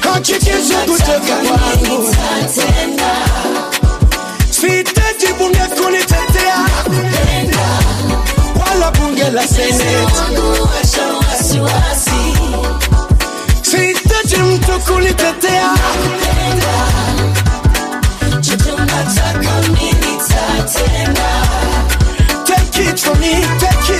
hakikisha 0.00 0.78
kutoka 0.86 1.36
kwangu. 1.36 2.14
Sihitaji 4.50 5.26
bunge 5.38 5.58
la 8.80 8.90
bunge 8.90 9.30
la 9.30 9.42
seneti. 9.48 10.12
Sihitaji 13.62 14.36
mtu 14.36 14.80
kulitetea. 14.80 15.70
Take 22.44 22.78
it 22.80 22.98
from 23.00 23.18
me, 23.20 23.32
take 23.60 23.90
it 23.94 23.97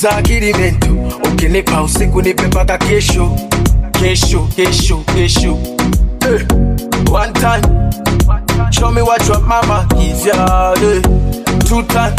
tuliza 0.00 0.16
akili 0.16 0.54
mentu 0.54 0.98
ukinipa 1.32 1.82
usiku 1.82 2.22
nipe 2.22 2.46
mpaka 2.46 2.78
kesho. 2.78 3.36
Kesho 3.92 4.40
kesho 4.56 4.96
kesho. 4.96 5.58
Eh. 6.22 6.46
one 7.12 7.32
time. 7.32 7.62
Show 8.70 8.90
me 8.92 9.02
what 9.02 9.26
your 9.28 9.40
mama 9.40 9.86
is 9.98 10.24
yeah, 10.24 10.74
two 11.68 11.82
time. 11.88 12.14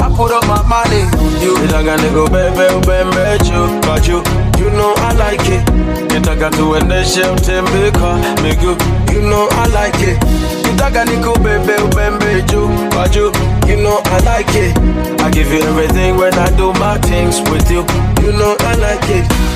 I 0.00 0.12
put 0.16 0.30
up 0.32 0.44
my 0.46 0.62
money 0.68 1.02
on 1.02 1.42
you. 1.42 1.56
Nitaka 1.58 1.96
niko 1.96 2.28
bebe 2.28 2.66
ubembe 2.74 3.38
But 3.82 4.06
you, 4.08 4.22
know 4.70 4.92
I 4.96 5.12
like 5.14 5.48
it. 5.48 6.12
Nitaka 6.12 6.50
tuendeshe 6.50 7.22
utembe 7.22 7.90
kwa 7.98 8.18
miguu 8.42 8.76
you 9.14 9.20
know 9.22 9.48
I 9.50 9.66
like 9.68 10.10
it. 10.10 10.18
Nitaka 10.66 11.04
nikubebe 11.04 11.76
ubembe 11.76 12.42
juu 12.42 12.68
kwa 12.94 13.08
juu 13.08 13.32
you 13.68 13.76
know 13.76 14.00
I 14.04 14.18
like 14.24 14.48
it. 14.54 14.76
I 15.20 15.30
give 15.30 15.52
you 15.52 15.60
everything 15.60 16.16
when 16.16 16.34
I 16.34 16.48
do 16.56 16.72
my 16.74 16.98
things 16.98 17.40
with 17.50 17.70
you. 17.70 17.84
You 18.24 18.32
know 18.32 18.56
I 18.60 18.74
like 18.76 19.04
it 19.10 19.47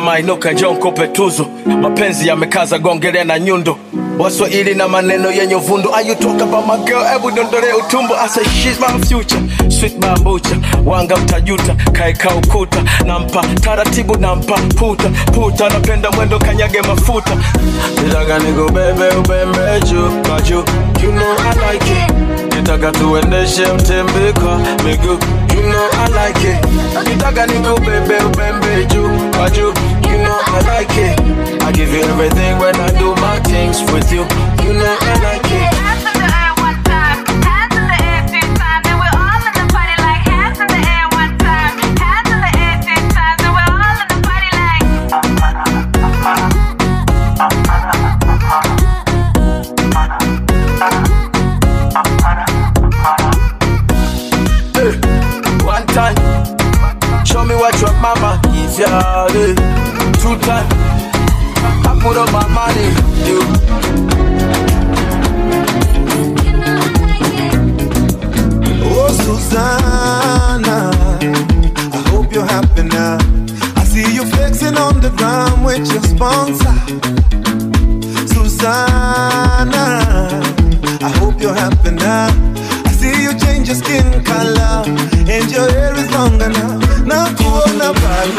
simama 0.00 0.18
inuka 0.18 0.52
njoo 0.52 0.70
nikupe 0.72 1.06
tuzo. 1.06 1.46
Mapenzi 1.82 2.28
yamekaza 2.28 2.78
gongelea 2.78 3.24
na 3.24 3.38
nyundo. 3.38 3.78
Waswahili 4.18 4.74
na 4.74 4.88
maneno 4.88 5.30
yenye 5.30 5.54
uvundo 5.54 5.94
Are 5.94 6.08
you 6.08 6.14
talk 6.14 6.40
about 6.42 6.66
my 6.66 6.84
girl? 6.86 7.04
Hebu 7.12 7.30
dondole 7.30 7.72
utumbo. 7.72 8.14
I 8.16 8.28
say 8.28 8.44
she's 8.44 8.78
wanga 10.84 11.16
mtajuta 11.16 11.74
kaeka 11.92 12.30
ukuta. 12.34 12.82
Nampa 13.06 13.42
taratibu 13.60 14.16
nampa 14.16 14.54
puta. 14.78 15.08
Puta 15.32 15.68
napenda 15.68 16.10
mwendo 16.10 16.38
kanyage 16.38 16.80
mafuta. 16.82 17.36
Nitaka 18.04 18.38
ubembe 19.08 19.80
juu 19.90 20.10
kwa 20.28 20.40
juu. 20.40 20.64
You 21.02 21.12
know 21.12 21.34
like 21.72 21.92
it. 21.92 22.56
Nitaka 22.56 22.92
tuendeshe 22.92 23.62
utembe 23.64 24.32
miguu 24.84 25.18
you 25.54 25.62
know 25.62 25.88
I 25.92 26.08
like 26.08 26.44
it. 26.48 26.64
Nitaka 27.08 27.46
nikubebe 27.46 28.16
ubembe 28.26 28.84
juu 28.86 29.10
kwa 29.36 29.50
juu 29.50 29.66
you 30.10 30.18
know 30.24 30.38
I 30.46 30.60
like 30.78 31.00
it. 31.12 31.20
I 31.68 31.72
give 31.72 31.92
you 31.96 32.02
everything 32.04 32.58
when 32.58 32.74
I 32.80 32.90
do 32.98 33.14
my 33.16 33.38
things 33.40 33.82
with 33.92 34.12
you. 34.12 34.26
You 34.64 34.72
know 34.72 34.96
I 35.00 35.14
like 35.22 35.50
it 35.52 35.69
yeah. 58.80 59.26
Two 60.22 60.36
time, 60.40 60.66
I 61.84 61.98
put 62.02 62.16
up 62.16 62.32
my 62.32 62.46
money, 62.48 62.88
you. 63.28 63.40
Susanna, 69.24 70.90
I 71.92 72.02
hope 72.08 72.32
you're 72.32 72.44
happy 72.46 72.82
now. 72.84 73.18
I 73.76 73.84
see 73.84 74.14
you 74.14 74.24
flexing 74.24 74.76
on 74.76 75.00
the 75.00 75.10
ground 75.10 75.64
with 75.64 75.86
your 75.92 76.02
sponsor. 76.02 76.74
Susanna, 78.34 79.84
I 81.02 81.08
hope 81.18 81.40
you're 81.40 81.54
happy 81.54 81.90
now. 81.90 82.49
Your 83.70 83.78
skin 83.78 84.24
color. 84.24 84.82
And 85.30 85.46
your 85.50 85.70
hair 85.70 85.94
is 85.94 86.10
longer 86.10 86.48
now. 86.48 86.78
Na 87.06 87.26
kuona 87.38 87.92
pale 88.00 88.34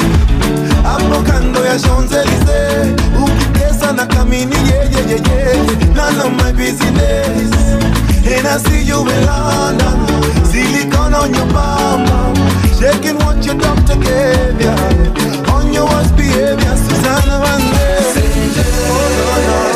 hapo 0.83 1.21
kando 1.23 1.65
ya 1.65 1.79
Champs-Elysees 1.79 2.95
ukitesa 3.23 3.93
na 3.93 4.05
kamini 4.05 4.55
yeah, 4.69 4.91
yeah, 4.91 5.09
yeah, 5.09 5.27
yeah. 5.27 5.93
None 5.95 6.19
of 6.19 6.31
my 6.33 6.51
business. 6.51 7.51
And 8.33 8.47
I 8.47 8.57
see 8.57 8.83
you 8.83 8.99
in 9.01 9.25
London. 9.25 9.99
Silicone 10.45 11.13
on 11.13 11.33
your 11.33 11.47
bum 11.53 12.05
Shaking 12.79 13.17
what 13.23 13.45
your 13.45 13.55
doctor 13.55 13.95
gave 13.95 14.61
ya. 14.61 14.75
On 15.53 15.71
your 15.73 15.85
worst 15.85 16.15
behavior 16.15 16.75
Susanna 16.75 17.39
Van 17.43 17.61
Hello, 18.83 19.57
oh, 19.63 19.70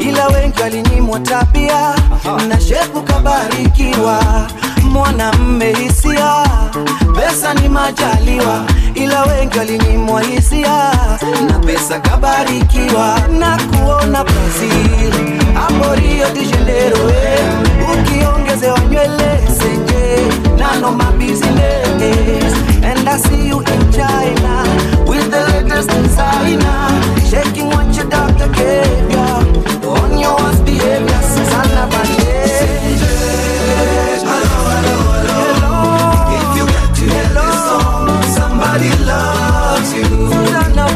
ila 0.00 0.26
wengi 0.28 0.60
walinyimwa 0.62 1.20
tabia 1.20 1.94
na 2.48 2.60
shepu 2.60 3.02
kabarikiwa 3.02 4.46
mwanamme 4.92 5.72
hisia. 5.74 6.44
Pesa 7.16 7.54
ni 7.54 7.68
majaliwa 7.68 8.64
ila 8.94 9.22
wengi 9.22 9.58
walinyimwa 9.58 10.22
hisia. 10.22 10.92
Na 11.48 11.58
pesa 11.58 12.00
kabarikiwa 12.00 13.18
na 13.38 13.56
kuona 13.58 14.24
Brazil. 14.24 15.12
Hapo 15.54 15.94
Rio 15.94 16.30
de 16.34 16.44
Janeiro 16.46 17.08
eh. 17.10 17.44
ukiongezewa 17.92 18.78
nywele 18.80 19.40
senje 19.58 20.16
nano 20.58 20.92
my 20.92 21.04
and 22.84 23.08
I 23.08 23.16
see 23.18 23.48
you 23.48 23.60
in 23.60 23.92
China 23.92 24.64
with 25.06 25.30
the 25.30 25.40
latest 25.52 25.88
designer. 25.90 26.88
Shaking 27.30 27.68
what 27.68 27.94
your 27.96 28.08
doctor 28.08 28.48
gave 28.48 29.16
on 29.86 30.18
your 30.18 30.38
behavior 30.64 31.22
sana 31.50 31.88
If 32.44 32.91
loves 39.92 40.10
you. 40.10 40.32
Susanna 40.32 40.92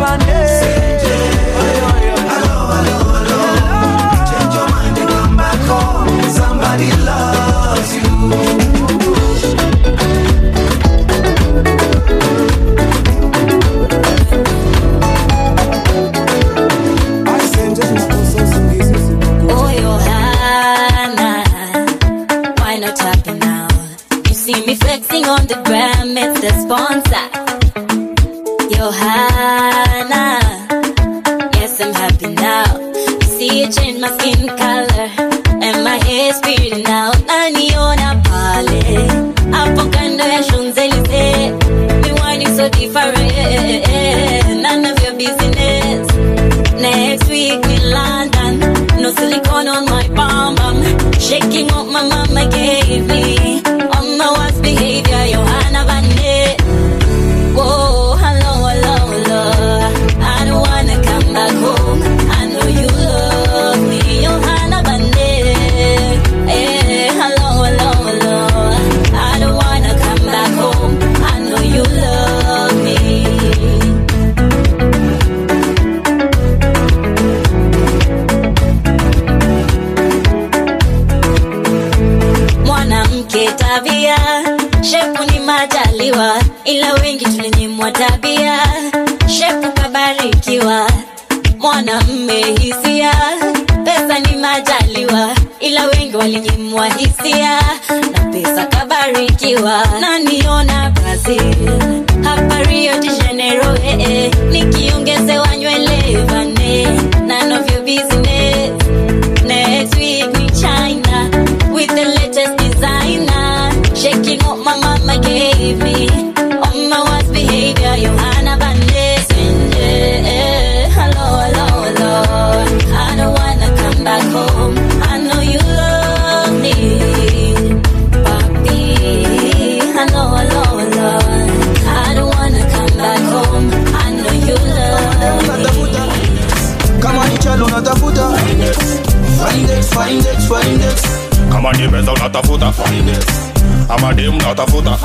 unatafuta 144.47 144.99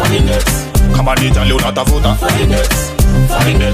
kama 0.95 1.15
ni 1.15 1.31
jali 1.31 1.53
unatafuta 1.53 2.15
Finex, 2.15 2.67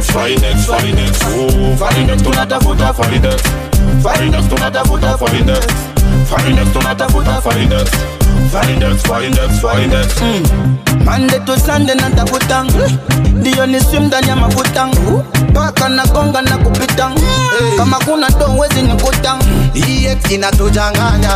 Finex, 0.05 0.65
Finex, 0.65 1.21
oh, 1.21 1.85
Finex 1.87 2.23
tunatafuta 2.23 2.93
Finex, 2.93 3.41
Finex 4.03 4.49
tunatafuta 4.49 5.17
Finex, 5.17 5.59
Finex 6.35 6.73
tunatafuta 6.73 7.41
Finex, 7.41 7.89
Finex, 8.51 9.01
Finex, 9.03 9.61
Finex. 9.61 10.07
Monday 11.05 11.39
to 11.45 11.59
Sunday 11.59 11.95
natafuta 11.95 12.65
ndio 13.33 13.65
ni 13.65 13.81
swim 13.81 14.03
ndani 14.03 14.27
ya 14.27 14.35
mafuta 14.35 14.87
paka 15.53 15.89
na 15.89 16.05
gonga 16.05 16.41
na 16.41 16.57
kupita 16.57 17.11
kama 17.77 17.99
kuna 17.99 18.29
do 18.29 18.45
wezi 18.57 18.81
nikuta 18.81 19.37
EX 19.75 20.31
inatujanganya 20.31 21.35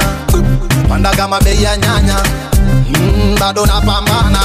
panda 0.89 1.09
kama 1.11 1.41
bei 1.41 1.63
ya 1.63 1.77
nyanya 1.77 2.15
mm, 2.99 3.37
bado 3.39 3.65
napambana. 3.65 4.39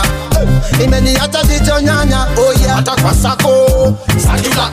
Imeniacha 0.85 1.43
jicho 1.45 1.81
nyanya 1.81 2.27
oh 2.39 2.53
yeah. 2.61 2.77
hata 2.77 2.97
kwa 3.03 3.15
sako 3.15 3.53
sagula 4.19 4.71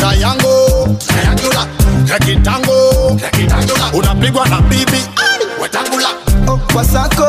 sayango 0.00 0.88
sayangula 0.98 1.66
kakitango 2.08 3.16
kakitangula 3.20 3.92
unapigwa 3.92 4.48
na 4.48 4.60
bibi 4.60 5.04
wetangula. 5.62 6.08
Oh, 6.48 6.60
kwa 6.72 6.84
sako 6.84 7.26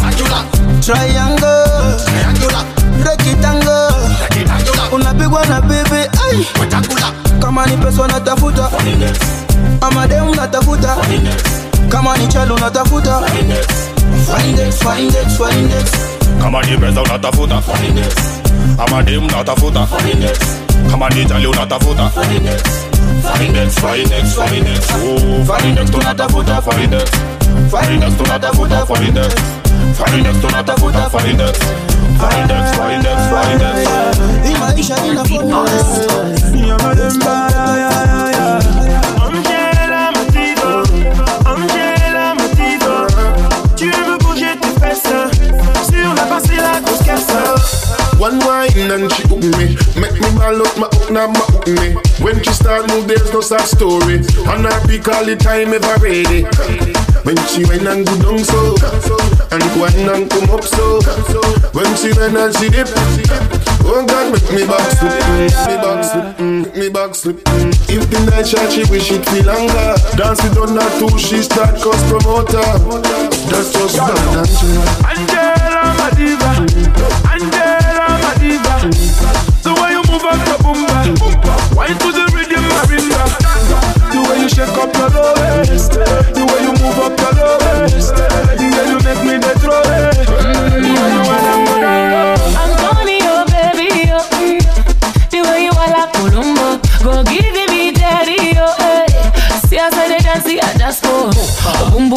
sakula 0.00 0.44
triangle 0.80 1.64
triangula 2.04 2.64
rekitango 3.04 3.94
rekitangula 4.22 4.82
unapigwa 4.92 5.46
na 5.46 5.60
bibi 5.60 5.96
ai. 5.96 6.46
Wetangula. 6.60 7.10
Kama 7.40 7.66
ni 7.66 7.76
pesa 7.76 8.02
unatafuta. 8.02 8.70
Ama 9.80 10.06
dem 10.06 10.34
natafuta 10.34 10.96
kama 11.88 12.16
ni 12.16 12.26
chalo 14.12 14.78
unatafuta 14.80 15.28
Findex, 15.28 15.90
Come 16.40 16.54
on, 16.56 16.64
birds 16.80 16.96
out 16.98 17.10
at 17.10 17.22
the 17.22 17.30
footer. 17.32 17.60
Findex, 17.60 18.14
I'm 18.78 18.92
a 18.92 19.02
dame 19.02 19.26
not 19.26 19.48
a 19.48 19.54
footer. 19.56 19.86
Findex 19.86 20.14
kama 20.14 20.20
ni 20.30 20.46
pesa 20.46 20.62
unatafuta 20.62 20.70
ama 20.70 20.72
dem 20.72 20.84
unatafuta 20.84 20.90
kama 20.90 21.08
ni 21.10 21.24
jali 21.24 21.46
unatafuta 21.46 22.10
Finex, 22.10 23.74
Finex, 23.74 24.34
Finex, 24.34 24.90
oh, 24.90 25.44
Finex 25.56 25.90
tunatafuta 25.90 26.62
Finex, 26.62 27.10
Finex 27.70 28.16
tunatafuta 28.16 28.86
Finex, 28.86 29.34
Finex 29.96 30.40
tunatafuta 30.40 31.10
Finex, 31.10 31.58
Finex, 32.18 32.64
Finex, 32.76 33.18
Finex. 33.30 33.88
Hii 34.48 34.54
maisha 34.60 34.96
ina 35.06 35.24
formula 35.24 35.70
Angela 36.52 36.76
One 48.24 48.38
wine 48.38 48.88
and 48.88 49.12
she 49.12 49.28
hook 49.28 49.44
me. 49.60 49.76
Make 50.00 50.16
me 50.16 50.28
ball 50.32 50.56
up 50.56 50.72
my 50.80 50.88
hook 50.96 51.10
now 51.12 51.28
my 51.28 51.44
hook 51.52 51.68
me. 51.68 51.92
When 52.24 52.42
she 52.42 52.56
start 52.56 52.88
move 52.88 53.06
there's 53.06 53.30
no 53.34 53.42
sad 53.42 53.68
story. 53.68 54.24
And 54.48 54.64
I 54.64 54.80
pick 54.88 55.06
all 55.12 55.28
the 55.28 55.36
time 55.36 55.76
ever 55.76 56.00
ready. 56.00 56.48
When 57.28 57.36
she 57.52 57.68
went 57.68 57.84
and 57.84 58.00
go 58.08 58.16
down 58.24 58.40
so 58.40 58.80
And 59.52 59.60
wine 59.76 60.08
and 60.08 60.24
come 60.32 60.48
up 60.56 60.64
so. 60.64 61.04
When 61.76 61.84
she 62.00 62.16
went 62.16 62.40
and 62.40 62.56
she 62.56 62.72
dip 62.72 62.88
Oh 63.84 64.00
God 64.08 64.32
make 64.32 64.48
me 64.56 64.64
back 64.64 64.88
slip 64.96 65.12
mm, 65.20 65.44
Me 65.60 65.76
back 65.76 66.00
slip 66.08 66.40
make 66.40 66.76
me 66.80 66.88
back 66.88 67.14
slip. 67.14 67.36
If 67.92 68.08
the 68.08 68.24
night 68.24 68.48
shot 68.48 68.72
she 68.72 68.88
wish 68.88 69.12
it 69.12 69.20
feel 69.28 69.44
longer. 69.44 70.00
Dance 70.16 70.40
it 70.48 70.56
on 70.56 70.72
her 70.72 70.90
too 70.96 71.12
she 71.20 71.44
start 71.44 71.76
cause 71.76 72.00
promoter. 72.08 72.64
That's 73.52 73.68
just 73.68 74.00
bad 74.00 74.48
Angela 75.12 75.44
Angela 75.44 75.92
Madiva, 76.00 76.50
Angela 76.56 77.33
The 78.84 79.72
way 79.80 79.92
you 79.92 80.02
move 80.12 80.24
up 80.24 80.46
your 80.46 80.58
boomba, 80.58 81.74
wine 81.74 81.96
to 82.00 82.12
the 82.12 82.23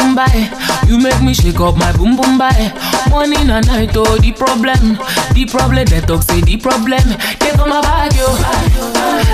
boom 0.07 0.15
bye, 0.15 0.49
you 0.87 0.97
make 0.97 1.21
me 1.21 1.33
shake 1.33 1.59
up 1.59 1.75
my 1.75 1.91
boom 1.97 2.15
boom 2.15 2.37
bye. 2.37 2.71
Morning 3.09 3.49
and 3.49 3.67
night, 3.67 3.91
oh 3.95 4.17
the 4.17 4.31
problem, 4.31 4.95
the 5.33 5.45
problem, 5.49 5.85
they 5.85 6.01
talk 6.01 6.23
say 6.23 6.41
the 6.41 6.57
problem. 6.57 7.03
They 7.39 7.51
come 7.51 7.69
my 7.69 7.81
bag, 7.81 8.15
yo, 8.15 8.27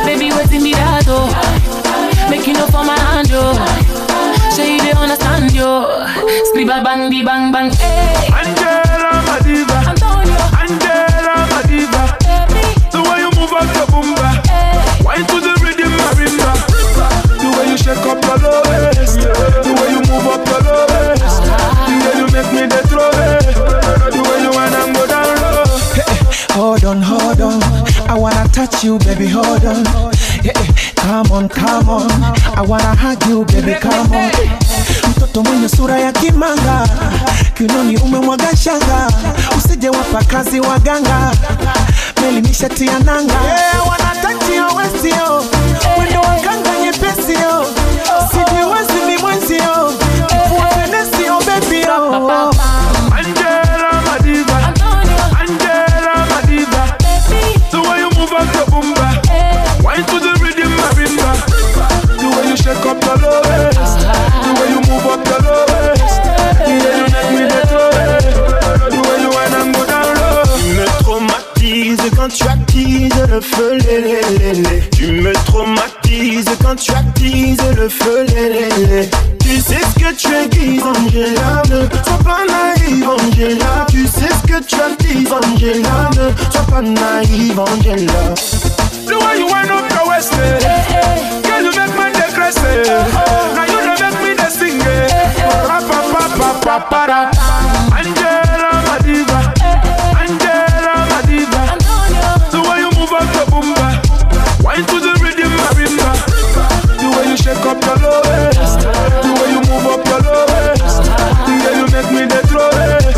baby 0.06 0.32
waiting 0.34 0.64
me 0.64 0.74
that 0.74 1.06
oh, 1.08 1.30
make 2.30 2.48
you 2.48 2.54
know 2.54 2.66
for 2.68 2.84
my 2.84 2.98
hand, 2.98 3.30
yo. 3.30 3.54
Say 4.50 4.76
you 4.76 4.82
they 4.82 4.94
understand, 4.94 5.54
yo. 5.54 5.86
A 5.94 6.66
bang, 6.66 7.10
the 7.10 7.24
bang 7.24 7.52
bang, 7.52 7.70
hey. 7.72 8.30
Angela 8.34 9.22
Madiva, 9.28 9.78
Antonio, 9.94 10.42
Angela 10.58 11.36
Madiva. 11.54 12.04
The 12.90 13.02
way 13.02 13.20
you 13.22 13.32
move 13.38 13.54
up 13.54 13.70
your 13.76 13.88
boomba, 13.94 15.06
wine 15.06 15.26
to 15.28 15.40
the 15.40 15.53
you 17.74 17.78
shake 17.80 18.06
up 18.06 18.22
your 18.24 18.38
low 18.38 18.62
the 18.62 19.72
way 19.74 19.90
you 19.90 20.02
move 20.06 20.28
up 20.30 20.46
your 20.46 20.62
low 20.62 20.86
the 20.86 21.96
way 22.06 22.14
you 22.20 22.26
make 22.30 22.50
me 22.54 22.64
the 22.70 22.80
throw 22.86 23.10
the 24.14 24.22
way 24.30 24.38
you 24.46 24.52
wanna 24.54 24.94
go 24.94 25.08
down 25.08 25.26
low. 25.42 25.64
Hold 26.54 26.86
on, 26.86 27.02
hold 27.02 27.42
on. 27.42 27.64
I 28.08 28.14
wanna 28.16 28.48
touch 28.50 28.84
you, 28.84 29.00
baby. 29.00 29.26
Hold 29.28 29.66
on. 29.66 29.84
Yeah, 30.44 30.54
come 30.98 31.32
on, 31.32 31.50
come 31.50 31.90
on. 31.90 32.12
I 32.56 32.62
wanna 32.62 32.94
hug 32.96 33.26
you, 33.26 33.44
baby. 33.46 33.74
Come 33.82 34.12
on. 34.14 34.32
Mtoto 35.10 35.44
mwenye 35.44 35.70
sura 35.70 36.00
ya 36.00 36.12
kimanga, 36.12 36.88
kinoni 37.58 37.98
umemwaga 37.98 38.56
shanga, 38.58 39.08
usije 39.58 39.90
wapa 39.90 40.24
kazi 40.24 40.60
waganga, 40.60 41.32
kweli 42.24 42.42
nishatia 42.42 43.00
nanga. 43.00 43.34
Yeah, 43.34 43.88
wanatachi 43.90 44.60
wawezio 44.60 45.44
mwendo 45.98 46.20
wa 46.22 46.36
kanga 46.36 46.80
nyepesio. 46.84 47.60
Oh. 47.62 47.66
Sijiwezi 48.32 49.06
mimwezio 49.08 49.94
mfuatenesio 50.46 51.40
bebio 51.46 51.94
le 73.34 73.42
feu, 73.42 73.74
lé, 73.80 74.00
lé, 74.02 74.22
lé, 74.38 74.54
lé. 74.62 74.84
Tu 74.96 75.08
me 75.12 75.34
traumatises 75.46 76.46
quand 76.62 76.76
tu 76.76 76.92
attises 76.92 77.58
le 77.76 77.90
feu, 77.90 78.26
lé, 78.28 78.50
lé, 78.50 78.86
lé. 78.86 79.10
Tu 79.40 79.60
sais 79.60 79.80
ce 79.82 80.00
que 80.00 80.14
tu 80.14 80.28
aiguises, 80.36 80.84
Angela. 80.84 81.64
Ne 81.70 81.88
sois 82.04 82.20
pas 82.24 82.44
naïve, 82.46 83.10
Angela. 83.10 83.88
Tu 83.90 84.06
sais 84.06 84.30
ce 84.30 84.48
que 84.48 84.64
tu 84.64 84.76
attises, 84.76 85.32
Angela. 85.32 86.10
Ne 86.16 86.52
sois 86.52 86.62
pas 86.70 86.82
naïve, 86.84 87.60
Angela. 87.60 88.36
The 89.08 89.16
way 89.16 89.40
you 89.40 89.48
wind 89.48 89.72
up 89.72 89.90
your 89.92 90.08
waist, 90.10 90.34
eh. 90.34 90.60
Girl, 91.42 91.64
you 91.64 91.72
make 91.72 91.96
man 91.98 92.14
dey 92.14 92.32
crazy. 92.34 92.90
Now 93.56 93.66
you 93.66 93.80
dey 93.82 93.98
make 94.00 94.22
me 94.22 94.36
dey 94.36 94.50
sing, 94.52 94.80
eh. 94.80 95.08
Ra-pa-pa-pa-pa-pa-ra. 95.68 97.32
Angela, 97.98 98.84
my 98.86 98.98
diva. 99.04 99.43
Wine 104.74 104.86
to 104.90 104.98
the 105.00 105.14
rhythm, 105.22 105.52
marimba. 105.62 106.10
The 106.98 107.06
way 107.14 107.30
you 107.30 107.38
shake 107.38 107.62
up 107.62 107.78
your 107.86 107.98
low 108.02 108.22
waist. 108.26 108.82
The 108.82 109.30
way 109.38 109.50
you 109.54 109.62
move 109.70 109.86
up 109.86 110.02
your 110.10 110.22
low 110.26 110.46
waist. 110.50 111.06
Yeah, 111.46 111.78
you 111.78 111.86
make 111.94 112.10
me 112.10 112.26
dey 112.26 112.42
throw 112.50 112.74
it. 112.74 113.14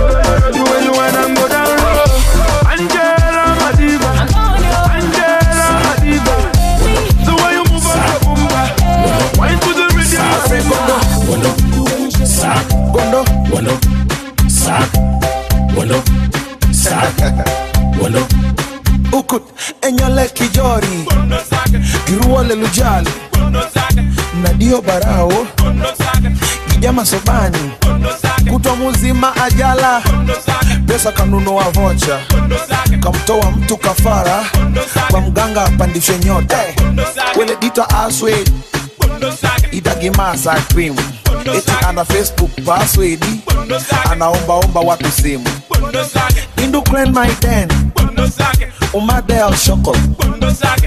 The 0.52 0.61
way 0.68 0.80
you 0.84 0.91
wind 0.91 1.15
and 1.15 1.32
go 1.32 1.48
down 1.48 1.72
low. 1.80 2.11
Angela, 2.68 3.56
my 3.56 3.72
diva. 3.80 4.11
Angela, 4.99 5.68
my 5.80 5.95
diva. 6.03 6.36
The 7.23 7.34
way 7.40 7.52
you 7.56 7.64
move 7.72 7.88
up 7.88 8.03
your 8.03 8.19
boomba. 8.36 8.61
Wine 9.40 9.60
to 9.64 9.72
the 9.80 9.88
rhythm, 9.95 10.27
marimba. 10.44 10.76
Sack, 12.27 12.68
gondo, 12.91 13.23
gondo, 13.48 13.76
sack, 14.49 14.91
gondo, 15.73 16.03
sack, 16.73 17.15
gondo. 17.98 18.27
Ukut, 19.14 19.44
enyole 19.82 20.27
kijori. 20.34 21.06
Giruole 22.45 22.55
lujali. 22.55 23.09
Nadio 24.43 24.81
barao. 24.81 25.47
Kijama 26.72 27.05
sobani. 27.05 27.72
Kutwa 28.49 28.76
muzima 28.76 29.35
ajala. 29.43 30.01
Pesa 30.88 31.11
kanunua 31.11 31.63
vocha. 31.63 32.19
Kamtoa 33.03 33.51
mtu 33.51 33.77
kafara. 33.77 34.45
Kwa 35.11 35.22
mganga 35.22 35.65
apandishe 35.65 36.17
nyota. 36.19 36.57
Wele 37.39 37.55
dita 37.55 37.89
aswed. 37.89 38.51
Itagimasa 39.72 40.53
krimu 40.53 40.99
Eti 41.57 41.72
ana 41.89 42.05
Facebook 42.05 42.51
password. 42.65 43.26
Anaombaomba 44.11 44.80
watu 44.80 45.11
simu. 45.11 45.45
Indu 46.63 46.81
clan 46.81 47.11
my 47.11 47.27
den. 47.41 47.67
umadea 48.93 49.47
ushoko 49.47 49.95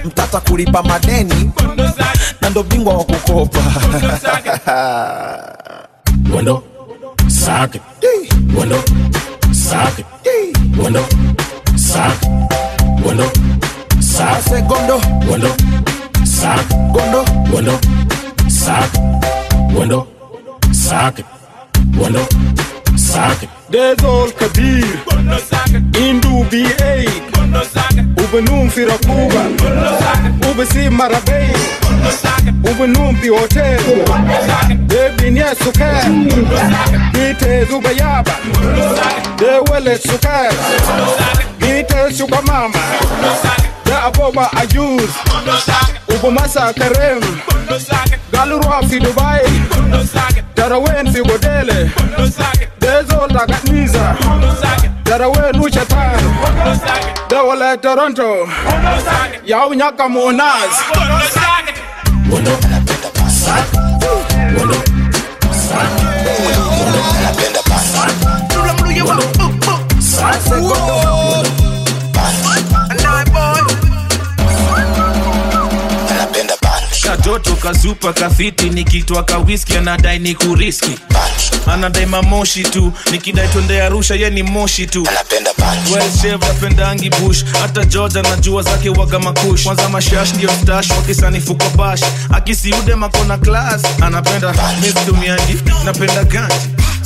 mtata 0.05 0.41
kulipa 0.41 0.83
madeni. 0.83 1.51
Na 2.41 2.51
ndo 2.51 2.63
bingwa 2.63 2.95
wa 2.95 3.05
kukopa. 3.05 3.59
Wendo 6.37 6.63
sake 7.27 7.81
Wendo 17.37 17.79
sake 20.73 21.25
Wendo 22.01 22.27
sake 22.97 23.49
sack, 23.71 25.05
gondo, 25.11 25.39
sack, 25.39 25.71
gondo, 25.85 25.85
sack. 25.85 25.89
Dezol 25.89 25.93
Kabir 25.93 25.99
Indu 26.01 26.45
B8 26.51 27.09
Ubenum 28.17 28.71
Firakuba 28.71 29.43
Ubesi 30.51 30.89
Marabey 30.91 31.53
Ubenum 32.65 33.17
Pi 33.21 33.29
Hotel 33.29 33.81
Debinia 34.87 35.55
Sukar 35.55 36.05
Gite 37.13 37.67
Zubayaba. 37.69 38.33
Dewele 39.37 39.99
Sukar 39.99 40.53
Gite 41.61 42.13
Sukamama 42.17 42.79
da 43.89 44.03
aboba 44.05 44.51
ajus 44.53 45.11
ubumasa 46.15 46.73
karem 46.73 47.21
galurwa 48.33 48.83
fi 48.89 49.01
dubai 49.01 49.47
darawen 50.57 51.13
fi 51.13 51.21
godele 51.23 51.91
dezol 52.81 53.29
dagat 53.33 53.65
niza 53.65 54.17
darawen 55.05 55.61
uchatar 55.61 56.21
dawala 57.31 57.77
toronto 57.77 58.49
yaw 59.45 59.75
nyaka 59.75 60.09
monas 60.09 60.75
Mundo 62.29 62.51
anapenda 62.65 63.09
pasa. 63.15 63.55
Mundo 64.53 64.77
pasa. 65.41 65.79
Mundo 66.77 67.01
anapenda 67.19 67.63
pasa. 67.65 68.01
Mundo 68.53 68.61
anapenda 68.61 69.23
pasa. 69.89 71.28
Katoto 77.09 77.57
kazupa 77.57 78.13
kafiti 78.13 78.71
nikitwa 78.71 79.23
kawiski 79.23 79.77
anadai 79.77 80.19
ni 80.19 80.35
kuriski. 80.35 80.99
Anadai 81.67 82.07
mamoshi 82.07 82.63
tu 82.63 82.93
nikidai 83.11 83.49
twende 83.49 83.83
arusha 83.83 84.15
ye 84.15 84.31
ni 84.31 84.43
moshi 84.43 84.87
tu. 84.87 85.07
Well-shaved, 85.93 86.45
bush. 87.21 87.45
Hata 87.61 87.85
george 87.85 88.19
anajua 88.19 88.63
zake 88.63 88.89
waga 88.91 89.19
makush. 89.19 89.63
Kwanza 89.65 89.89
mashash 89.89 90.33
ndio 90.35 90.51
stash 90.63 90.91
wakisanifu 90.91 91.55
kwa 91.55 91.71
bash. 91.71 92.01
Akisiude 92.31 92.95
makona 92.95 93.39
klas 93.39 93.83
anapenda 94.03 94.55
mistumiangi 94.83 95.57
napenda 95.85 96.25
ganji 96.25 96.55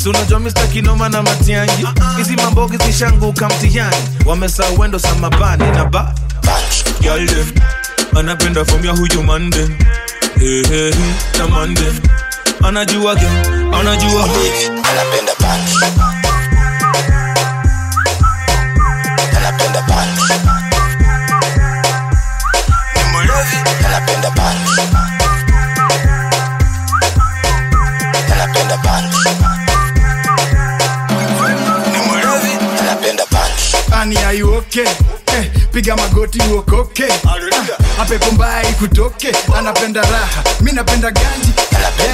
sunajua 0.03 0.39
unajua 0.39 0.41
mr 0.41 0.69
kinoma 0.73 1.09
na 1.09 1.23
matiangi? 1.23 1.87
Hizi 2.17 2.37
mambogi 2.37 2.77
zishanguka 2.87 3.49
mtihani. 3.49 3.97
Wamesa 4.27 4.65
wendo 4.79 4.99
samabani 4.99 5.65
na 5.71 5.85
ba. 5.85 6.15
Girl 7.01 7.29
anapenda 8.19 8.65
fomu 8.65 8.85
ya 8.87 8.93
huyo 8.93 9.23
mande 9.23 9.69
hey, 10.39 10.63
hey, 10.67 10.95
na 11.39 11.47
mande 11.49 11.93
anajua 12.65 13.15
ge 13.15 13.27
anajua 13.81 14.29
Anapenda 14.93 15.33
punch. 15.35 15.83
Anapenda 19.37 19.83
punch. 19.83 20.31
Ni 22.95 23.03
mlevi. 23.13 23.57
Anapenda 23.87 24.31
punch. 24.31 24.79
Anapenda 28.33 28.77
punch. 28.77 29.17
Ni 31.93 31.99
mlevi. 32.13 32.53
Anapenda 32.81 33.25
punch. 33.27 33.93
Ani 33.93 34.17
are 34.17 34.37
you 34.39 34.55
okay? 34.55 34.87
Eh, 35.27 35.51
piga 35.73 35.97
magoti 35.97 36.39
uokoke. 36.53 37.05
Ah, 37.27 38.03
apepo 38.03 38.31
mbaya 38.33 38.69
ikutoke. 38.71 39.33
Anapenda 39.59 40.01
raha 40.03 40.43
mi 40.61 40.73
napenda 40.73 41.11
ganji 41.11 41.53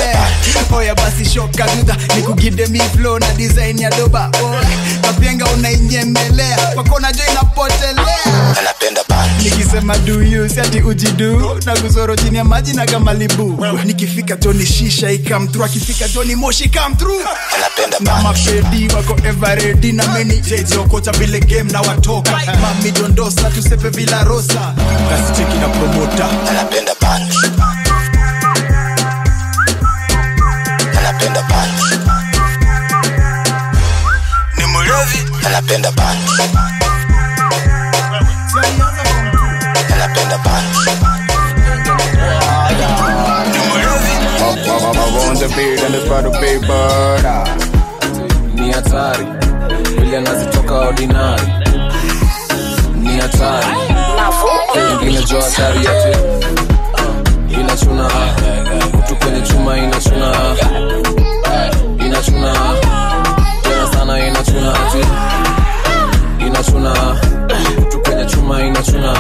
yeah. 0.01 0.73
oya 0.73 0.95
basi 0.95 1.25
shoka 1.25 1.67
dudha 1.77 1.97
nikugide 2.17 2.67
mi 2.67 2.79
flow 2.81 3.19
na 3.19 3.33
design 3.35 3.79
ya 3.79 3.91
doba. 3.91 4.31
Oh. 4.43 4.55
kapenga 5.03 5.45
unainyemelea 5.47 6.57
kwakona 6.75 7.13
jo 7.13 7.23
inapotelea 7.31 8.19
nikisema 9.43 9.99
duyu 9.99 10.49
siati 10.49 10.81
ujidu 10.83 11.61
na 11.67 11.77
kuzoro 11.77 12.17
chini 12.17 12.37
ya 12.37 12.45
maji 12.45 12.73
na 12.73 12.87
kamalibu 12.87 13.67
nikifika 13.85 14.37
joni 14.37 14.67
shisha 14.67 15.11
ikamtru 15.11 15.65
akifika 15.65 16.09
joni 16.09 16.35
moshi 16.37 16.69
kamtru 16.69 17.15
na 18.01 18.23
mapedi 18.23 18.89
wako 18.95 19.17
everedi 19.29 19.93
na 19.93 20.07
meni 20.09 20.37
jejokocha 20.41 21.13
vile 21.13 21.41
game 21.41 21.73
na 21.73 21.81
watoka. 21.81 22.41
Mami 22.61 22.91
dondosa 22.91 23.48
tusepe 23.55 23.89
vila 23.89 24.25
rosa 24.25 24.75
kasicheki 25.11 25.57
na 25.59 25.69
promota 25.69 26.27
Anapenda 26.51 26.95
punch. 26.95 27.35
Anapenda 30.99 31.43
punch. 31.43 31.83
Ni 34.59 34.65
mlevi. 34.67 35.47
Anapenda 35.47 35.93
punch. 35.93 36.31
Anapenda 39.93 40.39
punch. 40.39 40.79
The 45.39 45.47
beat 45.55 45.79
and 45.85 45.95
it's 45.95 46.05
about 46.07 46.23
to 46.23 46.31
be 46.41 46.59
ni 48.63 48.73
hatari 48.73 49.27
vile 50.01 50.17
anazitoka 50.19 50.75
ordinary 50.75 51.47
ni 53.19 53.23
hatari 53.23 53.67
ingine 54.93 55.25
jo 55.25 55.41
hatari 55.41 55.79
yote 55.85 56.19
inachuna 57.61 58.11
kutu 58.91 59.17
kwenye 59.17 59.41
chuma 59.41 59.77
inachuna 59.79 60.33
inachuna 62.07 62.53
tena 63.63 63.87
sana 63.93 64.27
inachuna 64.27 64.75
ati. 64.75 65.07
Inachuna 66.47 66.93
kutu 67.79 68.01
kwenye 68.01 68.25
chuma 68.25 68.63
inachuna 68.63 69.15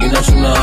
inachuna 0.00 0.54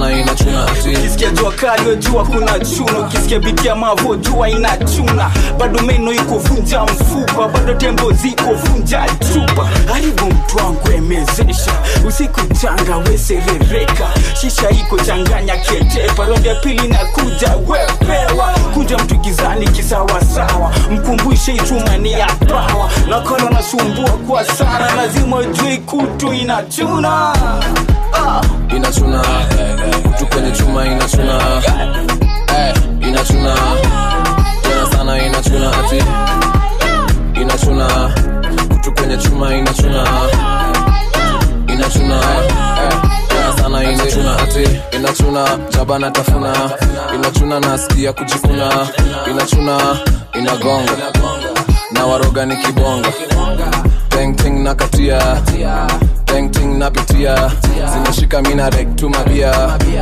tena 0.00 1.30
jua 1.34 1.52
kali 1.52 1.96
jua 1.96 2.24
kuna 2.24 2.58
chuna. 2.58 2.98
Ukisikia 2.98 3.38
bitia 3.38 3.74
mavo 3.74 4.16
jua 4.16 4.48
inachuna 4.48 5.30
bado 5.58 5.82
meno 5.82 6.12
iko 6.12 6.38
vunja 6.38 6.82
mfupa 6.84 7.48
bado 7.48 7.74
tembo 7.74 8.12
ziko 8.12 8.52
vunja 8.54 9.06
chupa. 9.32 9.68
Haribu 9.92 10.26
mtu 10.26 10.56
wangu 10.56 10.88
emezesha 10.96 11.72
usiku 12.08 12.40
changa 12.62 12.96
weserereka 12.96 14.06
shisha 14.40 14.70
iko 14.70 14.98
changanya 14.98 15.56
ketepa 15.56 16.24
rondi 16.26 16.48
ya 16.48 16.54
pili 16.54 16.88
na 16.88 16.98
kuja 16.98 17.54
wepewa 17.68 18.46
kuja 18.74 18.96
mtu 18.98 19.14
gizani 19.14 19.68
kisawasawa 19.68 20.72
mkumbushe 20.90 21.52
itumani 21.54 22.12
ya 22.12 22.26
pawa. 22.26 22.90
Nakala 23.08 23.50
nasumbua 23.50 24.10
kwa 24.10 24.44
sana 24.44 24.94
lazima 24.96 25.44
jui 25.44 25.78
kutu 25.78 26.32
inachuna 26.32 27.32
ah. 28.12 28.40
Inachuna 28.76 29.22
kutu 30.02 30.26
kwenye 30.26 30.50
chuma 30.50 30.86
inachuna 30.86 31.38
Eh, 32.58 32.74
inachuna 33.08 33.54
tena 34.62 34.86
sana 34.96 35.22
inachuna 35.26 35.70
ati. 35.78 36.04
Inachuna 37.40 38.10
kutu 38.68 38.92
kwenye 38.92 39.16
chuma 39.16 39.54
inachuna 39.54 40.04
inachuna 41.68 42.16
eh, 42.16 43.62
sana 43.62 43.84
inachuna 43.92 44.36
inachuna 44.92 45.58
jabana 45.70 46.10
tafuna. 46.10 46.52
Inachuna 47.14 47.60
nasikia 47.60 48.12
kujikuna. 48.12 48.88
Inachuna 49.30 49.78
inagonga. 50.34 50.92
Na 51.92 52.06
waroga 52.06 52.46
ni 52.46 52.56
kibonga. 52.56 53.08
Tengting 54.08 54.62
na 54.62 54.74
katia 54.74 55.36
tengting 56.34 56.78
napitia. 56.78 57.50
Zimeshika 57.92 58.42
mina 58.42 58.70
rek 58.70 58.88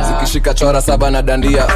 zikishika 0.07 0.53
chora 0.53 0.81
saba 0.81 1.09
na 1.11 1.21
dandia. 1.21 1.67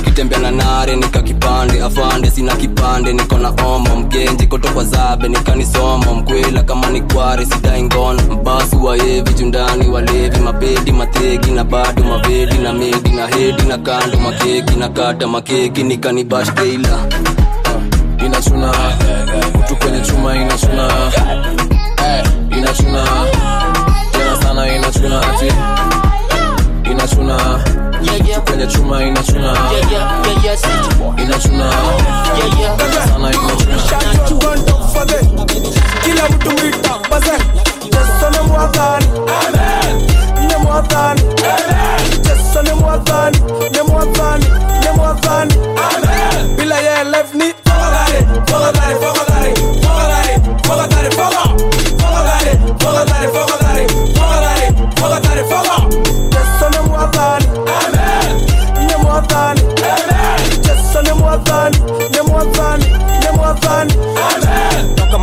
Ukitembea 0.00 0.38
na 0.38 0.50
nare 0.50 0.96
nika 0.96 1.22
kipande 1.22 1.82
afande 1.82 2.30
sina 2.30 2.56
kipande. 2.56 3.12
Niko 3.12 3.38
na 3.38 3.48
omo 3.66 3.96
mgenji 3.96 4.46
kotokwa 4.46 4.84
zabe 4.84 5.28
nikanisomo 5.28 6.14
mkwela 6.14 6.62
kama 6.62 6.90
ni 6.90 7.00
kware 7.00 7.46
sidai 7.46 7.82
ngono. 7.82 8.22
Mbasu 8.22 8.84
waevi 8.84 9.34
jundani 9.34 9.88
walevi 9.88 10.40
mabedi 10.40 10.92
mategi 10.92 11.50
na 11.50 11.64
bado 11.64 12.04
mavedi. 12.04 12.58
Na 12.58 12.72
medi 12.72 13.10
na 13.10 13.26
hedi 13.26 13.62
na 13.62 13.78
kando 13.78 14.18
makeki. 14.18 14.76
Na 14.76 14.88
kata 14.88 15.26
makeki 15.26 15.82
nikanibash 15.82 16.48
uh, 16.48 18.24
inachuna. 18.26 18.72
Kutu 19.52 19.76
kwenye 19.76 20.00
chuma 20.00 20.34
inaczuna, 24.86 25.20
a 25.20 25.38
ty 25.38 25.48
inaczuna 26.90 27.36
Konieczuna, 28.44 29.02
inaczuna 29.02 29.54
Inaczuna 31.18 31.70
Sana, 33.08 33.30
inaczuna 33.30 33.78
Shot 33.78 34.30
you 34.30 34.38
gun 34.38 34.64
top 34.66 34.92
for 34.92 35.06
them. 35.06 35.46
Kill 36.02 36.18
Amen 39.28 40.48
Them 40.48 40.64
what 40.64 40.92
Amen 40.94 41.16
Just 42.22 42.56
on 42.56 42.64
them 42.64 42.80
what 42.80 43.10
on 43.10 43.32
Them 43.72 43.86
what 43.86 45.26
Amen 45.26 46.56
Be 46.56 46.64
like 46.64 46.84
yeah, 46.84 47.02
left 47.02 47.34
knee. 47.34 47.52
Fuck 47.64 47.76
about 47.76 48.08
it, 48.14 48.26
fuck 48.48 48.74
about 48.74 48.90
it, 48.90 48.98
fuck 49.02 49.16
bari 55.36 55.48
fɔlɔ. 55.50 55.76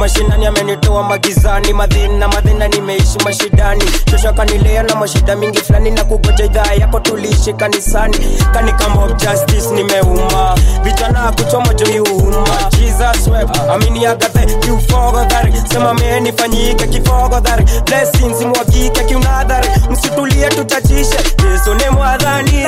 Mashinani 0.03 0.45
amenitoa 0.47 1.03
magizani, 1.03 1.73
madhina 1.73 2.27
madhina 2.27 2.67
nimeishi 2.67 3.17
mashidani, 3.23 3.85
kesho 4.05 4.33
kanilea 4.33 4.83
na 4.83 4.95
mashida 4.95 5.35
mingi 5.35 5.59
fulani, 5.59 5.91
na 5.91 6.03
kugoja 6.03 6.45
idhaa 6.45 6.73
yako 6.79 6.99
tuliishi 6.99 7.53
kanisani, 7.53 8.17
kani 8.53 8.71
justice 9.17 9.69
nimeuma, 9.75 10.55
vijana 10.83 11.31
kuchoma 11.31 11.73
juu 11.73 12.33
Jesus 12.79 13.27
web 13.73 13.81
amini 13.81 14.05
agathe 14.05 14.45
kiufogodhari 14.59 15.53
sema 15.71 15.93
menifanyike 15.93 16.87
kifogodhari 16.87 17.65
blessings 17.85 18.41
mwagike 18.41 19.03
kiunadhari 19.03 19.67
msitulie 19.91 20.49
tutachishe 20.49 21.17
yesu 21.51 21.73
ni 21.73 21.89
mwadhani. 21.91 22.63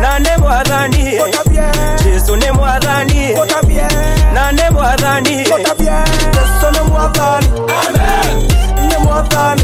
Nane 0.00 0.36
mwadhani. 0.38 1.04
Yesu 2.12 2.36
ni 2.36 2.50
mwadhani. 2.50 3.28
Nane 4.34 4.70
mwadhani. 4.70 5.38
Yesu 5.38 5.48
ni 6.72 6.80
mwadhani. 6.90 7.46
Ni 8.88 9.04
mwadhani. 9.04 9.62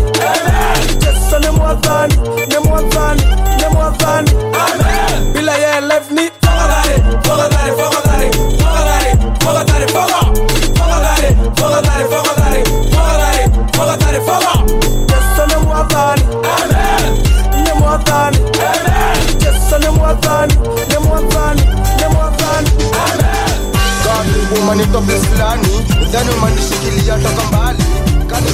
Yesu 1.06 1.39
ni 1.40 1.51
mwadhani. 1.59 2.15
Ni 2.48 2.59
mwadhani. 2.69 3.23
Ni 3.56 3.74
mwadhani 3.74 4.31
Fuck 11.68 11.84
about 11.84 12.00
it, 12.00 12.08
fuck 12.08 12.24
about 12.32 12.56
it, 12.56 12.66
fuck 12.94 13.12
about 13.14 13.34
it, 13.36 13.76
fuck 13.76 13.90
about 13.94 14.14
it, 14.14 14.22
fuck 14.24 14.44
up. 14.54 14.68
Yeso 15.10 15.46
ni 15.46 15.56
mwatani, 15.66 16.22
amen. 16.56 17.12
Ni 17.64 17.72
mwatani, 17.80 18.38
amen. 18.38 19.18
Yeso 19.44 19.78
ni 19.78 19.88
mwatani, 19.88 20.54
ni 20.88 20.98
mwatani, 21.06 21.60
ni 21.96 22.14
mwatani, 22.14 22.70
amen. 23.04 23.72
Kabla 24.04 24.60
woman 24.60 24.80
itoke 24.80 25.18
silani, 25.20 25.68
ndani 26.08 26.30
woman 26.30 26.52
nishikilia 26.54 27.14
toka 27.18 27.42
mbali. 27.48 27.84
Kani 28.26 28.50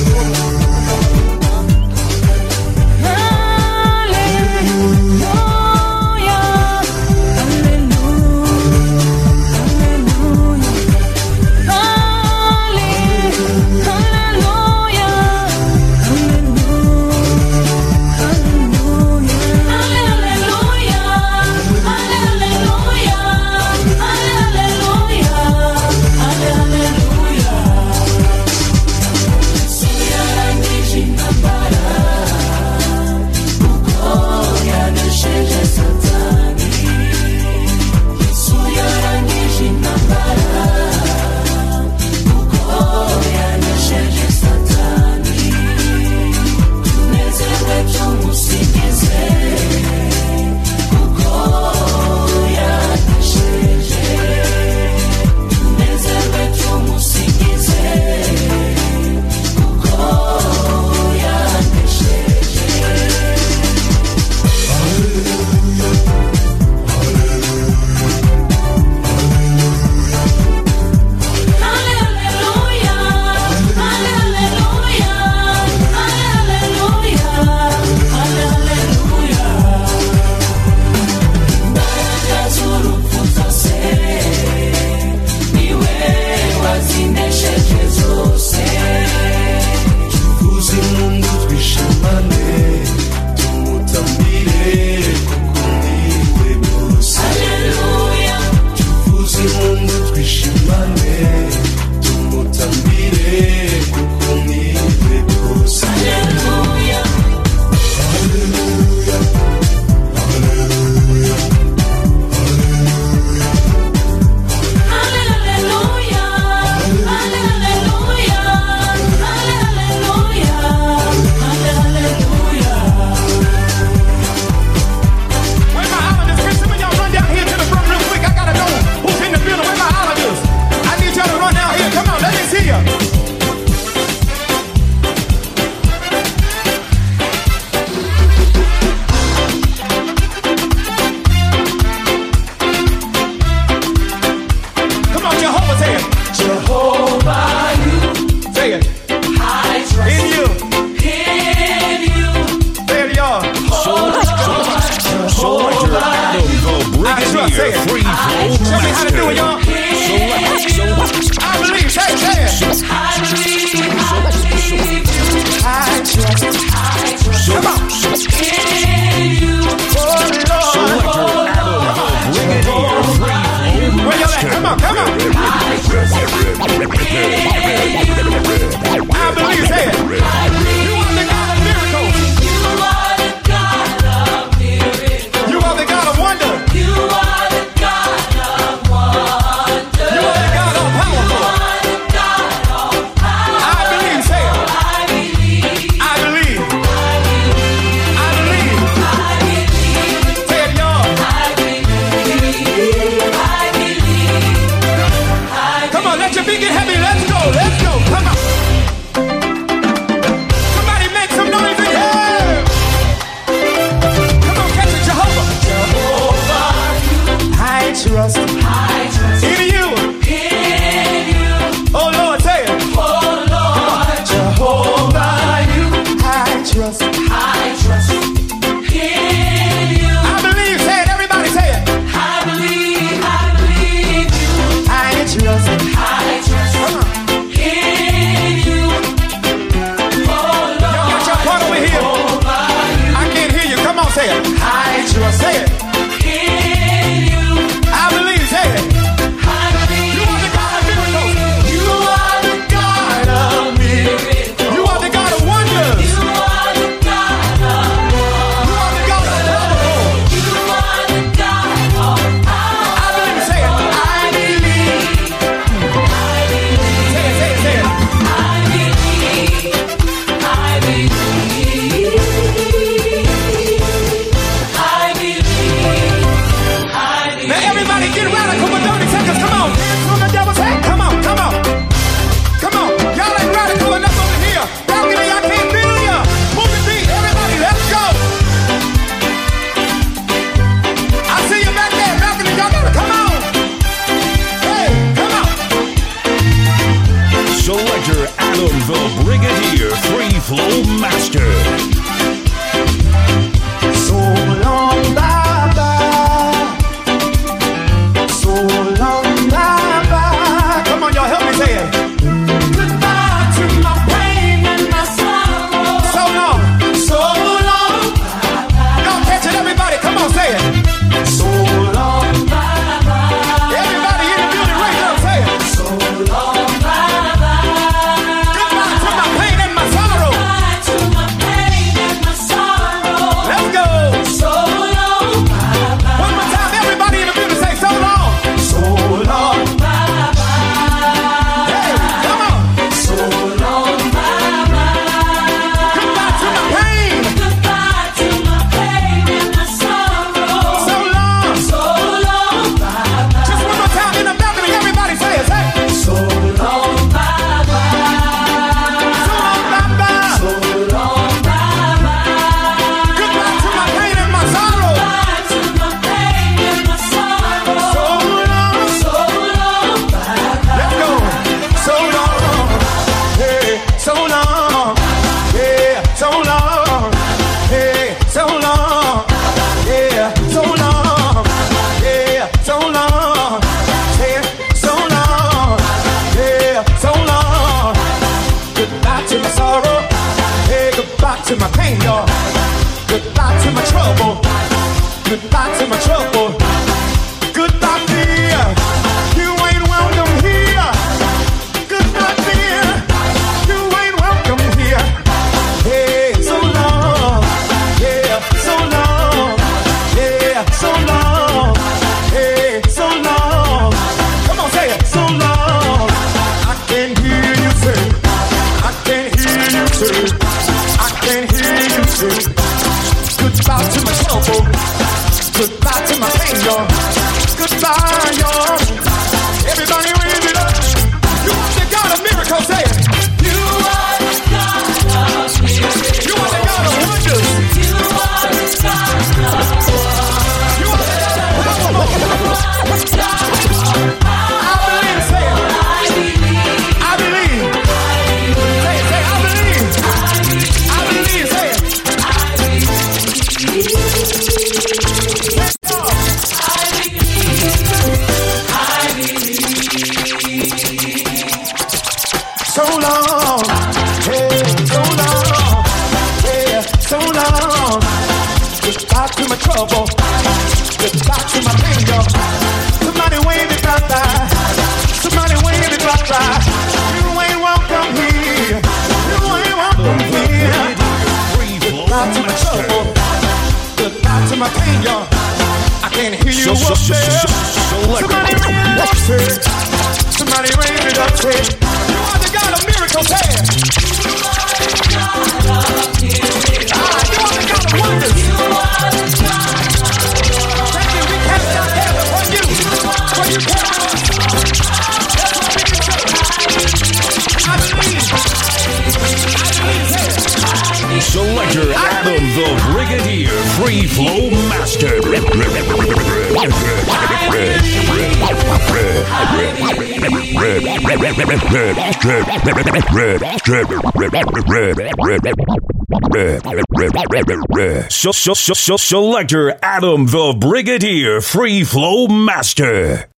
Selector 528.32 529.78
Adam 529.82 530.26
the 530.26 530.56
Brigadier, 530.59 531.42
Free 531.42 531.84
Flow 531.84 532.26
Master. 532.26 533.28